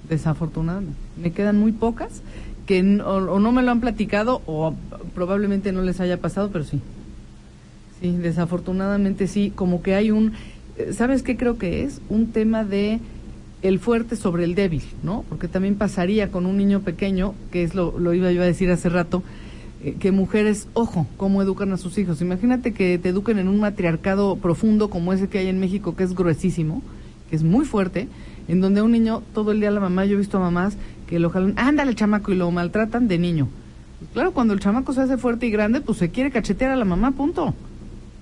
Desafortunadamente. 0.10 0.98
Me 1.22 1.32
quedan 1.32 1.58
muy 1.60 1.72
pocas 1.72 2.22
que 2.69 2.82
o 3.01 3.39
no 3.39 3.51
me 3.51 3.63
lo 3.63 3.71
han 3.71 3.79
platicado 3.79 4.43
o 4.45 4.75
probablemente 5.15 5.71
no 5.71 5.82
les 5.82 5.99
haya 6.01 6.17
pasado, 6.17 6.51
pero 6.53 6.63
sí. 6.63 6.79
Sí, 7.99 8.12
desafortunadamente 8.12 9.25
sí, 9.25 9.51
como 9.55 9.82
que 9.82 9.95
hay 9.95 10.12
un, 10.12 10.34
eh, 10.77 10.93
¿sabes 10.93 11.23
qué 11.23 11.36
creo 11.36 11.58
que 11.58 11.82
es? 11.82 11.99
Un 12.10 12.27
tema 12.27 12.63
de 12.63 12.99
el 13.63 13.79
fuerte 13.79 14.15
sobre 14.15 14.43
el 14.43 14.53
débil, 14.53 14.84
¿no? 15.01 15.25
Porque 15.29 15.47
también 15.47 15.77
pasaría 15.77 16.29
con 16.29 16.45
un 16.45 16.58
niño 16.58 16.82
pequeño, 16.82 17.34
que 17.51 17.63
es 17.63 17.73
lo, 17.73 17.97
lo 17.97 18.13
iba 18.13 18.32
yo 18.32 18.43
a 18.43 18.45
decir 18.45 18.69
hace 18.69 18.89
rato, 18.89 19.23
eh, 19.84 19.95
que 19.99 20.12
mujeres, 20.12 20.67
ojo, 20.75 21.08
cómo 21.17 21.41
educan 21.41 21.73
a 21.73 21.77
sus 21.77 21.97
hijos. 21.97 22.21
Imagínate 22.21 22.71
que 22.71 22.99
te 22.99 23.10
eduquen 23.10 23.39
en 23.39 23.47
un 23.47 23.60
matriarcado 23.60 24.36
profundo 24.36 24.91
como 24.91 25.12
ese 25.12 25.27
que 25.27 25.39
hay 25.39 25.47
en 25.47 25.60
México, 25.60 25.95
que 25.95 26.03
es 26.03 26.13
gruesísimo, 26.13 26.84
que 27.32 27.36
es 27.36 27.41
muy 27.41 27.65
fuerte, 27.65 28.08
en 28.47 28.62
donde 28.62 28.84
un 28.84 28.91
niño, 28.91 29.23
todo 29.34 29.53
el 29.53 29.60
día 29.60 29.71
la 29.71 29.79
mamá, 29.79 30.05
yo 30.05 30.13
he 30.13 30.19
visto 30.19 30.38
a 30.38 30.41
mamás 30.41 30.77
que 31.10 31.17
lo 31.19 31.32
jalan, 31.32 31.56
ándale 31.58 31.95
chamaco, 31.95 32.32
y 32.32 32.36
lo 32.36 32.52
maltratan 32.52 33.08
de 33.08 33.17
niño. 33.17 33.48
Claro, 34.13 34.32
cuando 34.32 34.54
el 34.54 34.60
chamaco 34.60 34.93
se 34.93 35.02
hace 35.02 35.17
fuerte 35.17 35.48
y 35.48 35.52
grande, 35.52 35.82
pues 35.82 35.98
se 35.98 36.10
quiere 36.10 36.30
cachetear 36.32 36.72
a 36.72 36.76
la 36.76 36.86
mamá, 36.86 37.12
punto 37.12 37.54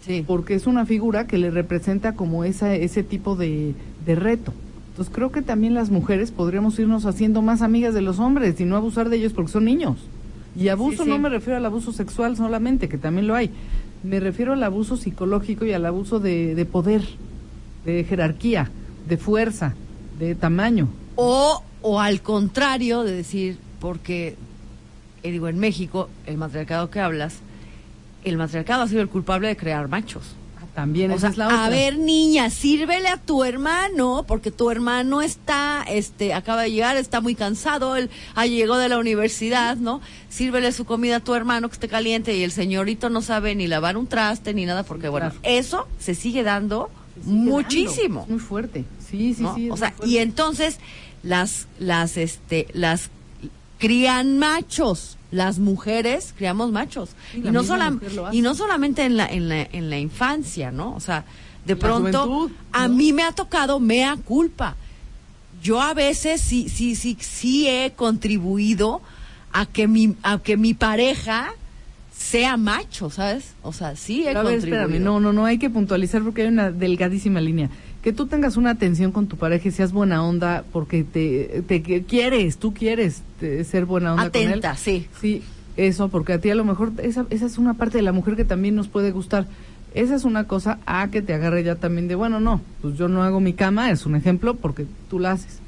Sí. 0.02 0.23
porque 0.26 0.56
es 0.56 0.67
una 0.67 0.86
figura 0.86 1.28
que 1.28 1.38
le 1.38 1.52
representa 1.52 2.13
como 2.13 2.45
esa, 2.45 2.73
ese 2.73 3.04
tipo 3.04 3.36
de, 3.36 3.73
de 4.06 4.15
reto. 4.15 4.54
Entonces 4.91 5.13
creo 5.13 5.32
que 5.34 5.41
también 5.41 5.73
las 5.73 5.89
mujeres 5.91 6.32
podríamos 6.32 6.80
irnos 6.80 7.06
haciendo 7.06 7.41
más 7.41 7.62
amigas 7.62 7.93
de 7.93 8.02
los 8.02 8.17
hombres 8.19 8.58
y 8.62 8.63
no 8.65 8.78
abusar 8.78 9.10
de 9.10 9.17
ellos 9.17 9.34
porque 9.34 9.52
son 9.52 9.65
niños. 9.65 9.97
Y 10.56 10.69
abuso 10.69 11.04
sí. 11.04 11.10
no 11.10 11.19
me 11.19 11.28
refiero 11.30 11.58
al 11.58 11.65
abuso 11.65 11.91
sexual 11.91 12.38
solamente, 12.38 12.88
que 12.88 12.97
también 12.97 13.28
lo 13.28 13.36
hay. 13.36 13.52
Me 14.04 14.19
refiero 14.21 14.54
al 14.54 14.63
abuso 14.63 14.95
psicológico 14.95 15.65
y 15.65 15.73
al 15.73 15.86
abuso 15.86 16.19
de, 16.21 16.56
de 16.56 16.65
poder, 16.65 17.02
de 17.86 18.06
jerarquía, 18.06 18.71
de 19.10 19.17
fuerza, 19.17 19.76
de 20.19 20.34
tamaño. 20.36 20.88
O, 21.15 21.62
o 21.89 22.00
al 22.02 22.21
contrario 22.21 23.04
de 23.04 23.13
decir, 23.13 23.58
porque, 23.80 24.36
eh, 25.23 25.32
digo, 25.32 25.47
en 25.47 25.58
México, 25.58 26.10
el 26.26 26.38
matriarcado 26.38 26.89
que 26.89 27.00
hablas, 27.00 27.36
el 28.26 28.36
matriarcado 28.38 28.84
ha 28.84 28.88
sido 28.88 29.02
el 29.02 29.08
culpable 29.10 29.47
de 29.47 29.56
crear 29.56 29.88
machos. 29.88 30.23
También 30.76 31.10
O 31.12 31.17
sea, 31.17 31.30
es 31.30 31.38
la 31.38 31.47
otra. 31.47 31.65
a 31.65 31.69
ver, 31.69 31.97
niña, 31.97 32.52
sírvele 32.52 33.08
a 33.08 33.17
tu 33.17 33.43
hermano, 33.43 34.26
porque 34.28 34.52
tu 34.52 34.69
hermano 34.69 35.23
está, 35.23 35.84
este, 35.89 36.36
acaba 36.36 36.62
de 36.63 36.71
llegar, 36.71 36.97
está 36.97 37.19
muy 37.19 37.34
cansado, 37.34 37.95
él 37.95 38.12
ah, 38.36 38.45
llegó 38.45 38.78
de 38.78 38.88
la 38.88 39.00
universidad, 39.00 39.78
¿no? 39.78 40.02
Sírvele 40.30 40.71
su 40.73 40.86
comida 40.86 41.15
a 41.15 41.19
tu 41.19 41.34
hermano 41.34 41.69
que 41.69 41.73
esté 41.73 41.88
caliente 41.88 42.36
y 42.38 42.43
el 42.43 42.52
señorito 42.52 43.10
no 43.10 43.23
sabe 43.23 43.56
ni 43.56 43.65
lavar 43.65 43.97
un 43.97 44.06
traste 44.06 44.54
ni 44.54 44.65
nada, 44.67 44.84
porque 44.84 45.10
bueno, 45.10 45.32
eso 45.41 45.88
se 46.00 46.13
sigue 46.13 46.43
dando 46.43 46.91
Se 47.15 47.23
sigue 47.23 47.36
muchísimo. 47.38 48.19
dando. 48.19 48.21
Es 48.21 48.30
muy 48.30 48.39
fuerte. 48.39 48.86
Sí, 49.10 49.34
sí, 49.34 49.41
¿no? 49.41 49.56
sí. 49.56 49.69
o 49.71 49.78
sea, 49.78 49.95
y 50.06 50.17
entonces 50.17 50.78
las 51.27 51.67
las 51.79 52.17
este 52.17 52.67
las 52.73 53.09
crían 53.79 54.37
machos, 54.39 55.17
las 55.31 55.59
mujeres 55.59 56.33
criamos 56.37 56.71
machos. 56.71 57.09
Y 57.33 57.39
no 57.39 57.59
hace. 57.59 57.99
y 58.31 58.41
no 58.41 58.55
solamente 58.55 59.03
en 59.05 59.17
la 59.17 59.27
en 59.27 59.49
la 59.49 59.61
en 59.61 59.89
la 59.89 59.99
infancia, 59.99 60.71
¿no? 60.71 60.95
O 60.95 60.99
sea, 60.99 61.25
de 61.65 61.75
La 61.75 61.79
pronto 61.79 62.23
juventud, 62.25 62.51
a 62.71 62.87
¿no? 62.87 62.95
mí 62.95 63.13
me 63.13 63.23
ha 63.23 63.31
tocado 63.33 63.79
mea 63.79 64.15
culpa. 64.25 64.75
Yo 65.61 65.81
a 65.81 65.93
veces 65.93 66.41
sí 66.41 66.69
sí 66.69 66.95
sí 66.95 67.17
sí 67.19 67.67
he 67.67 67.91
contribuido 67.95 69.01
a 69.51 69.65
que 69.65 69.87
mi 69.87 70.15
a 70.23 70.39
que 70.39 70.55
mi 70.57 70.73
pareja 70.73 71.49
sea 72.17 72.57
macho, 72.57 73.09
¿sabes? 73.09 73.53
O 73.61 73.73
sea, 73.73 73.95
sí 73.95 74.23
he 74.23 74.27
Pero 74.27 74.39
a 74.39 74.43
ver, 74.43 74.53
contribuido. 74.53 74.85
espérame, 74.85 75.03
no, 75.03 75.19
no, 75.19 75.33
no, 75.33 75.45
hay 75.45 75.59
que 75.59 75.69
puntualizar 75.69 76.23
porque 76.23 76.43
hay 76.43 76.47
una 76.47 76.71
delgadísima 76.71 77.41
línea. 77.41 77.69
Que 78.03 78.13
tú 78.13 78.27
tengas 78.27 78.55
una 78.57 78.69
atención 78.71 79.12
con 79.12 79.27
tu 79.27 79.36
pareja 79.38 79.67
y 79.67 79.71
seas 79.71 79.91
buena 79.91 80.23
onda 80.23 80.63
porque 80.71 81.03
te, 81.03 81.63
quieres, 82.03 82.57
tú 82.57 82.73
quieres 82.73 83.21
eh, 83.41 83.65
ser 83.69 83.86
buena 83.86 84.12
onda 84.13 84.23
Atenta, 84.25 84.69
con 84.69 84.69
él. 84.71 84.77
sí. 84.77 85.07
Sí, 85.19 85.43
eso, 85.75 86.07
porque 86.10 86.33
a 86.33 86.39
ti 86.39 86.49
a 86.49 86.55
lo 86.55 86.63
mejor 86.63 86.91
esa, 87.03 87.25
esa 87.29 87.45
es 87.45 87.57
una 87.57 87.73
parte 87.73 87.97
de 87.97 88.03
la 88.03 88.12
mujer 88.13 88.36
que 88.36 88.45
también 88.45 88.75
nos 88.75 88.88
puede 88.88 89.12
gustar. 89.12 89.45
Esa 89.93 90.15
es 90.15 90.23
una 90.25 90.45
cosa 90.45 90.79
a 90.86 91.07
que 91.10 91.21
te 91.21 91.33
agarre 91.33 91.63
ya 91.63 91.75
también 91.75 92.07
de, 92.07 92.15
bueno, 92.15 92.39
no, 92.39 92.62
pues 92.81 92.97
yo 92.97 93.07
no 93.07 93.23
hago 93.23 93.39
mi 93.39 93.53
cama, 93.53 93.89
es 93.91 94.05
un 94.05 94.15
ejemplo 94.15 94.53
porque 94.55 94.86
tú 95.10 95.19
la 95.19 95.31
haces. 95.31 95.60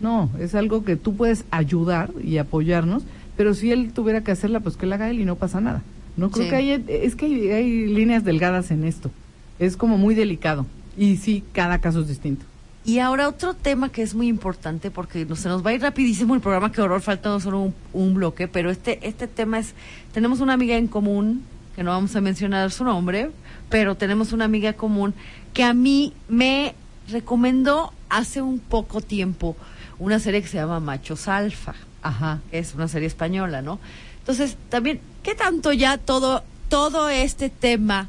No, 0.00 0.30
es 0.38 0.54
algo 0.54 0.84
que 0.84 0.96
tú 0.96 1.14
puedes 1.16 1.44
ayudar 1.50 2.10
y 2.22 2.38
apoyarnos, 2.38 3.02
pero 3.36 3.52
si 3.54 3.70
él 3.70 3.92
tuviera 3.92 4.22
que 4.22 4.30
hacerla, 4.32 4.60
pues 4.60 4.76
que 4.76 4.86
la 4.86 4.94
haga 4.96 5.10
él 5.10 5.20
y 5.20 5.24
no 5.24 5.36
pasa 5.36 5.60
nada. 5.60 5.82
No 6.16 6.30
creo 6.30 6.44
Sí. 6.44 6.50
que 6.50 6.56
hay, 6.56 6.84
es 6.88 7.16
que 7.16 7.26
hay, 7.26 7.48
hay 7.50 7.86
líneas 7.86 8.24
delgadas 8.24 8.70
en 8.70 8.84
esto. 8.84 9.10
Es 9.58 9.76
como 9.76 9.98
muy 9.98 10.14
delicado. 10.14 10.66
Y 10.96 11.16
sí, 11.16 11.44
cada 11.52 11.80
caso 11.80 12.00
es 12.00 12.08
distinto. 12.08 12.44
Y 12.84 12.98
ahora 12.98 13.28
otro 13.28 13.54
tema 13.54 13.90
que 13.90 14.02
es 14.02 14.14
muy 14.14 14.28
importante 14.28 14.90
porque 14.90 15.26
no, 15.26 15.36
se 15.36 15.48
nos 15.48 15.64
va 15.64 15.70
a 15.70 15.74
ir 15.74 15.82
rapidísimo 15.82 16.34
el 16.34 16.40
programa, 16.40 16.72
que 16.72 16.80
horror, 16.80 17.02
falta 17.02 17.38
solo 17.40 17.60
un, 17.60 17.74
un 17.92 18.14
bloque, 18.14 18.48
pero 18.48 18.70
este, 18.70 19.06
este 19.06 19.28
tema 19.28 19.58
es, 19.58 19.74
tenemos 20.12 20.40
una 20.40 20.54
amiga 20.54 20.76
en 20.76 20.86
común, 20.86 21.44
que 21.76 21.82
no 21.82 21.90
vamos 21.90 22.16
a 22.16 22.20
mencionar 22.20 22.70
su 22.70 22.84
nombre, 22.84 23.30
pero 23.68 23.96
tenemos 23.96 24.32
una 24.32 24.46
amiga 24.46 24.72
común 24.72 25.14
que 25.52 25.62
a 25.62 25.74
mí 25.74 26.14
me 26.28 26.74
recomendó 27.10 27.92
hace 28.08 28.40
un 28.40 28.58
poco 28.58 29.00
tiempo 29.00 29.56
una 29.98 30.18
serie 30.18 30.40
que 30.40 30.48
se 30.48 30.56
llama 30.56 30.80
Machos 30.80 31.28
Alfa 31.28 31.74
Ajá. 32.02 32.40
es 32.50 32.74
una 32.74 32.88
serie 32.88 33.06
española, 33.08 33.62
¿no? 33.62 33.78
Entonces, 34.18 34.56
también, 34.68 35.00
¿qué 35.22 35.34
tanto 35.34 35.72
ya 35.72 35.98
todo, 35.98 36.42
todo 36.68 37.08
este 37.08 37.50
tema 37.50 38.08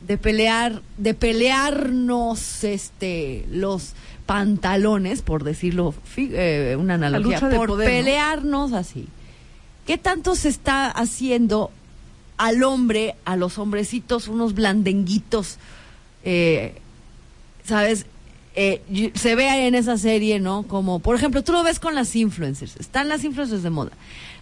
de 0.00 0.18
pelear, 0.18 0.82
de 0.98 1.14
pelearnos 1.14 2.64
este 2.64 3.46
los 3.50 3.94
pantalones, 4.26 5.22
por 5.22 5.44
decirlo, 5.44 5.94
eh, 6.16 6.76
una 6.78 6.94
analogía, 6.94 7.40
por 7.40 7.68
poder, 7.68 7.88
¿no? 7.88 7.94
pelearnos 7.96 8.72
así. 8.72 9.08
¿Qué 9.86 9.98
tanto 9.98 10.34
se 10.34 10.48
está 10.48 10.90
haciendo 10.90 11.70
al 12.36 12.62
hombre, 12.64 13.14
a 13.24 13.36
los 13.36 13.58
hombrecitos, 13.58 14.28
unos 14.28 14.54
blandenguitos, 14.54 15.58
eh, 16.24 16.74
¿sabes? 17.64 18.06
Eh, 18.58 19.12
se 19.14 19.34
ve 19.34 19.66
en 19.66 19.74
esa 19.74 19.98
serie, 19.98 20.40
¿no? 20.40 20.62
Como, 20.62 20.98
por 20.98 21.14
ejemplo, 21.14 21.44
tú 21.44 21.52
lo 21.52 21.62
ves 21.62 21.78
con 21.78 21.94
las 21.94 22.16
influencers. 22.16 22.76
Están 22.76 23.08
las 23.08 23.22
influencers 23.22 23.62
de 23.62 23.68
moda. 23.68 23.92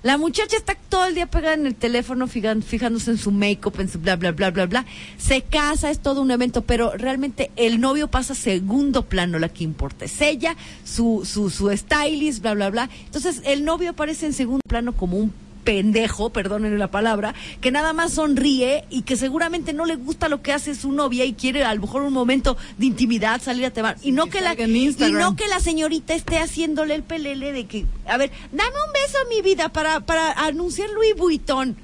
La 0.05 0.18
muchacha 0.18 0.57
está 0.57 0.77
todo 0.88 1.07
el 1.07 1.14
día 1.14 1.27
pegada 1.27 1.55
en 1.55 1.66
el 1.66 1.74
teléfono, 1.74 2.29
fijándose 2.29 3.11
en 3.11 3.18
su 3.18 3.33
make-up, 3.33 3.81
en 3.81 3.88
su 3.88 3.98
bla, 3.98 4.16
bla, 4.16 4.33
bla, 4.33 4.50
bla, 4.50 4.66
bla. 4.66 4.85
Se 5.18 5.42
casa, 5.42 5.90
es 5.90 5.98
todo 5.98 6.22
un 6.22 6.31
evento, 6.31 6.62
pero 6.62 6.92
realmente 6.92 7.50
el 7.57 7.81
novio 7.81 8.07
pasa 8.09 8.35
segundo 8.35 9.07
plano. 9.07 9.38
La 9.38 9.48
que 9.48 9.64
importa 9.64 10.05
es 10.05 10.20
ella, 10.20 10.57
su, 10.85 11.22
su, 11.24 11.50
su 11.50 11.74
stylist, 11.77 12.42
bla, 12.42 12.55
bla, 12.55 12.70
bla. 12.70 12.90
Entonces, 13.07 13.42
el 13.44 13.64
novio 13.64 13.90
aparece 13.90 14.27
en 14.27 14.33
segundo 14.33 14.61
plano 14.68 14.92
como 14.92 15.16
un 15.16 15.33
pendejo, 15.64 16.31
perdónenme 16.31 16.79
la 16.79 16.90
palabra, 16.90 17.35
que 17.61 17.70
nada 17.70 17.92
más 17.92 18.12
sonríe 18.12 18.85
y 18.90 19.03
que 19.03 19.16
seguramente 19.16 19.72
no 19.72 19.87
le 19.87 19.96
gusta 19.96 20.29
lo 20.29 20.42
que 20.42 20.53
hace 20.53 20.74
su 20.74 20.92
novia 20.92 21.24
y 21.24 21.33
quiere 21.33 21.64
a 21.64 21.74
lo 21.74 21.81
mejor 21.81 22.03
un 22.03 22.12
momento 22.12 22.57
de 22.79 22.87
intimidad, 22.87 23.40
salir 23.40 23.64
a 23.64 23.70
tomar. 23.72 23.96
y 24.03 24.12
no 24.12 24.27
que 24.27 24.38
que 24.38 24.40
la 24.40 24.55
y 24.55 25.12
no 25.12 25.37
que 25.37 25.48
la 25.48 25.61
señorita 25.61 26.14
esté 26.14 26.38
haciéndole 26.38 26.94
el 26.94 27.03
pelele 27.03 27.53
de 27.53 27.66
que, 27.66 27.87
a 28.07 28.16
ver, 28.16 28.31
dame 28.53 28.70
un 28.87 28.92
beso 28.92 29.18
mi 29.31 29.42
vida 29.42 29.70
para 29.70 30.00
para 30.00 30.33
anunciar 30.33 30.90
Louis 30.90 31.14
Vuitton. 31.16 31.77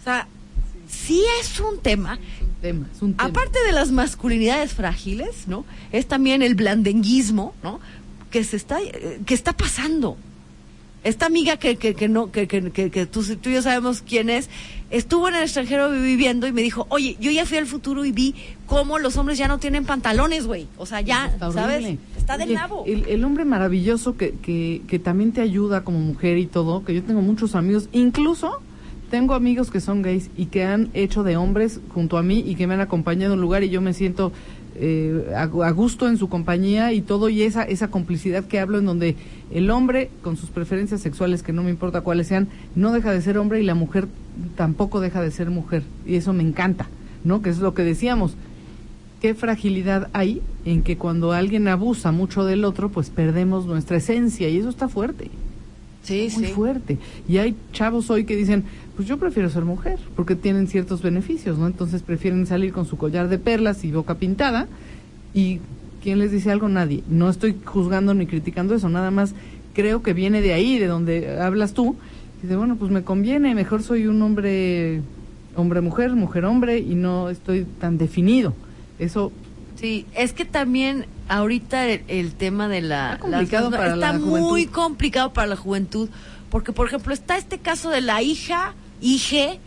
o 0.00 0.04
sea, 0.04 0.26
sí 0.88 1.22
es 1.40 1.60
un 1.60 1.78
tema. 1.80 2.18
Es 2.62 3.02
un 3.02 3.14
tema. 3.14 3.28
Aparte 3.28 3.58
de 3.64 3.72
las 3.72 3.90
masculinidades 3.90 4.72
frágiles, 4.72 5.46
¿no? 5.46 5.64
Es 5.92 6.06
también 6.08 6.42
el 6.42 6.54
blandenguismo, 6.54 7.54
¿no? 7.62 7.80
Que 8.30 8.42
se 8.42 8.56
está 8.56 8.80
eh, 8.80 9.20
que 9.24 9.34
está 9.34 9.52
pasando. 9.52 10.16
Esta 11.06 11.26
amiga 11.26 11.56
que, 11.56 11.76
que, 11.76 11.94
que 11.94 12.08
no, 12.08 12.32
que, 12.32 12.46
que, 12.48 12.70
que, 12.70 12.90
que 12.90 13.06
tú, 13.06 13.22
tú 13.40 13.50
y 13.50 13.54
yo 13.54 13.62
sabemos 13.62 14.02
quién 14.02 14.28
es, 14.30 14.50
estuvo 14.90 15.28
en 15.28 15.34
el 15.36 15.42
extranjero 15.42 15.90
viviendo 15.90 16.46
y 16.46 16.52
me 16.52 16.62
dijo, 16.62 16.86
oye, 16.90 17.16
yo 17.20 17.30
ya 17.30 17.46
fui 17.46 17.58
al 17.58 17.66
futuro 17.66 18.04
y 18.04 18.12
vi 18.12 18.34
cómo 18.66 18.98
los 18.98 19.16
hombres 19.16 19.38
ya 19.38 19.48
no 19.48 19.58
tienen 19.58 19.84
pantalones, 19.84 20.46
güey. 20.46 20.66
O 20.76 20.86
sea, 20.86 21.00
ya, 21.00 21.26
Está 21.26 21.52
¿sabes? 21.52 21.76
horrible. 21.76 21.98
Está 22.16 22.36
del 22.38 22.48
Oye, 22.48 22.58
nabo. 22.58 22.84
El, 22.86 23.04
el 23.06 23.24
hombre 23.24 23.44
maravilloso 23.44 24.16
que, 24.16 24.32
que, 24.34 24.82
que 24.86 24.98
también 24.98 25.32
te 25.32 25.40
ayuda 25.40 25.84
como 25.84 25.98
mujer 26.00 26.38
y 26.38 26.46
todo, 26.46 26.84
que 26.84 26.94
yo 26.94 27.02
tengo 27.02 27.22
muchos 27.22 27.54
amigos, 27.54 27.88
incluso 27.92 28.60
tengo 29.10 29.34
amigos 29.34 29.70
que 29.70 29.80
son 29.80 30.02
gays 30.02 30.30
y 30.36 30.46
que 30.46 30.64
han 30.64 30.90
hecho 30.92 31.22
de 31.22 31.36
hombres 31.36 31.80
junto 31.94 32.18
a 32.18 32.22
mí 32.24 32.42
y 32.44 32.56
que 32.56 32.66
me 32.66 32.74
han 32.74 32.80
acompañado 32.80 33.34
a 33.34 33.36
un 33.36 33.40
lugar 33.40 33.62
y 33.62 33.70
yo 33.70 33.80
me 33.80 33.92
siento 33.94 34.32
eh, 34.74 35.32
a, 35.34 35.42
a 35.42 35.70
gusto 35.70 36.08
en 36.08 36.18
su 36.18 36.28
compañía 36.28 36.92
y 36.92 37.00
todo 37.02 37.28
y 37.28 37.42
esa, 37.42 37.62
esa 37.62 37.88
complicidad 37.88 38.44
que 38.44 38.58
hablo 38.58 38.78
en 38.78 38.86
donde 38.86 39.16
el 39.50 39.70
hombre 39.70 40.10
con 40.22 40.36
sus 40.36 40.50
preferencias 40.50 41.00
sexuales, 41.00 41.42
que 41.42 41.52
no 41.52 41.62
me 41.62 41.70
importa 41.70 42.00
cuáles 42.00 42.26
sean, 42.26 42.48
no 42.74 42.92
deja 42.92 43.12
de 43.12 43.22
ser 43.22 43.38
hombre 43.38 43.60
y 43.60 43.64
la 43.64 43.74
mujer 43.74 44.08
tampoco 44.56 45.00
deja 45.00 45.22
de 45.22 45.30
ser 45.30 45.50
mujer 45.50 45.82
y 46.06 46.16
eso 46.16 46.32
me 46.32 46.42
encanta, 46.42 46.88
¿no? 47.24 47.42
Que 47.42 47.50
es 47.50 47.58
lo 47.58 47.74
que 47.74 47.82
decíamos 47.84 48.34
qué 49.20 49.34
fragilidad 49.34 50.08
hay 50.12 50.42
en 50.66 50.82
que 50.82 50.98
cuando 50.98 51.32
alguien 51.32 51.68
abusa 51.68 52.12
mucho 52.12 52.44
del 52.44 52.64
otro, 52.64 52.90
pues 52.90 53.08
perdemos 53.08 53.64
nuestra 53.66 53.96
esencia 53.96 54.48
y 54.50 54.58
eso 54.58 54.68
está 54.68 54.88
fuerte, 54.88 55.30
Sí, 56.02 56.28
muy 56.36 56.46
sí. 56.46 56.52
fuerte. 56.52 56.98
Y 57.26 57.38
hay 57.38 57.56
chavos 57.72 58.10
hoy 58.10 58.24
que 58.24 58.36
dicen, 58.36 58.64
pues 58.94 59.08
yo 59.08 59.16
prefiero 59.18 59.48
ser 59.48 59.64
mujer 59.64 59.98
porque 60.14 60.36
tienen 60.36 60.68
ciertos 60.68 61.02
beneficios, 61.02 61.58
¿no? 61.58 61.66
Entonces 61.66 62.02
prefieren 62.02 62.46
salir 62.46 62.72
con 62.72 62.84
su 62.86 62.96
collar 62.96 63.28
de 63.28 63.38
perlas 63.38 63.84
y 63.84 63.90
boca 63.90 64.14
pintada 64.16 64.68
y 65.34 65.60
¿quién 66.06 66.20
les 66.20 66.30
dice 66.30 66.52
algo? 66.52 66.68
Nadie. 66.68 67.02
No 67.08 67.28
estoy 67.28 67.56
juzgando 67.64 68.14
ni 68.14 68.26
criticando 68.28 68.76
eso, 68.76 68.88
nada 68.88 69.10
más 69.10 69.34
creo 69.74 70.04
que 70.04 70.12
viene 70.12 70.40
de 70.40 70.52
ahí, 70.52 70.78
de 70.78 70.86
donde 70.86 71.40
hablas 71.40 71.72
tú. 71.72 71.96
Y 72.44 72.46
de 72.46 72.54
bueno, 72.54 72.76
pues 72.76 72.92
me 72.92 73.02
conviene, 73.02 73.56
mejor 73.56 73.82
soy 73.82 74.06
un 74.06 74.22
hombre 74.22 75.00
hombre-mujer, 75.56 76.12
mujer-hombre 76.12 76.78
y 76.78 76.94
no 76.94 77.28
estoy 77.28 77.64
tan 77.80 77.98
definido. 77.98 78.54
Eso 79.00 79.32
Sí, 79.74 80.06
es 80.14 80.32
que 80.32 80.44
también 80.44 81.06
ahorita 81.28 81.88
el, 81.88 82.02
el 82.06 82.32
tema 82.34 82.68
de 82.68 82.82
la... 82.82 83.14
Está 83.14 83.18
complicado 83.18 83.70
las- 83.70 83.78
para 83.80 83.94
está 83.94 84.12
la 84.12 84.18
muy 84.20 84.66
complicado 84.66 85.32
para 85.32 85.48
la 85.48 85.56
juventud, 85.56 86.08
porque 86.50 86.72
por 86.72 86.86
ejemplo 86.86 87.12
está 87.12 87.36
este 87.36 87.58
caso 87.58 87.90
de 87.90 88.00
la 88.00 88.22
hija, 88.22 88.74
hije 89.00 89.58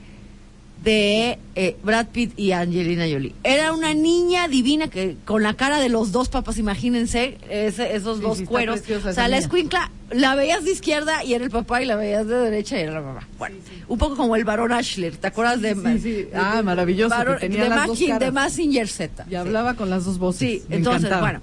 de 0.83 1.37
eh, 1.55 1.75
Brad 1.83 2.07
Pitt 2.07 2.39
y 2.39 2.53
Angelina 2.53 3.03
Jolie. 3.11 3.33
Era 3.43 3.73
una 3.73 3.93
niña 3.93 4.47
divina 4.47 4.87
que 4.87 5.17
con 5.25 5.43
la 5.43 5.53
cara 5.55 5.79
de 5.79 5.89
los 5.89 6.11
dos 6.13 6.29
papás, 6.29 6.57
imagínense 6.57 7.37
ese- 7.49 7.95
esos 7.95 8.17
Sí, 8.17 8.23
dos 8.23 8.37
sí, 8.37 8.45
cueros. 8.45 8.81
O 9.05 9.13
sea, 9.13 9.27
la 9.27 9.37
escuincla 9.37 9.91
la 10.11 10.35
veías 10.35 10.63
de 10.63 10.71
izquierda 10.71 11.23
y 11.25 11.33
era 11.33 11.43
el 11.43 11.51
papá 11.51 11.81
y 11.81 11.85
la 11.85 11.95
veías 11.97 12.25
de 12.27 12.35
derecha 12.35 12.77
y 12.77 12.83
era 12.83 12.93
la 12.93 13.01
mamá. 13.01 13.27
Bueno, 13.37 13.57
un 13.89 13.97
poco 13.97 14.15
como 14.15 14.35
el 14.37 14.45
varón 14.45 14.71
Ashler, 14.71 15.17
¿te 15.17 15.27
acuerdas 15.27 15.61
de, 15.61 15.75
sí, 15.75 15.99
sí. 16.01 16.27
Ah, 16.33 16.61
maravilloso, 16.63 17.13
que 17.25 17.33
tenía 17.47 17.63
de, 17.63 17.69
las 17.69 17.87
dos 17.87 17.99
caras. 17.99 18.19
de 18.21 18.31
Mazinger 18.31 18.87
Z. 18.87 19.25
y 19.29 19.35
hablaba 19.35 19.73
con 19.73 19.89
las 19.89 20.05
dos 20.05 20.17
voces. 20.17 20.39
Sí, 20.39 20.63
Me 20.69 20.77
entonces, 20.77 21.03
encantaba. 21.09 21.39
bueno. 21.39 21.41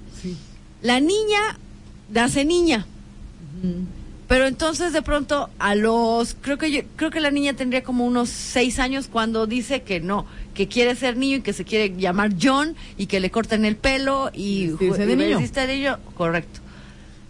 La 0.81 0.99
niña 0.99 1.57
nace 2.11 2.43
niña, 2.43 2.85
Mm. 3.63 3.96
Pero 4.27 4.45
entonces 4.45 4.91
de 4.93 5.01
pronto 5.01 5.49
a 5.57 5.75
los 5.75 6.35
creo 6.41 6.57
que 6.57 6.71
yo, 6.71 6.81
creo 6.95 7.11
que 7.11 7.19
la 7.19 7.31
niña 7.31 7.53
tendría 7.53 7.83
como 7.83 8.05
unos 8.05 8.29
seis 8.29 8.77
años 8.79 9.07
cuando 9.07 9.47
dice 9.47 9.83
que 9.83 9.99
no, 9.99 10.25
que 10.53 10.67
quiere 10.67 10.95
ser 10.95 11.15
niño 11.15 11.37
y 11.37 11.41
que 11.41 11.53
se 11.53 11.63
quiere 11.63 11.95
llamar 11.97 12.31
John 12.41 12.75
y 12.97 13.05
que 13.05 13.19
le 13.19 13.31
corten 13.31 13.63
el 13.63 13.77
pelo 13.77 14.29
y, 14.33 14.67
Vestirse 14.67 15.05
de 15.05 15.15
niño. 15.15 15.39
de 15.39 15.67
niño, 15.67 15.99
correcto. 16.15 16.59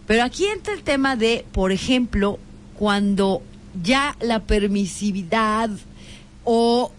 Pero 0.06 0.24
aquí 0.24 0.46
entra 0.46 0.74
el 0.74 0.82
tema 0.82 1.16
de, 1.16 1.44
por 1.52 1.70
ejemplo, 1.70 2.38
cuando 2.78 3.42
ya 3.82 4.16
la 4.20 4.40
permisividad 4.40 5.70
o 6.44 6.90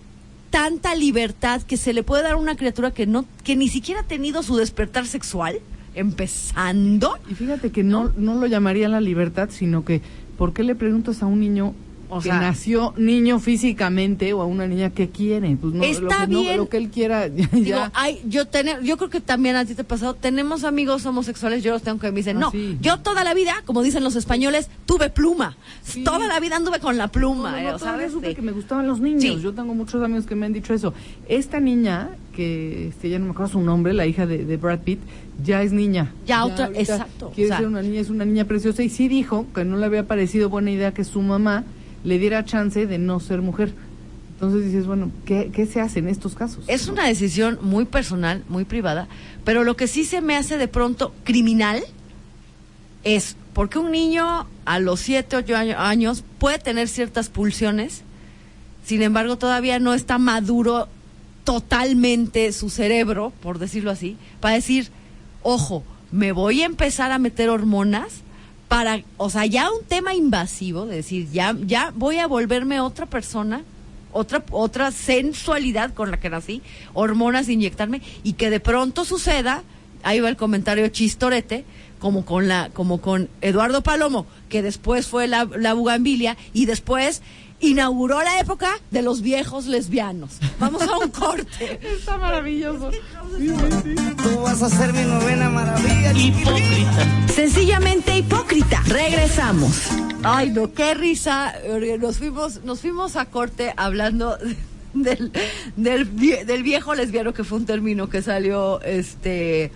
tanta 0.50 0.96
libertad 0.96 1.62
que 1.64 1.78
se 1.78 1.94
le 1.94 2.04
puede 2.04 2.24
dar 2.24 2.34
a 2.34 2.38
una 2.38 2.56
criatura 2.56 2.92
que 2.92 3.06
no 3.06 3.26
que 3.44 3.56
ni 3.56 3.68
siquiera 3.68 4.02
ha 4.02 4.04
tenido 4.04 4.44
su 4.44 4.56
despertar 4.56 5.06
sexual 5.06 5.60
empezando. 6.00 7.18
Y 7.30 7.36
fíjate 7.36 7.72
que 7.72 7.84
no, 7.84 8.12
no 8.18 8.36
lo 8.36 8.48
llamaría 8.48 8.90
la 8.90 9.02
libertad, 9.02 9.50
sino 9.52 9.86
que, 9.86 10.02
¿por 10.38 10.54
qué 10.54 10.64
le 10.64 10.76
preguntas 10.76 11.22
a 11.22 11.26
un 11.26 11.40
niño 11.40 11.74
O 12.12 12.18
que 12.18 12.30
sea- 12.30 12.40
nació 12.42 12.94
niño 12.98 13.40
físicamente 13.40 14.34
o 14.34 14.42
a 14.42 14.46
una 14.46 14.66
niña 14.66 14.90
que 14.90 15.10
quiere? 15.10 15.56
Pues 15.56 15.74
no, 15.74 15.80
lo 15.80 15.86
Está 15.86 16.26
que 16.26 16.34
no- 16.34 16.40
bien. 16.42 16.58
lo 16.58 16.68
que 16.70 16.78
él 16.78 16.90
quiera, 16.90 17.28
ya. 17.36 17.48
Digo, 17.52 17.78
hay, 17.94 18.20
yo, 18.28 18.48
tener, 18.48 18.82
yo 18.82 18.98
creo 18.98 19.10
que 19.10 19.22
también 19.22 19.56
a 19.56 19.66
ti 19.66 19.76
te 19.76 19.82
ha 19.82 19.88
pasado, 19.88 20.16
tenemos 20.16 20.64
amigos 20.64 21.06
homosexuales, 21.06 21.64
yo 21.64 21.72
los 21.72 21.84
tengo 21.84 22.00
que 22.00 22.12
me 22.12 22.18
dicen, 22.18 22.38
Ah, 22.38 22.40
no, 22.40 22.52
sí. 22.52 22.78
yo 22.82 22.98
toda 23.00 23.24
la 23.24 23.34
vida, 23.36 23.62
como 23.66 23.84
dicen 23.84 24.04
los 24.04 24.16
españoles, 24.16 24.70
tuve 24.88 25.10
pluma. 25.10 25.56
Sí. 25.84 26.04
Toda 26.04 26.28
la 26.28 26.40
vida 26.40 26.56
anduve 26.56 26.80
con 26.80 26.98
la 26.98 27.06
No, 27.06 27.12
pluma, 27.12 27.52
no, 27.52 27.58
eh, 27.58 27.64
no, 27.72 27.80
¿sabes? 27.80 28.12
supe 28.12 28.34
que 28.34 28.42
me 28.42 28.52
gustaban 28.54 28.88
los 28.88 29.00
niños. 29.00 29.42
Yo 29.42 29.54
tengo 29.54 29.76
muchos 29.76 30.02
amigos 30.04 30.26
que 30.26 30.34
me 30.36 30.46
han 30.48 30.54
dicho 30.54 30.74
eso. 30.74 30.94
Esta 31.28 31.60
niña, 31.60 32.10
que 32.36 32.88
este, 32.88 33.10
ya 33.10 33.20
no 33.20 33.26
me 33.26 33.32
acuerdo 33.32 33.52
su 33.54 33.62
nombre, 33.62 33.94
la 33.94 34.06
hija 34.08 34.26
de, 34.26 34.46
de 34.46 34.58
Brad 34.58 34.80
Pitt, 34.80 35.00
ya 35.44 35.62
es 35.62 35.72
niña. 35.74 36.12
Ya 36.26 36.44
otra- 36.44 36.66
ahorita 36.66 36.82
exacto, 36.82 37.32
Quiere 37.36 37.50
o 37.50 37.52
sea- 37.52 37.58
ser 37.60 37.68
una 37.68 37.82
niña, 37.82 38.00
es 38.02 38.10
una 38.10 38.26
niña 38.26 38.46
preciosa. 38.46 38.82
Y 38.84 38.90
sí 38.90 39.08
dijo 39.08 39.46
que 39.54 39.64
no 39.64 39.78
le 39.78 39.86
había 39.86 40.08
parecido 40.08 40.50
buena 40.50 40.72
idea 40.72 40.94
que 40.94 41.04
su 41.04 41.22
mamá 41.22 41.64
le 42.04 42.20
diera 42.20 42.46
chance 42.46 42.86
de 42.86 42.98
no 42.98 43.20
ser 43.20 43.42
mujer. 43.42 43.74
Entonces 44.34 44.66
dices, 44.66 44.88
bueno, 44.88 45.12
¿qué, 45.26 45.68
se 45.70 45.82
hace 45.82 46.00
en 46.00 46.08
estos 46.08 46.34
casos? 46.34 46.64
Es 46.68 46.88
una 46.88 47.06
decisión 47.06 47.60
muy 47.62 47.84
personal, 47.84 48.44
muy 48.48 48.64
privada, 48.64 49.10
pero 49.44 49.66
lo 49.66 49.76
que 49.76 49.88
sí 49.88 50.06
se 50.06 50.22
me 50.22 50.38
hace 50.38 50.58
de 50.58 50.70
pronto 50.70 51.14
criminal 51.26 51.84
es 53.04 53.36
porque 53.54 53.80
un 53.80 53.92
niño 53.92 54.48
a 54.64 54.80
los 54.80 55.02
7, 55.02 55.36
8 55.36 55.56
años 55.78 56.24
puede 56.38 56.58
tener 56.58 56.88
ciertas 56.88 57.28
pulsiones, 57.28 58.04
sin 58.86 59.02
embargo 59.02 59.38
todavía 59.38 59.78
no 59.80 59.94
está 59.94 60.18
maduro 60.18 60.88
totalmente 61.44 62.54
su 62.54 62.70
cerebro, 62.70 63.34
por 63.42 63.60
decirlo 63.60 63.92
así, 63.92 64.16
para 64.40 64.56
decir, 64.56 64.90
ojo, 65.44 65.84
me 66.12 66.32
voy 66.32 66.62
a 66.62 66.66
empezar 66.66 67.12
a 67.12 67.20
meter 67.20 67.50
hormonas 67.50 68.22
para, 68.70 69.02
o 69.18 69.30
sea, 69.32 69.48
ya 69.48 69.70
un 69.72 69.84
tema 69.84 70.14
invasivo, 70.14 70.86
de 70.86 70.98
decir, 70.98 71.28
ya, 71.32 71.56
ya 71.66 71.92
voy 71.96 72.20
a 72.20 72.28
volverme 72.28 72.80
otra 72.80 73.08
persona, 73.08 73.64
otra, 74.14 74.44
otra 74.52 74.92
sensualidad 74.92 75.94
con 75.94 76.12
la 76.12 76.20
que 76.20 76.30
nací, 76.30 76.62
hormonas 76.94 77.50
inyectarme, 77.50 78.02
y 78.24 78.34
que 78.34 78.52
de 78.52 78.60
pronto 78.60 79.06
suceda, 79.06 79.64
ahí 80.04 80.20
va 80.20 80.30
el 80.30 80.38
comentario 80.38 80.88
chistorete, 80.90 81.66
como 81.98 82.26
con 82.26 82.48
la, 82.48 82.70
como 82.72 83.02
con 83.02 83.28
Eduardo 83.42 83.82
Palomo, 83.82 84.28
que 84.50 84.62
después 84.62 85.08
fue 85.08 85.28
la, 85.28 85.50
la 85.58 85.74
bugambilia, 85.74 86.38
y 86.54 86.66
después 86.66 87.24
inauguró 87.60 88.22
la 88.24 88.40
época 88.40 88.80
de 88.92 89.02
los 89.02 89.22
viejos 89.22 89.66
lesbianos. 89.66 90.38
Vamos 90.60 90.82
a 90.82 90.98
un 90.98 91.10
corte. 91.10 91.80
Está 91.98 92.18
maravilloso. 92.18 92.92
Tú 94.24 94.40
vas 94.42 94.62
a 94.62 94.70
ser 94.70 94.94
mi 94.94 95.04
novena 95.04 95.50
maravilla. 95.50 96.14
Hipócrita. 96.14 97.28
Sencillamente 97.34 98.18
hipócrita. 98.18 98.82
Regresamos. 98.86 99.90
Ay, 100.24 100.52
no, 100.52 100.74
qué 100.74 100.94
risa. 100.94 101.54
porque 101.68 101.98
Nos 101.98 102.18
fuimos, 102.18 102.64
nos 102.64 102.82
fuimos 102.82 103.16
a 103.16 103.26
corte 103.26 103.74
hablando 103.78 104.38
del, 104.94 105.32
del, 105.76 106.46
del 106.46 106.64
viejo 106.64 106.96
lesbiano, 106.96 107.34
que 107.34 107.44
fue 107.44 107.60
un 107.60 107.66
término 107.66 108.10
que 108.10 108.22
salió 108.22 108.82
este 108.82 109.72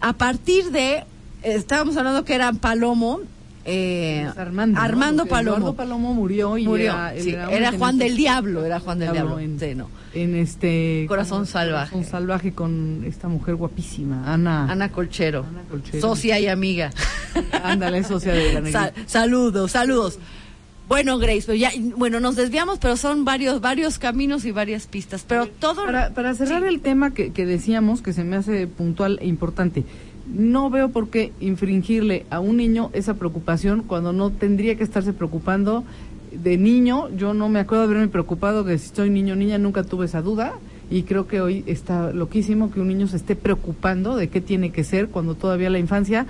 a 0.00 0.12
partir 0.12 0.70
de. 0.70 1.04
Estábamos 1.42 1.96
hablando 1.96 2.24
que 2.24 2.34
eran 2.34 2.58
Palomo. 2.58 3.20
Eh, 3.66 4.26
Armando. 4.36 5.24
Palomo. 5.26 5.56
Eduardo 5.56 5.74
Palomo 5.74 6.12
murió 6.14 6.58
y 6.58 6.66
Murió, 6.66 6.92
era, 6.92 7.14
sí, 7.18 7.34
Juan 7.78 7.96
del 7.98 8.16
Diablo, 8.16 8.64
era 8.64 8.78
Juan 8.80 8.98
del 8.98 9.12
Diablo. 9.12 9.38
En, 9.38 9.58
Sí, 9.58 9.74
no. 9.74 9.88
en 10.12 10.36
este 10.36 11.06
Corazón 11.08 11.46
salvaje. 11.46 11.92
Corazón 11.92 12.10
salvaje 12.10 12.52
con 12.52 13.04
esta 13.06 13.28
mujer 13.28 13.54
guapísima, 13.54 14.30
Ana. 14.32 14.70
Ana 14.70 14.90
Colchero. 14.90 15.46
Ana 15.48 15.62
Colchero. 15.70 16.00
Socia 16.00 16.38
y 16.38 16.46
amiga. 16.48 16.90
Ándale, 17.64 18.04
socia 18.04 18.32
de 18.32 18.52
la 18.52 18.60
negrita. 18.60 18.80
Sal- 18.80 18.92
saludos, 19.06 19.70
saludos. 19.72 20.18
Bueno, 20.86 21.16
Grace, 21.18 21.44
pero 21.46 21.54
ya, 21.56 21.70
bueno, 21.96 22.20
nos 22.20 22.36
desviamos, 22.36 22.78
pero 22.78 22.98
son 22.98 23.24
varios, 23.24 23.62
varios 23.62 23.98
caminos 23.98 24.44
y 24.44 24.50
varias 24.52 24.86
pistas. 24.86 25.24
Pero 25.26 25.46
todo. 25.46 25.86
Para, 25.86 26.10
para 26.10 26.34
cerrar 26.34 26.62
el 26.64 26.80
tema 26.80 27.14
que, 27.14 27.32
que 27.32 27.46
decíamos, 27.46 28.02
que 28.02 28.12
se 28.12 28.22
me 28.22 28.36
hace 28.36 28.66
puntual 28.66 29.18
e 29.22 29.26
importante, 29.26 29.84
no 30.26 30.70
veo 30.70 30.90
por 30.90 31.08
qué 31.08 31.32
infringirle 31.40 32.24
a 32.30 32.40
un 32.40 32.56
niño 32.56 32.90
esa 32.92 33.14
preocupación 33.14 33.82
cuando 33.82 34.12
no 34.12 34.30
tendría 34.30 34.76
que 34.76 34.84
estarse 34.84 35.12
preocupando 35.12 35.84
de 36.32 36.56
niño. 36.56 37.08
Yo 37.16 37.34
no 37.34 37.48
me 37.48 37.60
acuerdo 37.60 37.86
de 37.86 37.92
haberme 37.92 38.08
preocupado 38.08 38.64
que 38.64 38.78
si 38.78 38.94
soy 38.94 39.10
niño 39.10 39.34
o 39.34 39.36
niña, 39.36 39.58
nunca 39.58 39.84
tuve 39.84 40.06
esa 40.06 40.22
duda. 40.22 40.54
Y 40.90 41.02
creo 41.02 41.26
que 41.26 41.40
hoy 41.40 41.64
está 41.66 42.12
loquísimo 42.12 42.70
que 42.70 42.80
un 42.80 42.88
niño 42.88 43.06
se 43.06 43.16
esté 43.16 43.36
preocupando 43.36 44.16
de 44.16 44.28
qué 44.28 44.40
tiene 44.40 44.70
que 44.70 44.84
ser 44.84 45.08
cuando 45.08 45.34
todavía 45.34 45.70
la 45.70 45.78
infancia, 45.78 46.26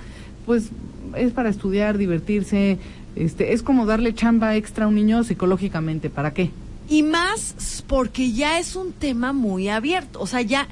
pues 0.47 0.71
es 1.17 1.33
para 1.33 1.49
estudiar, 1.49 1.99
divertirse. 1.99 2.79
Este, 3.17 3.53
es 3.53 3.63
como 3.63 3.87
darle 3.87 4.15
chamba 4.15 4.57
extra 4.57 4.85
a 4.85 4.89
un 4.89 4.95
niño 4.95 5.25
psicológicamente. 5.25 6.11
¿Para 6.11 6.33
qué? 6.33 6.51
Y 6.89 7.03
más 7.03 7.83
porque 7.87 8.33
ya 8.33 8.59
es 8.59 8.77
un 8.77 8.93
tema 8.93 9.33
muy 9.33 9.69
abierto. 9.69 10.21
O 10.21 10.27
sea, 10.27 10.43
ya, 10.43 10.69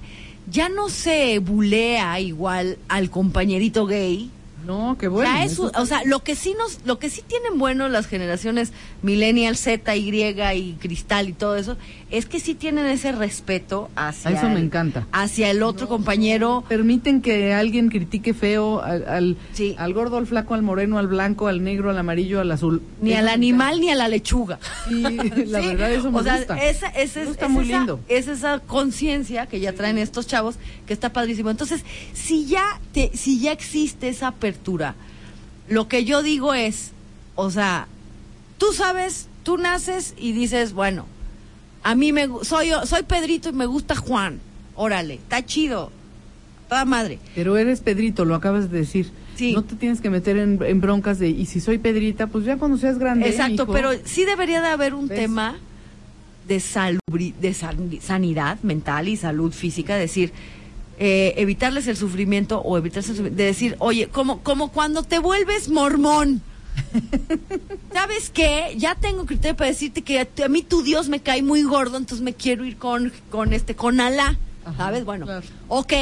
ya 0.50 0.68
no 0.68 0.88
se 0.88 1.38
bulea 1.38 2.18
igual 2.20 2.78
al 2.88 3.10
compañerito 3.10 3.86
gay 3.86 4.30
No, 4.66 4.96
qué 4.98 5.08
bueno. 5.08 5.28
o 5.30 5.32
sea, 5.34 5.44
es 5.44 5.52
eso 5.52 5.62
un- 5.64 5.76
o 5.76 5.86
sea, 5.86 6.02
lo 6.04 6.22
que 6.22 6.36
sí 6.36 6.54
nos, 6.58 6.80
lo 6.86 6.98
que 6.98 7.10
sí 7.10 7.22
tienen 7.26 7.58
bueno 7.58 7.88
las 7.88 8.06
generaciones 8.06 8.72
millennial, 9.02 9.56
Z, 9.56 9.96
Y 9.96 10.12
y 10.12 10.72
cristal 10.80 11.28
y 11.28 11.32
todo 11.32 11.56
eso, 11.56 11.76
es 12.10 12.26
que 12.26 12.38
sí 12.40 12.54
tienen 12.54 12.86
ese 12.86 13.12
respeto 13.12 13.90
hacia 13.96 14.30
A 14.30 14.34
eso 14.34 14.48
me 14.48 14.56
el- 14.60 14.64
encanta. 14.66 15.06
hacia 15.12 15.50
el 15.50 15.62
otro 15.62 15.88
compañero. 15.88 16.64
permiten 16.68 17.22
que 17.22 17.52
alguien 17.54 17.88
critique 17.88 18.34
feo 18.34 18.82
al, 18.82 19.08
al, 19.08 19.36
Sí. 19.52 19.74
al 19.78 19.94
gordo, 19.94 20.16
al 20.18 20.26
flaco, 20.26 20.54
al 20.54 20.62
moreno, 20.62 20.98
al 20.98 21.06
blanco, 21.08 21.48
al 21.48 21.62
negro, 21.64 21.90
al 21.90 21.98
amarillo, 21.98 22.40
al 22.40 22.50
azul. 22.52 22.82
Ni 23.00 23.14
al 23.14 23.24
me 23.24 23.30
animal 23.30 23.80
ni 23.80 23.90
a 23.90 23.94
la 23.94 24.08
lechuga. 24.08 24.58
Sí, 24.88 25.02
la 25.46 25.60
Sí, 25.60 25.66
verdad 25.68 25.92
eso 25.92 26.10
me 26.12 26.20
o 26.20 26.22
sea, 26.22 26.36
gusta. 26.38 26.56
Esa, 26.64 26.88
esa 26.88 27.00
es, 27.02 27.16
Me 27.16 27.24
gusta 27.26 27.46
es 27.46 27.50
muy 27.50 27.64
esa- 27.68 27.76
lindo. 27.78 28.00
es 28.08 28.28
esa 28.28 28.58
conciencia 28.60 29.46
que 29.46 29.60
ya 29.60 29.72
traen 29.72 29.98
estos 29.98 30.26
chavos 30.26 30.56
que 30.86 30.92
está 30.92 31.12
padrísimo. 31.12 31.50
Entonces, 31.50 31.84
si 32.12 32.46
ya 32.46 32.80
te, 32.92 33.10
si 33.14 33.40
ya 33.40 33.52
existe 33.52 34.08
esa 34.08 34.32
apertura, 34.56 34.94
lo 35.68 35.88
que 35.88 36.04
yo 36.04 36.22
digo 36.22 36.52
es, 36.54 36.92
o 37.34 37.50
sea, 37.50 37.86
tú 38.58 38.72
sabes, 38.72 39.28
tú 39.42 39.56
naces 39.56 40.14
y 40.18 40.32
dices, 40.32 40.72
bueno, 40.74 41.06
a 41.82 41.94
mí 41.94 42.12
me 42.12 42.28
soy 42.42 42.70
soy 42.84 43.02
Pedrito 43.02 43.48
y 43.48 43.52
me 43.52 43.66
gusta 43.66 43.96
Juan. 43.96 44.40
Órale, 44.76 45.14
está 45.14 45.44
chido. 45.44 45.90
Toda 46.68 46.84
madre. 46.84 47.18
Pero 47.34 47.56
eres 47.56 47.80
Pedrito, 47.80 48.24
lo 48.24 48.34
acabas 48.34 48.70
de 48.70 48.78
decir. 48.78 49.10
Sí. 49.36 49.52
No 49.54 49.62
te 49.64 49.74
tienes 49.76 50.00
que 50.00 50.10
meter 50.10 50.36
en, 50.36 50.60
en 50.62 50.80
broncas 50.80 51.18
de, 51.18 51.28
y 51.30 51.46
si 51.46 51.60
soy 51.60 51.78
Pedrita, 51.78 52.26
pues 52.26 52.44
ya 52.44 52.56
cuando 52.58 52.76
seas 52.78 52.98
grande. 52.98 53.28
Exacto, 53.28 53.66
pero 53.66 53.90
sí 54.04 54.24
debería 54.24 54.60
de 54.60 54.68
haber 54.68 54.94
un 54.94 55.08
¿Ves? 55.08 55.18
tema 55.18 55.56
de 56.46 56.58
salubri- 56.58 57.34
de 57.40 57.54
san- 57.54 58.00
sanidad 58.00 58.58
mental 58.62 59.08
y 59.08 59.16
salud 59.16 59.52
física, 59.52 59.96
decir, 59.96 60.32
eh, 61.04 61.34
evitarles 61.38 61.88
el 61.88 61.96
sufrimiento 61.96 62.60
o 62.60 62.78
evitarles 62.78 63.08
el 63.10 63.16
sufrimiento, 63.16 63.38
de 63.42 63.44
decir, 63.46 63.74
oye, 63.80 64.06
como, 64.06 64.40
como 64.42 64.68
cuando 64.70 65.02
te 65.02 65.18
vuelves 65.18 65.68
mormón. 65.68 66.42
¿Sabes 67.92 68.30
qué? 68.30 68.74
Ya 68.78 68.94
tengo 68.94 69.26
criterio 69.26 69.56
para 69.56 69.68
decirte 69.70 70.02
que 70.02 70.20
a, 70.20 70.28
a 70.44 70.48
mí 70.48 70.62
tu 70.62 70.82
Dios 70.82 71.08
me 71.08 71.20
cae 71.20 71.42
muy 71.42 71.62
gordo, 71.64 71.96
entonces 71.96 72.22
me 72.22 72.34
quiero 72.34 72.64
ir 72.64 72.76
con, 72.76 73.12
con 73.30 73.52
este, 73.52 73.74
con 73.74 74.00
Alá. 74.00 74.38
Ajá, 74.64 74.76
¿Sabes? 74.84 75.04
Bueno, 75.04 75.26
claro. 75.26 75.44
ok, 75.68 75.92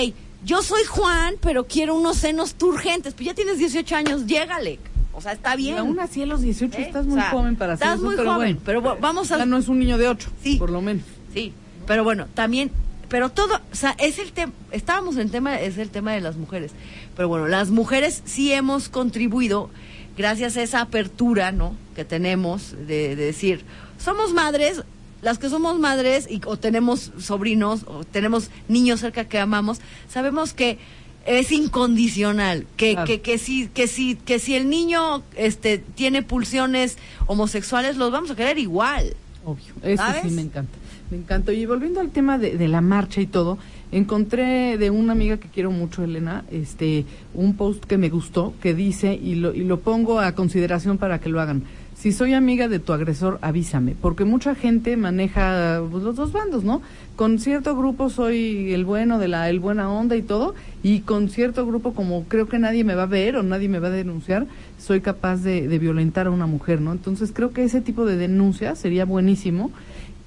yo 0.45 0.63
soy 0.63 0.83
Juan, 0.85 1.35
pero 1.41 1.67
quiero 1.67 1.95
unos 1.97 2.19
senos 2.19 2.55
turgentes. 2.55 3.15
Pues 3.15 3.27
ya 3.27 3.35
tienes 3.35 3.59
18 3.59 3.97
años, 3.97 4.27
llégale. 4.27 4.79
O 5.13 5.21
sea, 5.21 5.33
está 5.33 5.55
Y 5.55 5.63
bien. 5.65 5.79
aún 5.79 5.99
así 5.99 6.23
a 6.23 6.27
los 6.27 6.41
18 6.43 6.77
¿Eh? 6.79 6.83
estás 6.83 7.07
muy 7.07 7.19
O 7.19 7.23
sea, 7.23 7.31
joven 7.31 7.57
para 7.57 7.73
hacer 7.73 7.87
estás 7.87 7.99
eso, 7.99 8.07
muy 8.07 8.17
pero 8.17 8.33
joven, 8.35 8.59
bueno. 8.65 8.83
pero 8.83 8.97
vamos 9.01 9.33
a- 9.33 9.39
Ya 9.39 9.47
no 9.47 9.57
es 9.57 9.69
un 9.69 9.79
niño 9.79 9.99
de 9.99 10.09
8, 10.09 10.31
Sí. 10.43 10.57
por 10.57 10.71
lo 10.71 10.81
menos. 10.83 11.05
Sí, 11.35 11.53
pero 11.87 12.05
bueno, 12.05 12.27
también, 12.35 12.71
pero 13.11 13.29
todo, 13.29 13.57
o 13.71 13.75
sea, 13.75 13.95
es 13.99 14.19
el 14.19 14.33
tema, 14.33 14.53
estábamos 14.73 15.17
en 15.17 15.23
el 15.23 15.31
tema, 15.31 15.61
es 15.61 15.77
el 15.77 15.91
tema 15.91 16.13
de 16.13 16.23
las 16.23 16.37
mujeres, 16.37 16.73
pero 17.17 17.29
bueno, 17.29 17.47
las 17.49 17.69
mujeres 17.71 18.23
sí 18.25 18.53
hemos 18.53 18.89
contribuido, 18.89 19.69
gracias 20.17 20.57
a 20.57 20.63
esa 20.63 20.81
apertura, 20.81 21.53
¿no? 21.53 21.75
Que 21.95 22.05
tenemos 22.07 22.73
de, 22.73 23.17
de 23.17 23.17
decir, 23.17 23.65
somos 23.99 24.33
madres, 24.33 24.83
las 25.23 25.39
que 25.39 25.51
somos 25.51 25.79
madres 25.79 26.27
y, 26.31 26.41
o 26.47 26.57
tenemos 26.57 27.13
sobrinos 27.19 27.83
o 27.87 28.05
tenemos 28.05 28.51
niños 28.69 29.01
cerca 29.01 29.25
que 29.27 29.39
amamos, 29.39 29.81
sabemos 30.09 30.55
que 30.55 30.79
es 31.27 31.53
incondicional, 31.53 32.67
que, 32.79 32.93
Claro. 32.93 33.07
que, 33.07 33.21
que 33.21 33.37
si, 33.39 33.69
que 33.69 33.87
si, 33.87 34.15
que 34.17 34.39
si 34.39 34.55
el 34.55 34.71
niño 34.71 35.23
este 35.37 35.77
tiene 35.79 36.23
pulsiones 36.23 36.97
homosexuales, 37.27 37.97
los 37.97 38.11
vamos 38.11 38.31
a 38.31 38.37
querer 38.37 38.59
igual. 38.59 39.15
Obvio, 39.45 39.75
eso 39.83 40.03
¿Sabes? 40.03 40.23
sí 40.23 40.31
me 40.31 40.43
encanta. 40.43 40.79
Me 41.11 41.17
encanta. 41.17 41.53
Y 41.53 41.67
volviendo 41.67 42.01
al 42.01 42.11
tema 42.11 42.39
de, 42.39 42.57
de 42.57 42.69
la 42.69 42.81
marcha 42.81 43.21
y 43.21 43.27
todo, 43.27 43.59
encontré 43.91 44.79
de 44.79 44.91
una 44.91 45.13
amiga 45.13 45.39
que 45.39 45.49
quiero 45.49 45.71
mucho, 45.73 46.05
Elena, 46.05 46.45
este, 46.51 47.05
un 47.35 47.57
post 47.57 47.85
que 47.85 47.99
me 47.99 48.09
gustó 48.11 48.55
que 48.63 48.75
dice, 48.75 49.15
y 49.15 49.35
lo, 49.35 49.53
y 49.53 49.65
lo 49.65 49.81
pongo 49.81 50.21
a 50.21 50.33
consideración 50.33 50.99
para 50.99 51.19
que 51.19 51.29
lo 51.29 51.41
hagan. 51.41 51.65
Si 51.97 52.13
soy 52.13 52.33
amiga 52.33 52.69
de 52.69 52.79
tu 52.79 52.95
agresor, 52.95 53.39
avísame, 53.43 53.95
porque 54.01 54.25
mucha 54.25 54.55
gente 54.55 54.97
maneja 54.97 55.83
pues, 55.91 56.03
los 56.03 56.17
dos 56.17 56.33
bandos, 56.33 56.65
¿no? 56.65 56.81
Con 57.15 57.39
cierto 57.39 57.77
grupo 57.77 58.09
soy 58.09 58.73
el 58.73 58.87
bueno 58.87 59.19
de 59.19 59.29
la 59.29 59.51
el 59.51 59.61
buena 59.61 59.91
onda 59.91 60.17
y 60.17 60.23
todo, 60.23 60.55
y 60.83 61.01
con 61.01 61.29
cierto 61.29 61.67
grupo 61.67 61.93
como 61.93 62.25
creo 62.25 62.49
que 62.49 62.59
nadie 62.59 62.85
me 62.85 62.95
va 62.95 63.03
a 63.03 63.07
ver 63.07 63.37
o 63.37 63.43
nadie 63.43 63.69
me 63.69 63.81
va 63.81 63.89
a 63.89 63.91
denunciar, 63.91 64.47
soy 64.79 65.03
capaz 65.03 65.43
de, 65.43 65.69
de 65.69 65.79
violentar 65.79 66.29
a 66.29 66.31
una 66.31 66.47
mujer, 66.47 66.81
¿no? 66.81 66.93
Entonces 66.93 67.33
creo 67.35 67.53
que 67.53 67.65
ese 67.65 67.83
tipo 67.83 68.07
de 68.07 68.17
denuncia 68.17 68.77
sería 68.77 69.05
buenísimo. 69.05 69.71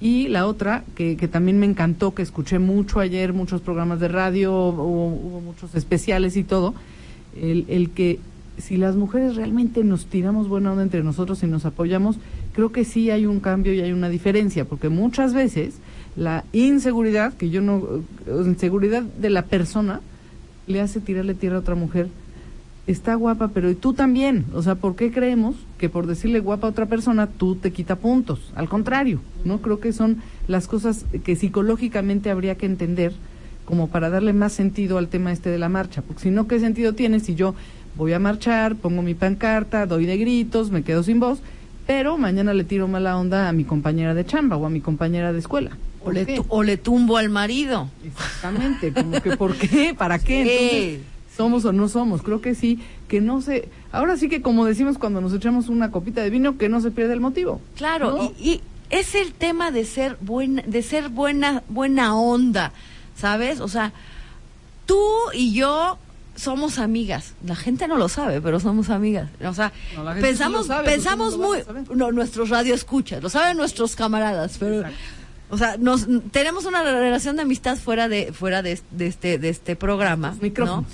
Y 0.00 0.28
la 0.28 0.46
otra, 0.46 0.84
que, 0.94 1.16
que 1.16 1.28
también 1.28 1.58
me 1.58 1.66
encantó, 1.66 2.14
que 2.14 2.22
escuché 2.22 2.58
mucho 2.58 3.00
ayer, 3.00 3.32
muchos 3.32 3.60
programas 3.60 4.00
de 4.00 4.08
radio, 4.08 4.52
hubo, 4.52 5.06
hubo 5.06 5.40
muchos 5.40 5.74
especiales 5.74 6.36
y 6.36 6.44
todo, 6.44 6.74
el, 7.40 7.64
el 7.68 7.90
que 7.90 8.18
si 8.58 8.76
las 8.76 8.96
mujeres 8.96 9.36
realmente 9.36 9.82
nos 9.82 10.06
tiramos 10.06 10.48
buena 10.48 10.70
onda 10.70 10.82
entre 10.82 11.02
nosotros 11.02 11.42
y 11.42 11.46
nos 11.46 11.64
apoyamos, 11.64 12.18
creo 12.52 12.70
que 12.70 12.84
sí 12.84 13.10
hay 13.10 13.26
un 13.26 13.40
cambio 13.40 13.72
y 13.72 13.80
hay 13.80 13.92
una 13.92 14.08
diferencia, 14.08 14.64
porque 14.64 14.88
muchas 14.88 15.34
veces 15.34 15.74
la 16.16 16.44
inseguridad, 16.52 17.34
que 17.34 17.50
yo 17.50 17.60
no, 17.60 17.82
eh, 18.26 18.42
inseguridad 18.44 19.02
de 19.02 19.30
la 19.30 19.42
persona, 19.42 20.00
le 20.66 20.80
hace 20.80 21.00
tirarle 21.00 21.34
tierra 21.34 21.56
a 21.56 21.60
otra 21.60 21.74
mujer. 21.74 22.08
Está 22.86 23.14
guapa, 23.14 23.48
pero 23.48 23.70
y 23.70 23.74
tú 23.74 23.94
también. 23.94 24.44
O 24.54 24.62
sea, 24.62 24.74
¿por 24.74 24.94
qué 24.94 25.10
creemos 25.10 25.56
que 25.78 25.88
por 25.88 26.06
decirle 26.06 26.40
guapa 26.40 26.66
a 26.66 26.70
otra 26.70 26.86
persona 26.86 27.26
tú 27.26 27.56
te 27.56 27.72
quita 27.72 27.96
puntos? 27.96 28.52
Al 28.54 28.68
contrario, 28.68 29.20
¿no? 29.44 29.62
Creo 29.62 29.80
que 29.80 29.92
son 29.92 30.18
las 30.48 30.68
cosas 30.68 31.06
que 31.24 31.34
psicológicamente 31.34 32.30
habría 32.30 32.56
que 32.56 32.66
entender 32.66 33.12
como 33.64 33.88
para 33.88 34.10
darle 34.10 34.34
más 34.34 34.52
sentido 34.52 34.98
al 34.98 35.08
tema 35.08 35.32
este 35.32 35.48
de 35.48 35.58
la 35.58 35.70
marcha. 35.70 36.02
Porque 36.02 36.24
si 36.24 36.30
no, 36.30 36.46
¿qué 36.46 36.60
sentido 36.60 36.92
tiene 36.92 37.20
si 37.20 37.34
yo 37.34 37.54
voy 37.96 38.12
a 38.12 38.18
marchar, 38.18 38.76
pongo 38.76 39.02
mi 39.02 39.14
pancarta, 39.14 39.86
doy 39.86 40.04
de 40.04 40.18
gritos, 40.18 40.70
me 40.70 40.82
quedo 40.82 41.02
sin 41.02 41.20
voz, 41.20 41.38
pero 41.86 42.18
mañana 42.18 42.52
le 42.54 42.64
tiro 42.64 42.88
mala 42.88 43.16
onda 43.16 43.48
a 43.48 43.52
mi 43.52 43.64
compañera 43.64 44.14
de 44.14 44.26
chamba 44.26 44.56
o 44.56 44.66
a 44.66 44.70
mi 44.70 44.80
compañera 44.80 45.32
de 45.32 45.38
escuela? 45.38 45.78
O 46.00 46.04
¿Por 46.04 46.14
le, 46.14 46.42
o 46.48 46.62
le 46.62 46.76
tumbo 46.76 47.16
al 47.16 47.30
marido. 47.30 47.88
Exactamente, 48.04 48.92
como 48.92 49.22
que 49.22 49.36
¿por 49.38 49.54
qué? 49.56 49.94
¿Para 49.96 50.18
qué? 50.18 50.42
Entonces, 50.42 51.13
somos 51.36 51.64
o 51.64 51.72
no 51.72 51.88
somos, 51.88 52.22
creo 52.22 52.40
que 52.40 52.54
sí, 52.54 52.80
que 53.08 53.20
no 53.20 53.40
se, 53.40 53.68
ahora 53.92 54.16
sí 54.16 54.28
que 54.28 54.42
como 54.42 54.64
decimos 54.64 54.98
cuando 54.98 55.20
nos 55.20 55.32
echamos 55.32 55.68
una 55.68 55.90
copita 55.90 56.22
de 56.22 56.30
vino, 56.30 56.58
que 56.58 56.68
no 56.68 56.80
se 56.80 56.90
pierda 56.90 57.12
el 57.12 57.20
motivo. 57.20 57.60
Claro, 57.76 58.16
¿no? 58.16 58.32
y, 58.38 58.50
y 58.50 58.60
es 58.90 59.14
el 59.14 59.32
tema 59.32 59.70
de 59.70 59.84
ser 59.84 60.16
buena, 60.20 60.62
de 60.66 60.82
ser 60.82 61.08
buena, 61.08 61.62
buena 61.68 62.14
onda, 62.14 62.72
¿sabes? 63.16 63.60
O 63.60 63.68
sea, 63.68 63.92
tú 64.86 65.00
y 65.32 65.52
yo 65.52 65.98
somos 66.36 66.78
amigas. 66.78 67.34
La 67.44 67.54
gente 67.54 67.88
no 67.88 67.96
lo 67.96 68.08
sabe, 68.08 68.40
pero 68.40 68.60
somos 68.60 68.90
amigas. 68.90 69.30
O 69.44 69.54
sea, 69.54 69.72
No, 69.96 70.14
sí 70.14 70.20
pensamos, 70.20 70.66
sabe, 70.66 70.88
pensamos 70.88 71.34
¿cómo 71.34 71.54
lo 71.54 71.72
muy, 71.72 71.96
no, 71.96 72.12
nuestros 72.12 72.50
radioescuchas, 72.50 73.22
lo 73.22 73.28
saben 73.30 73.56
nuestros 73.56 73.96
camaradas, 73.96 74.56
pero, 74.58 74.76
Exacto. 74.80 74.96
o 75.50 75.58
sea, 75.58 75.76
nos 75.78 76.06
tenemos 76.32 76.64
una 76.64 76.82
relación 76.82 77.36
de 77.36 77.42
amistad 77.42 77.76
fuera 77.76 78.08
de, 78.08 78.32
fuera 78.32 78.62
de, 78.62 78.80
de 78.90 79.06
este, 79.06 79.38
de 79.38 79.48
este 79.48 79.76
programa. 79.76 80.36
¿no? 80.56 80.84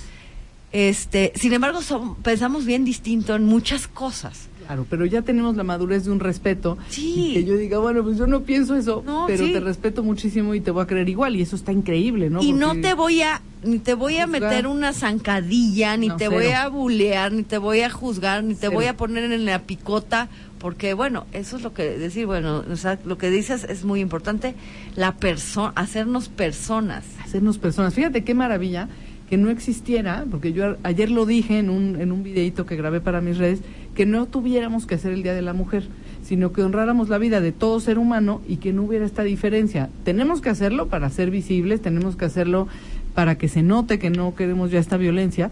Este, 0.73 1.33
sin 1.35 1.51
embargo, 1.53 1.81
son- 1.81 2.15
pensamos 2.15 2.65
bien 2.65 2.85
distinto 2.85 3.35
en 3.35 3.43
muchas 3.45 3.87
cosas. 3.87 4.47
Claro, 4.65 4.85
pero 4.89 5.05
ya 5.05 5.21
tenemos 5.21 5.57
la 5.57 5.63
madurez 5.63 6.05
de 6.05 6.11
un 6.11 6.21
respeto. 6.21 6.77
Sí. 6.87 7.31
Que 7.33 7.43
yo 7.43 7.57
diga, 7.57 7.79
bueno, 7.79 8.03
pues 8.03 8.17
yo 8.17 8.25
no 8.25 8.43
pienso 8.43 8.75
eso, 8.75 9.03
No, 9.05 9.25
pero 9.27 9.45
sí. 9.45 9.51
te 9.51 9.59
respeto 9.59 10.01
muchísimo 10.01 10.53
y 10.55 10.61
te 10.61 10.71
voy 10.71 10.83
a 10.83 10.87
creer 10.87 11.09
igual. 11.09 11.35
Y 11.35 11.41
eso 11.41 11.57
está 11.57 11.73
increíble, 11.73 12.29
¿no? 12.29 12.41
y 12.41 12.53
no 12.53 12.79
te 12.79 12.93
voy 12.93 13.21
a 13.21 13.41
ni 13.63 13.79
te 13.79 13.93
voy 13.95 14.17
a 14.17 14.25
Juzgar. 14.27 14.41
meter 14.41 14.67
una 14.67 14.93
zancadilla, 14.93 15.97
ni 15.97 16.07
No, 16.07 16.15
te 16.15 16.25
cero. 16.25 16.37
voy 16.37 16.47
a 16.47 16.67
bulear, 16.69 17.31
ni 17.33 17.43
te 17.43 17.57
voy 17.57 17.81
a 17.81 17.89
juzgar, 17.89 18.43
ni 18.43 18.53
te 18.53 18.61
Cero. 18.61 18.71
voy 18.73 18.85
a 18.85 18.95
poner 18.97 19.29
en 19.31 19.45
la 19.45 19.59
picota, 19.63 20.29
porque 20.57 20.93
bueno, 20.93 21.25
eso 21.33 21.57
es 21.57 21.63
lo 21.63 21.73
que 21.73 21.83
decir, 21.97 22.25
bueno, 22.25 22.63
o 22.71 22.75
sea, 22.77 22.97
lo 23.05 23.17
que 23.17 23.29
dices 23.29 23.65
es 23.65 23.83
muy 23.83 23.99
importante, 23.99 24.55
la 24.95 25.15
persona, 25.17 25.73
hacernos 25.75 26.29
personas. 26.29 27.03
hacernos 27.23 27.57
personas. 27.59 27.93
Fíjate 27.93 28.23
qué 28.23 28.33
maravilla 28.33 28.87
que 29.31 29.37
no 29.37 29.49
existiera, 29.49 30.25
porque 30.29 30.51
yo 30.51 30.75
ayer 30.83 31.09
lo 31.09 31.25
dije 31.25 31.57
en 31.57 31.69
un, 31.69 32.01
en 32.01 32.11
un 32.11 32.21
videito 32.21 32.65
que 32.65 32.75
grabé 32.75 32.99
para 32.99 33.21
mis 33.21 33.37
redes, 33.37 33.61
que 33.95 34.05
no 34.05 34.25
tuviéramos 34.25 34.85
que 34.85 34.95
hacer 34.95 35.13
el 35.13 35.23
Día 35.23 35.33
de 35.33 35.41
la 35.41 35.53
Mujer, 35.53 35.85
sino 36.21 36.51
que 36.51 36.61
honráramos 36.61 37.07
la 37.07 37.17
vida 37.17 37.39
de 37.39 37.53
todo 37.53 37.79
ser 37.79 37.97
humano 37.97 38.41
y 38.45 38.57
que 38.57 38.73
no 38.73 38.83
hubiera 38.83 39.05
esta 39.05 39.23
diferencia. 39.23 39.89
Tenemos 40.03 40.41
que 40.41 40.49
hacerlo 40.49 40.87
para 40.89 41.09
ser 41.09 41.31
visibles, 41.31 41.81
tenemos 41.81 42.17
que 42.17 42.25
hacerlo 42.25 42.67
para 43.15 43.37
que 43.37 43.47
se 43.47 43.63
note 43.63 43.99
que 43.99 44.09
no 44.09 44.35
queremos 44.35 44.69
ya 44.69 44.79
esta 44.79 44.97
violencia, 44.97 45.49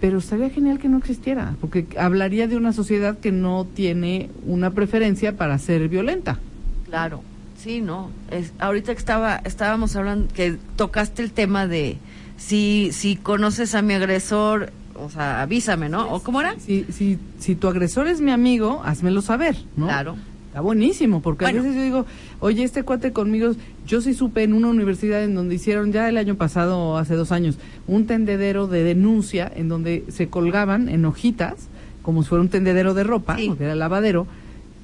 pero 0.00 0.18
estaría 0.18 0.50
genial 0.50 0.80
que 0.80 0.88
no 0.88 0.98
existiera, 0.98 1.54
porque 1.60 1.86
hablaría 1.96 2.48
de 2.48 2.56
una 2.56 2.72
sociedad 2.72 3.16
que 3.16 3.30
no 3.30 3.64
tiene 3.64 4.28
una 4.44 4.72
preferencia 4.72 5.36
para 5.36 5.56
ser 5.58 5.88
violenta. 5.88 6.40
Claro, 6.86 7.22
sí, 7.56 7.80
no. 7.80 8.10
Es, 8.32 8.52
ahorita 8.58 8.92
que 8.92 8.98
estaba, 8.98 9.36
estábamos 9.44 9.94
hablando, 9.94 10.26
que 10.34 10.56
tocaste 10.74 11.22
el 11.22 11.30
tema 11.30 11.68
de 11.68 11.98
si, 12.40 12.88
si 12.92 13.16
conoces 13.16 13.74
a 13.74 13.82
mi 13.82 13.92
agresor, 13.94 14.72
o 14.94 15.10
sea, 15.10 15.42
avísame, 15.42 15.88
¿no? 15.88 16.10
¿O 16.12 16.20
cómo 16.22 16.40
era? 16.40 16.54
Si, 16.58 16.86
si, 16.90 17.18
si 17.38 17.54
tu 17.54 17.68
agresor 17.68 18.08
es 18.08 18.20
mi 18.22 18.30
amigo, 18.30 18.80
házmelo 18.84 19.20
saber, 19.22 19.56
¿no? 19.76 19.86
Claro. 19.86 20.16
Está 20.48 20.62
buenísimo, 20.62 21.20
porque 21.22 21.44
Bueno. 21.44 21.60
a 21.60 21.62
veces 21.62 21.76
yo 21.76 21.82
digo, 21.84 22.06
oye, 22.40 22.64
este 22.64 22.82
cuate 22.82 23.12
conmigo, 23.12 23.52
Yo 23.86 24.00
sí 24.00 24.14
supe 24.14 24.42
en 24.44 24.52
una 24.52 24.68
universidad 24.68 25.22
en 25.24 25.34
donde 25.34 25.54
hicieron 25.56 25.92
ya 25.92 26.08
el 26.08 26.16
año 26.16 26.36
pasado 26.36 26.96
hace 26.96 27.14
dos 27.14 27.30
años 27.32 27.56
un 27.88 28.06
tendedero 28.06 28.66
de 28.68 28.82
denuncia 28.84 29.50
en 29.54 29.68
donde 29.68 30.04
se 30.08 30.28
colgaban 30.28 30.88
en 30.88 31.04
hojitas, 31.04 31.68
como 32.02 32.22
si 32.22 32.28
fuera 32.28 32.42
un 32.42 32.48
tendedero 32.48 32.94
de 32.94 33.02
ropa, 33.04 33.36
Sí. 33.36 33.48
porque 33.48 33.64
era 33.64 33.74
lavadero, 33.74 34.26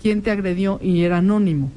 quién 0.03 0.23
te 0.23 0.31
agredió 0.33 0.79
y 0.83 1.03
era 1.03 1.19
anónimo. 1.19 1.71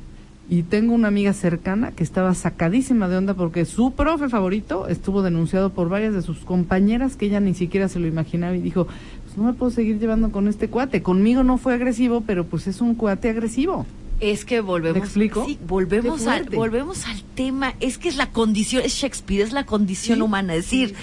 Y 0.50 0.64
tengo 0.64 0.94
una 0.96 1.10
amiga 1.10 1.32
cercana 1.34 1.92
que 1.92 2.04
estaba 2.04 2.34
sacadísima 2.34 3.08
de 3.08 3.18
onda 3.18 3.36
porque 3.36 3.66
su 3.66 3.92
profe 3.92 4.30
favorito 4.30 4.88
estuvo 4.88 5.22
denunciado 5.22 5.72
por 5.72 5.90
varias 5.90 6.16
de 6.16 6.24
sus 6.24 6.40
compañeras 6.40 7.16
que 7.16 7.28
ella 7.28 7.40
ni 7.40 7.54
siquiera 7.54 7.88
se 7.88 8.00
lo 8.00 8.08
imaginaba 8.08 8.56
y 8.56 8.62
dijo, 8.62 8.88
pues 9.26 9.38
no 9.38 9.44
me 9.44 9.54
puedo 9.54 9.70
seguir 9.72 10.00
llevando 10.00 10.32
con 10.32 10.48
este 10.48 10.68
cuate. 10.68 11.04
Conmigo 11.04 11.44
no 11.44 11.60
fue 11.60 11.76
agresivo, 11.76 12.22
pero 12.22 12.46
pues 12.46 12.66
es 12.66 12.82
un 12.82 12.96
cuate 12.96 13.30
agresivo. 13.30 13.86
Es 14.20 14.44
que 14.44 14.60
volvemos. 14.60 14.98
¿Me 14.98 15.06
explico? 15.06 15.46
Sí, 15.46 15.60
volvemos 15.68 16.26
al, 16.28 16.46
volvemos 16.50 17.06
al 17.06 17.22
tema. 17.36 17.76
Es 17.80 17.98
que 18.00 18.10
es 18.10 18.18
la 18.18 18.32
condición, 18.32 18.82
es 18.84 18.94
Shakespeare, 18.94 19.44
es 19.44 19.54
la 19.54 19.66
condición 19.66 20.18
Sí, 20.18 20.22
humana. 20.24 20.56
Es 20.56 20.66
decir, 20.66 20.96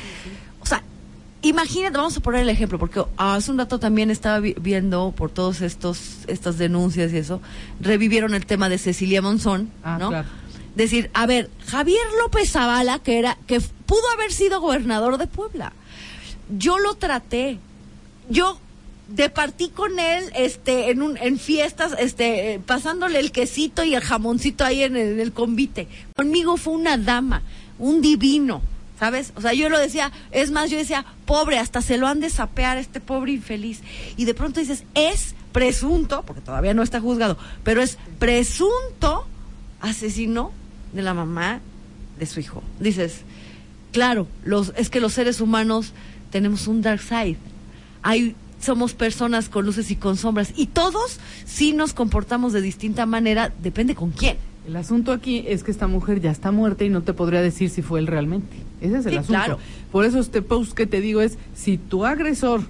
imagínate, 1.49 1.97
vamos 1.97 2.17
a 2.17 2.21
poner 2.21 2.43
el 2.43 2.49
ejemplo, 2.49 2.79
porque 2.79 3.03
hace 3.17 3.51
un 3.51 3.59
rato 3.59 3.79
también 3.79 4.11
estaba 4.11 4.41
vi- 4.41 4.55
viendo 4.61 5.13
por 5.17 5.31
todos 5.31 5.61
estos, 5.61 6.19
estas 6.27 6.59
denuncias 6.59 7.13
y 7.13 7.19
eso, 7.19 7.41
revivieron 7.81 8.35
el 8.35 8.47
tema 8.47 8.69
de 8.69 8.79
Cecilia 8.79 9.23
Monzón, 9.23 9.71
Ah, 9.83 9.97
¿no? 10.01 10.09
claro. 10.09 10.29
Decir, 10.75 11.11
a 11.15 11.25
ver, 11.27 11.49
Javier 11.67 12.03
López 12.23 12.51
Zavala, 12.53 12.99
que 12.99 13.19
era, 13.19 13.39
que 13.47 13.61
pudo 13.61 14.03
haber 14.15 14.33
sido 14.33 14.61
gobernador 14.61 15.17
de 15.17 15.27
Puebla. 15.27 15.73
Yo 16.59 16.79
lo 16.79 16.95
traté. 16.97 17.59
Yo 18.29 18.59
departí 19.09 19.69
con 19.71 19.99
él 19.99 20.25
este 20.35 20.91
en 20.91 21.01
un 21.01 21.17
en 21.17 21.39
fiestas 21.39 21.95
este 21.99 22.61
pasándole 22.67 23.21
el 23.21 23.31
quesito 23.31 23.85
y 23.85 23.95
el 23.95 24.01
jamoncito 24.03 24.65
ahí 24.65 24.83
en 24.83 24.97
el, 24.97 25.13
en 25.13 25.21
el 25.21 25.33
convite 25.33 25.87
conmigo 26.17 26.57
fue 26.57 26.73
una 26.73 26.97
dama 26.99 27.41
un 27.79 28.03
divino 28.03 28.63
sabes 28.99 29.33
o 29.37 29.41
sea 29.41 29.53
yo 29.53 29.69
lo 29.69 29.79
decía 29.79 30.13
es 30.31 30.51
más 30.51 30.71
yo 30.71 30.79
decía 30.79 31.05
pobre 31.25 31.59
hasta 31.59 31.83
se 31.83 31.97
lo 31.97 32.07
han 32.07 32.21
de 32.21 32.31
sapear 32.31 32.79
este 32.79 33.01
pobre 33.01 33.33
infeliz. 33.33 33.83
Y 34.17 34.25
de 34.25 34.35
pronto 34.35 34.61
dices 34.61 34.85
es 34.95 35.35
presunto 35.53 36.23
porque 36.27 36.43
todavía 36.43 36.75
no 36.75 36.83
está 36.83 37.01
juzgado 37.01 37.39
pero 37.65 37.83
es 37.83 37.99
presunto 38.19 39.27
asesino 39.81 40.53
de 40.93 41.03
la 41.03 41.15
mamá 41.15 41.61
de 42.19 42.27
su 42.27 42.41
hijo. 42.41 42.63
Dices 42.81 43.23
claro 43.93 44.27
los 44.45 44.73
es 44.77 44.91
que 44.91 45.01
los 45.01 45.13
seres 45.13 45.41
humanos 45.41 45.93
tenemos 46.31 46.67
un 46.67 46.83
dark 46.83 47.01
side. 47.01 47.39
Hay 48.03 48.35
somos 48.61 48.95
personas 48.95 49.49
con 49.49 49.67
luces 49.67 49.91
y 49.91 49.97
con 49.97 50.17
sombras 50.17 50.53
y 50.57 50.67
todos 50.69 51.21
sí 51.45 51.73
nos 51.73 51.93
comportamos 51.93 52.53
de 52.53 52.63
distinta 52.63 53.05
manera 53.05 53.53
depende 53.63 53.95
con 53.95 54.11
quién 54.11 54.39
El 54.67 54.77
asunto 54.77 55.13
aquí 55.13 55.45
es 55.47 55.63
que 55.63 55.71
esta 55.71 55.87
mujer 55.87 56.21
ya 56.21 56.31
está 56.31 56.51
muerta 56.51 56.85
y 56.85 56.89
no 56.89 57.03
te 57.03 57.13
podría 57.13 57.41
decir 57.41 57.71
si 57.71 57.83
fue 57.83 58.01
él 58.01 58.07
realmente. 58.07 58.57
Ese 58.81 58.99
es 58.99 59.07
el 59.07 59.13
Sí, 59.13 59.19
asunto. 59.19 59.33
claro. 59.45 59.59
Por 59.93 60.05
eso 60.05 60.19
este 60.19 60.43
post 60.43 60.73
que 60.73 60.87
te 60.87 61.01
digo 61.01 61.21
es, 61.21 61.39
si 61.55 61.79
tu 61.79 62.05
agresor 62.05 62.63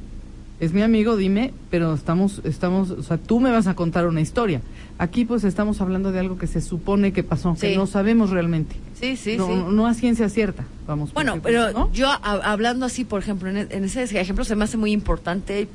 es 0.60 0.72
mi 0.72 0.82
amigo, 0.82 1.16
dime, 1.16 1.52
pero 1.70 1.94
estamos, 1.94 2.40
estamos, 2.44 2.90
o 2.90 3.02
sea, 3.02 3.16
tú 3.18 3.40
me 3.40 3.50
vas 3.50 3.66
a 3.66 3.74
contar 3.74 4.06
una 4.06 4.20
historia. 4.20 4.60
Aquí 4.98 5.24
pues 5.26 5.44
estamos 5.44 5.80
hablando 5.80 6.12
de 6.12 6.20
algo 6.20 6.38
que 6.38 6.46
se 6.46 6.60
supone 6.62 7.12
que 7.12 7.22
pasó, 7.22 7.54
que 7.54 7.70
Sí. 7.72 7.76
no 7.76 7.86
sabemos 7.86 8.30
realmente. 8.30 8.76
sí 8.94 9.16
sí 9.16 9.36
no, 9.36 9.48
no, 9.54 9.70
no 9.72 9.86
a 9.86 9.92
ciencia 9.92 10.28
cierta, 10.30 10.64
vamos. 10.86 11.12
bueno 11.12 11.38
pero 11.42 11.64
pues, 11.64 11.74
¿no? 11.74 11.92
yo 11.92 12.08
a- 12.08 12.16
hablando 12.50 12.86
así 12.86 13.04
por 13.04 13.20
ejemplo 13.20 13.50
en, 13.50 13.58
en 13.70 13.84
ese 13.84 14.04
ejemplo 14.04 14.42
se 14.42 14.56
me 14.56 14.64
hace 14.64 14.78
muy 14.78 14.90
importante 14.92 15.68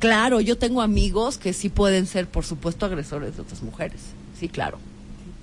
claro 0.00 0.40
yo 0.40 0.58
tengo 0.58 0.82
amigos 0.82 1.38
que 1.38 1.52
sí 1.52 1.68
pueden 1.68 2.06
ser 2.06 2.26
por 2.26 2.44
supuesto 2.44 2.84
agresores 2.84 3.36
de 3.36 3.42
otras 3.42 3.62
mujeres 3.62 4.00
sí 4.40 4.48
claro 4.48 4.78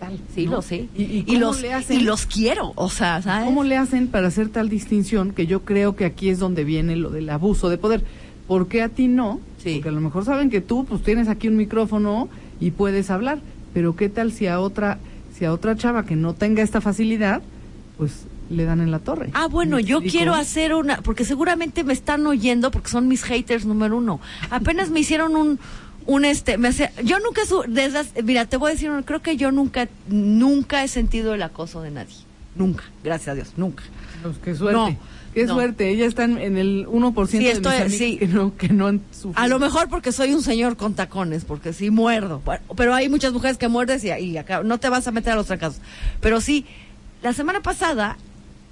Tal, 0.05 0.19
sí 0.33 0.45
¿no? 0.45 0.51
lo 0.53 0.61
sé 0.61 0.87
¿Y, 0.95 1.35
los 1.37 1.61
le 1.61 1.73
hacen? 1.73 1.99
y 1.99 2.03
los 2.03 2.25
quiero 2.25 2.73
o 2.75 2.89
sea 2.89 3.21
¿sabes? 3.21 3.45
¿Cómo 3.45 3.63
le 3.63 3.77
hacen 3.77 4.07
para 4.07 4.27
hacer 4.27 4.49
tal 4.49 4.69
distinción 4.69 5.31
que 5.31 5.47
yo 5.47 5.61
creo 5.61 5.95
que 5.95 6.05
aquí 6.05 6.29
es 6.29 6.39
donde 6.39 6.63
viene 6.63 6.95
lo 6.95 7.09
del 7.09 7.29
abuso 7.29 7.69
de 7.69 7.77
poder? 7.77 8.03
¿Por 8.47 8.67
qué 8.67 8.81
a 8.81 8.89
ti 8.89 9.07
no? 9.07 9.39
Sí. 9.57 9.75
Porque 9.75 9.89
a 9.89 9.93
lo 9.93 10.01
mejor 10.01 10.25
saben 10.25 10.49
que 10.49 10.61
tú 10.61 10.85
pues 10.85 11.01
tienes 11.03 11.27
aquí 11.29 11.47
un 11.47 11.55
micrófono 11.55 12.27
y 12.59 12.71
puedes 12.71 13.09
hablar, 13.09 13.39
pero 13.73 13.95
¿qué 13.95 14.09
tal 14.09 14.31
si 14.31 14.47
a 14.47 14.59
otra 14.59 14.99
si 15.37 15.45
a 15.45 15.53
otra 15.53 15.75
chava 15.75 16.05
que 16.05 16.15
no 16.15 16.33
tenga 16.33 16.61
esta 16.61 16.81
facilidad, 16.81 17.41
pues 17.97 18.25
le 18.49 18.65
dan 18.65 18.81
en 18.81 18.91
la 18.91 18.99
torre? 18.99 19.29
Ah, 19.33 19.47
bueno, 19.47 19.77
¿Me 19.77 19.83
yo 19.83 20.01
quiero 20.01 20.33
hacer 20.33 20.73
una, 20.73 20.97
porque 21.01 21.25
seguramente 21.25 21.83
me 21.83 21.93
están 21.93 22.25
oyendo 22.27 22.71
porque 22.71 22.89
son 22.89 23.07
mis 23.07 23.23
haters 23.23 23.65
número 23.65 23.97
uno. 23.97 24.19
Apenas 24.49 24.89
me 24.89 24.99
hicieron 24.99 25.35
un, 25.35 25.59
un 26.05 26.25
este, 26.25 26.57
me 26.57 26.69
hace, 26.69 26.91
yo 27.03 27.19
nunca, 27.19 27.45
su, 27.45 27.63
desde, 27.67 28.21
mira, 28.23 28.45
te 28.45 28.57
voy 28.57 28.69
a 28.71 28.73
decir, 28.73 28.91
creo 29.05 29.21
que 29.21 29.37
yo 29.37 29.51
nunca, 29.51 29.87
nunca 30.07 30.83
he 30.83 30.87
sentido 30.87 31.33
el 31.33 31.41
acoso 31.43 31.81
de 31.81 31.91
nadie. 31.91 32.15
Nunca, 32.55 32.83
gracias 33.03 33.29
a 33.29 33.35
Dios, 33.35 33.53
nunca. 33.57 33.83
Pues, 34.21 34.37
qué 34.43 34.55
suerte. 34.55 34.77
No, 34.77 34.97
qué 35.33 35.45
no. 35.45 35.53
suerte. 35.55 35.89
Ella 35.89 36.05
está 36.05 36.23
en, 36.25 36.57
el 36.57 36.85
1% 36.87 37.27
Sí, 37.27 37.39
de 37.39 37.51
estoy- 37.51 37.83
mis 37.85 37.97
sí. 37.97 38.17
que 38.17 38.27
no 38.27 38.55
que 38.55 38.69
no 38.69 38.87
han 38.87 39.01
sufrido. 39.11 39.39
A 39.43 39.47
lo 39.47 39.59
mejor 39.59 39.89
porque 39.89 40.11
soy 40.11 40.33
un 40.33 40.41
señor 40.43 40.77
con 40.77 40.93
tacones, 40.93 41.45
porque 41.45 41.73
sí 41.73 41.89
muerdo. 41.89 42.41
Pero 42.77 42.93
hay 42.93 43.09
muchas 43.09 43.33
mujeres 43.33 43.57
que 43.57 43.67
muerdes 43.67 44.03
y, 44.03 44.09
y 44.11 44.37
acá 44.37 44.61
no 44.63 44.77
te 44.79 44.89
vas 44.89 45.07
a 45.07 45.11
meter 45.11 45.33
a 45.33 45.35
los 45.35 45.47
trancazos. 45.47 45.81
Pero 46.21 46.39
sí, 46.41 46.65
la 47.23 47.33
semana 47.33 47.61
pasada, 47.61 48.17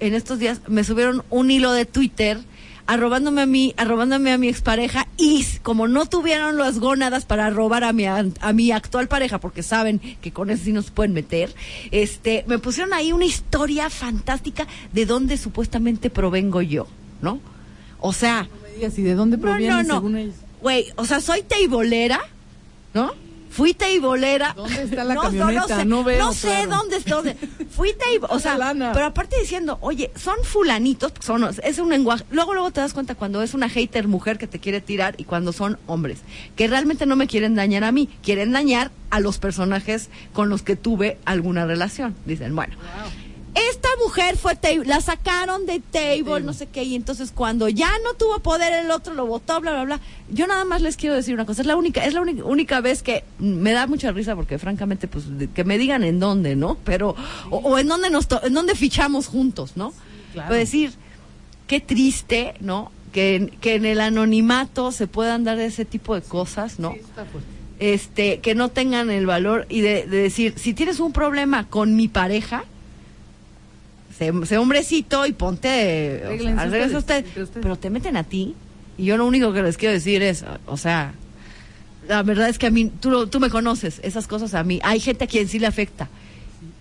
en 0.00 0.14
estos 0.14 0.38
días, 0.38 0.60
me 0.68 0.84
subieron 0.84 1.24
un 1.30 1.50
hilo 1.50 1.72
de 1.72 1.84
Twitter 1.84 2.38
arrobándome 2.86 3.42
a 3.42 3.46
mí, 3.46 3.74
arrobándome 3.76 4.32
a 4.32 4.38
mi 4.38 4.48
expareja 4.48 5.06
y 5.16 5.44
como 5.62 5.88
no 5.88 6.06
tuvieron 6.06 6.56
las 6.58 6.78
gónadas 6.78 7.24
para 7.24 7.48
robar 7.50 7.84
a 7.84 7.92
mi 7.92 8.06
an- 8.06 8.34
a 8.40 8.52
mi 8.52 8.70
actual 8.72 9.08
pareja 9.08 9.38
porque 9.38 9.62
saben 9.62 9.98
que 10.20 10.32
con 10.32 10.50
eso 10.50 10.64
sí 10.64 10.72
nos 10.72 10.90
pueden 10.90 11.12
meter, 11.12 11.54
este, 11.90 12.44
me 12.48 12.58
pusieron 12.58 12.92
ahí 12.92 13.12
una 13.12 13.24
historia 13.24 13.88
fantástica 13.90 14.66
de 14.92 15.06
dónde 15.06 15.36
supuestamente 15.36 16.10
provengo 16.10 16.62
yo, 16.62 16.86
¿no? 17.20 17.40
O 18.00 18.12
sea, 18.12 18.42
No 18.50 18.68
me 18.68 18.74
digas, 18.74 18.98
¿y 18.98 19.02
de 19.02 19.14
dónde 19.14 19.38
proviene 19.38 19.72
según 19.96 20.16
ellos? 20.16 20.34
Güey, 20.60 20.86
o 20.96 21.04
sea, 21.04 21.20
soy 21.20 21.42
teibolera, 21.42 22.20
¿no? 22.94 23.12
Fui 23.52 23.74
teibolera. 23.74 24.54
¿Dónde 24.56 24.82
está 24.82 25.04
la 25.04 25.14
camioneta? 25.14 25.76
sé, 25.80 25.84
No 25.84 26.02
veo, 26.02 26.32
sé 26.32 26.48
claro. 26.48 26.70
dónde 26.70 26.96
está. 26.96 27.14
dónde. 27.16 27.36
Fui 27.70 27.92
teibolera. 27.92 28.34
O 28.34 28.38
sea, 28.40 28.56
lana. 28.56 28.92
pero 28.92 29.06
aparte 29.06 29.36
diciendo, 29.38 29.76
oye, 29.82 30.10
son 30.16 30.36
fulanitos, 30.42 31.12
son, 31.20 31.48
es 31.62 31.78
un 31.78 31.90
lenguaje. 31.90 32.24
Luego, 32.30 32.54
luego 32.54 32.70
te 32.70 32.80
das 32.80 32.94
cuenta 32.94 33.14
cuando 33.14 33.42
es 33.42 33.52
una 33.52 33.68
hater 33.68 34.08
mujer 34.08 34.38
que 34.38 34.46
te 34.46 34.58
quiere 34.58 34.80
tirar 34.80 35.14
y 35.18 35.24
cuando 35.24 35.52
son 35.52 35.78
hombres, 35.86 36.20
que 36.56 36.66
realmente 36.66 37.04
no 37.04 37.14
me 37.14 37.26
quieren 37.26 37.54
dañar 37.54 37.84
a 37.84 37.92
mí, 37.92 38.08
quieren 38.22 38.52
dañar 38.52 38.90
a 39.10 39.20
los 39.20 39.38
personajes 39.38 40.08
con 40.32 40.48
los 40.48 40.62
que 40.62 40.74
tuve 40.76 41.18
alguna 41.26 41.66
relación. 41.66 42.14
Dicen, 42.24 42.56
bueno. 42.56 42.74
Esta 43.54 43.88
mujer 44.02 44.38
fue 44.38 44.56
table, 44.56 44.86
la 44.86 45.02
sacaron 45.02 45.66
de 45.66 45.80
table, 45.80 46.40
no 46.42 46.54
sé 46.54 46.68
qué, 46.68 46.84
y 46.84 46.94
entonces 46.94 47.32
cuando 47.34 47.68
ya 47.68 47.90
no 48.02 48.14
tuvo 48.14 48.38
poder 48.38 48.72
el 48.72 48.90
otro 48.90 49.12
lo 49.12 49.26
votó, 49.26 49.60
bla, 49.60 49.72
bla, 49.72 49.84
bla. 49.84 50.00
Yo 50.30 50.46
nada 50.46 50.64
más 50.64 50.80
les 50.80 50.96
quiero 50.96 51.14
decir 51.14 51.34
una 51.34 51.44
cosa, 51.44 51.60
es 51.60 51.66
la 51.66 51.76
única, 51.76 52.02
es 52.06 52.14
la 52.14 52.22
única, 52.22 52.44
única 52.44 52.80
vez 52.80 53.02
que 53.02 53.24
me 53.38 53.72
da 53.72 53.86
mucha 53.86 54.10
risa 54.10 54.34
porque 54.36 54.58
francamente, 54.58 55.06
pues, 55.06 55.24
que 55.54 55.64
me 55.64 55.76
digan 55.76 56.02
en 56.02 56.18
dónde, 56.18 56.56
¿no? 56.56 56.78
Pero, 56.84 57.14
o, 57.50 57.58
o 57.58 57.78
en 57.78 57.88
dónde 57.88 58.08
nos, 58.08 58.26
to- 58.26 58.42
en 58.42 58.54
dónde 58.54 58.74
fichamos 58.74 59.26
juntos, 59.26 59.72
¿no? 59.76 59.92
claro. 60.32 60.48
Puedo 60.48 60.58
decir, 60.60 60.92
qué 61.66 61.80
triste, 61.80 62.54
¿no? 62.60 62.90
Que, 63.12 63.36
en- 63.36 63.48
que 63.50 63.74
en 63.74 63.84
el 63.84 64.00
anonimato 64.00 64.92
se 64.92 65.06
puedan 65.06 65.44
dar 65.44 65.58
ese 65.60 65.84
tipo 65.84 66.14
de 66.14 66.22
cosas, 66.22 66.78
¿no? 66.78 66.92
Sí, 66.92 67.00
está 67.00 67.26
este, 67.80 68.38
que 68.40 68.54
no 68.54 68.68
tengan 68.70 69.10
el 69.10 69.26
valor 69.26 69.66
y 69.68 69.80
de, 69.82 70.06
de 70.06 70.16
decir, 70.18 70.54
si 70.56 70.72
tienes 70.72 71.00
un 71.00 71.12
problema 71.12 71.66
con 71.68 71.96
mi 71.96 72.08
pareja, 72.08 72.64
sé, 74.16 74.32
sé 74.46 74.58
hombrecito 74.58 75.26
y 75.26 75.32
ponte, 75.32 76.22
o 76.26 76.42
sea, 76.42 76.64
ustedes, 76.64 76.94
usted, 76.94 77.24
pero 77.60 77.76
te 77.76 77.90
meten 77.90 78.16
a 78.16 78.24
ti 78.24 78.54
y 78.98 79.04
yo 79.04 79.16
lo 79.16 79.26
único 79.26 79.52
que 79.52 79.62
les 79.62 79.76
quiero 79.76 79.92
decir 79.92 80.22
es, 80.22 80.44
o 80.66 80.76
sea, 80.76 81.14
la 82.08 82.22
verdad 82.22 82.48
es 82.48 82.58
que 82.58 82.66
a 82.66 82.70
mí, 82.70 82.90
tú, 83.00 83.26
tú 83.26 83.40
me 83.40 83.50
conoces, 83.50 84.00
esas 84.02 84.26
cosas 84.26 84.54
a 84.54 84.64
mí, 84.64 84.80
hay 84.82 85.00
gente 85.00 85.24
a 85.24 85.26
quien 85.26 85.48
sí 85.48 85.58
le 85.58 85.66
afecta. 85.66 86.08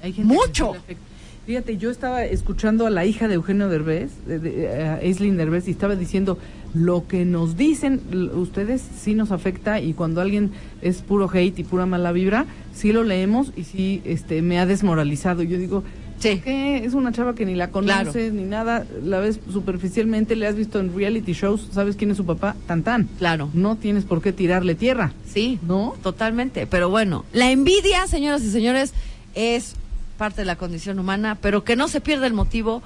Hay 0.02 0.14
gente 0.14 0.34
Mucho. 0.34 0.68
sí 0.68 0.74
le 0.74 0.80
afecta. 0.80 1.04
Fíjate, 1.46 1.78
yo 1.78 1.90
estaba 1.90 2.24
escuchando 2.24 2.86
a 2.86 2.92
la 2.92 3.06
hija 3.06 3.28
de 3.28 3.34
Eugenio 3.34 3.68
Derbez, 3.68 4.12
de, 4.28 4.40
de, 4.40 4.84
a 4.84 4.96
Aislinn 4.96 5.38
Derbez, 5.38 5.68
y 5.68 5.72
estaba 5.72 5.96
diciendo, 5.96 6.38
lo 6.74 7.08
que 7.08 7.26
nos 7.26 7.58
dicen 7.58 8.02
ustedes 8.34 8.82
sí 8.82 9.16
nos 9.16 9.32
afecta 9.32 9.82
y 9.82 9.94
cuando 9.94 10.22
alguien 10.22 10.52
es 10.82 11.02
puro 11.02 11.30
hate 11.32 11.60
y 11.60 11.64
pura 11.64 11.86
mala 11.86 12.12
vibra, 12.12 12.46
sí 12.74 12.94
lo 12.94 13.04
leemos 13.04 13.52
y 13.58 13.64
sí 13.64 14.02
este, 14.06 14.42
me 14.42 14.60
ha 14.60 14.66
desmoralizado. 14.66 15.44
Yo 15.44 15.58
digo, 15.58 15.84
Sí. 16.22 16.40
¿qué? 16.44 16.86
Es 16.86 16.94
una 16.94 17.12
chava 17.12 17.36
que 17.36 17.46
ni 17.46 17.56
la 17.56 17.70
conoces 17.72 18.14
Claro. 18.14 18.34
ni 18.34 18.44
nada, 18.44 18.86
la 19.04 19.20
ves 19.20 19.40
superficialmente, 19.52 20.36
le 20.36 20.48
has 20.48 20.56
visto 20.56 20.80
en 20.80 20.96
reality 20.96 21.34
shows, 21.34 21.68
sabes 21.72 21.96
quién 21.96 22.12
es 22.12 22.18
su 22.18 22.26
papá, 22.26 22.56
tan 22.68 22.84
tan. 22.84 23.06
Claro. 23.20 23.50
No 23.54 23.76
tienes 23.76 24.04
por 24.06 24.22
qué 24.22 24.32
tirarle 24.34 24.76
tierra. 24.76 25.14
Sí, 25.28 25.60
¿No? 25.68 25.96
Totalmente. 26.04 26.68
Pero 26.68 26.90
bueno, 26.90 27.26
la 27.34 27.52
envidia, 27.52 28.08
señoras 28.08 28.44
y 28.44 28.52
señores, 28.52 28.94
es 29.36 29.76
parte 30.18 30.42
de 30.42 30.46
la 30.46 30.56
condición 30.58 31.00
humana, 31.00 31.38
pero 31.42 31.64
que 31.64 31.76
no 31.76 31.88
se 31.88 32.02
pierda 32.02 32.28
el 32.28 32.34
motivo. 32.34 32.82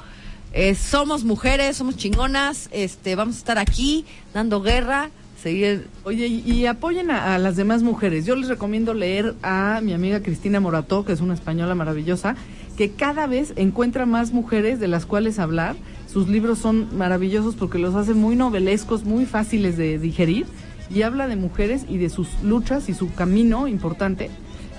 Eh, 0.53 0.73
somos 0.75 1.25
mujeres, 1.25 1.75
somos 1.75 1.97
chingonas, 1.97 2.69
este, 2.71 3.15
vamos 3.15 3.35
a 3.35 3.39
estar 3.39 3.57
aquí 3.57 4.05
dando 4.33 4.61
guerra, 4.61 5.09
seguir. 5.43 5.87
Oye, 6.05 6.27
y, 6.27 6.49
y 6.49 6.65
apoyen 6.65 7.11
a, 7.11 7.35
a 7.35 7.39
las 7.39 7.57
demás 7.57 7.83
mujeres. 7.83 8.25
Yo 8.25 8.37
les 8.37 8.47
recomiendo 8.47 8.93
leer 8.93 9.35
a 9.43 9.81
mi 9.83 9.91
amiga 9.91 10.21
Cristina 10.21 10.61
Morató, 10.61 11.03
que 11.03 11.11
es 11.11 11.19
una 11.19 11.33
española 11.33 11.75
maravillosa, 11.75 12.37
que 12.77 12.91
cada 12.91 13.27
vez 13.27 13.53
encuentra 13.55 14.05
más 14.05 14.33
mujeres 14.33 14.79
de 14.79 14.87
las 14.87 15.05
cuales 15.05 15.39
hablar. 15.39 15.75
Sus 16.07 16.27
libros 16.27 16.59
son 16.59 16.97
maravillosos 16.97 17.55
porque 17.55 17.79
los 17.79 17.95
hace 17.95 18.13
muy 18.13 18.35
novelescos, 18.35 19.03
muy 19.03 19.25
fáciles 19.25 19.77
de 19.77 19.99
digerir 19.99 20.45
y 20.89 21.01
habla 21.01 21.27
de 21.27 21.35
mujeres 21.35 21.85
y 21.89 21.97
de 21.97 22.09
sus 22.09 22.27
luchas 22.43 22.89
y 22.89 22.93
su 22.93 23.13
camino 23.13 23.67
importante. 23.67 24.29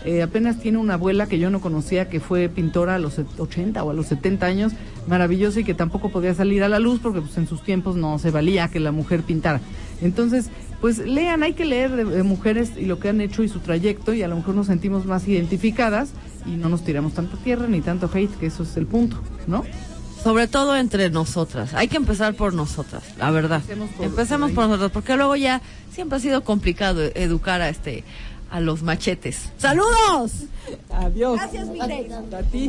Eh, 0.05 0.23
apenas 0.23 0.61
tiene 0.61 0.79
una 0.79 0.95
abuela 0.95 1.27
que 1.27 1.41
yo 1.41 1.51
no 1.51 1.61
conocía 1.61 2.09
que 2.09 2.21
fue 2.21 2.49
pintora 2.49 2.95
a 2.95 2.99
los 3.01 3.19
80 3.19 3.83
o 3.83 3.91
a 3.91 3.95
los 3.95 4.07
70 4.07 4.47
años, 4.47 4.73
maravillosa 5.09 5.61
y 5.61 5.65
que 5.65 5.75
tampoco 5.75 6.11
podía 6.11 6.33
salir 6.33 6.63
a 6.63 6.69
la 6.69 6.79
luz 6.79 7.01
porque 7.03 7.21
pues, 7.21 7.37
en 7.39 7.49
sus 7.49 7.63
tiempos 7.63 7.97
no 7.97 8.19
se 8.21 8.31
valía 8.31 8.69
que 8.69 8.79
la 8.79 8.93
mujer 8.93 9.23
pintara. 9.23 9.61
Entonces, 10.01 10.51
pues 10.81 10.99
lean, 10.99 11.43
hay 11.43 11.55
que 11.55 11.65
leer 11.65 11.97
de, 11.97 12.05
de 12.05 12.23
mujeres 12.23 12.73
y 12.77 12.85
lo 12.85 13.01
que 13.01 13.09
han 13.09 13.21
hecho 13.21 13.43
y 13.43 13.49
su 13.49 13.59
trayecto 13.59 14.15
y 14.15 14.23
a 14.23 14.29
lo 14.29 14.37
mejor 14.37 14.55
nos 14.55 14.69
sentimos 14.69 15.07
más 15.07 15.27
identificadas 15.27 16.13
y 16.47 16.51
no 16.57 16.69
nos 16.69 16.83
tiramos 16.85 17.13
tanta 17.15 17.37
tierra 17.39 17.67
ni 17.67 17.81
tanto 17.81 18.11
hate, 18.13 18.35
que 18.39 18.47
eso 18.47 18.63
es 18.63 18.77
el 18.77 18.87
punto, 18.87 19.19
¿no? 19.47 19.65
Sobre 20.23 20.49
todo 20.49 20.77
entre 20.77 21.09
nosotras. 21.11 21.75
Hay 21.75 21.89
que 21.89 21.97
empezar 21.97 22.35
por 22.35 22.53
nosotras, 22.55 23.03
la 23.19 23.31
verdad. 23.31 23.63
Empecemos 23.69 23.91
por- 23.91 24.07
Empecemos 24.07 24.51
por 24.53 24.65
nosotras, 24.67 24.91
porque 24.93 25.17
luego 25.17 25.37
ya 25.37 25.61
siempre 25.93 26.17
ha 26.19 26.21
sido 26.21 26.43
complicado 26.43 27.03
educar 27.15 27.61
a 27.61 27.69
este 27.69 28.03
a 28.51 28.61
los 28.61 28.83
machetes. 28.83 29.51
¡Saludos! 29.59 30.33
Adiós. 30.91 31.37
Gracias, 31.41 31.67
mi 31.69 31.79
Grace. 31.79 32.15
A 32.15 32.43
ti. 32.45 32.69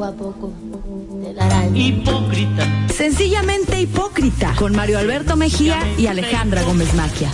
Hipócrita. 1.76 2.88
Sencillamente 2.94 3.80
hipócrita 3.80 4.54
con 4.58 4.76
Mario 4.76 4.98
Alberto 5.00 5.36
Mejía 5.36 5.80
y 5.98 6.08
Alejandra 6.08 6.64
Gómez 6.64 6.94
Maquia. 6.96 7.32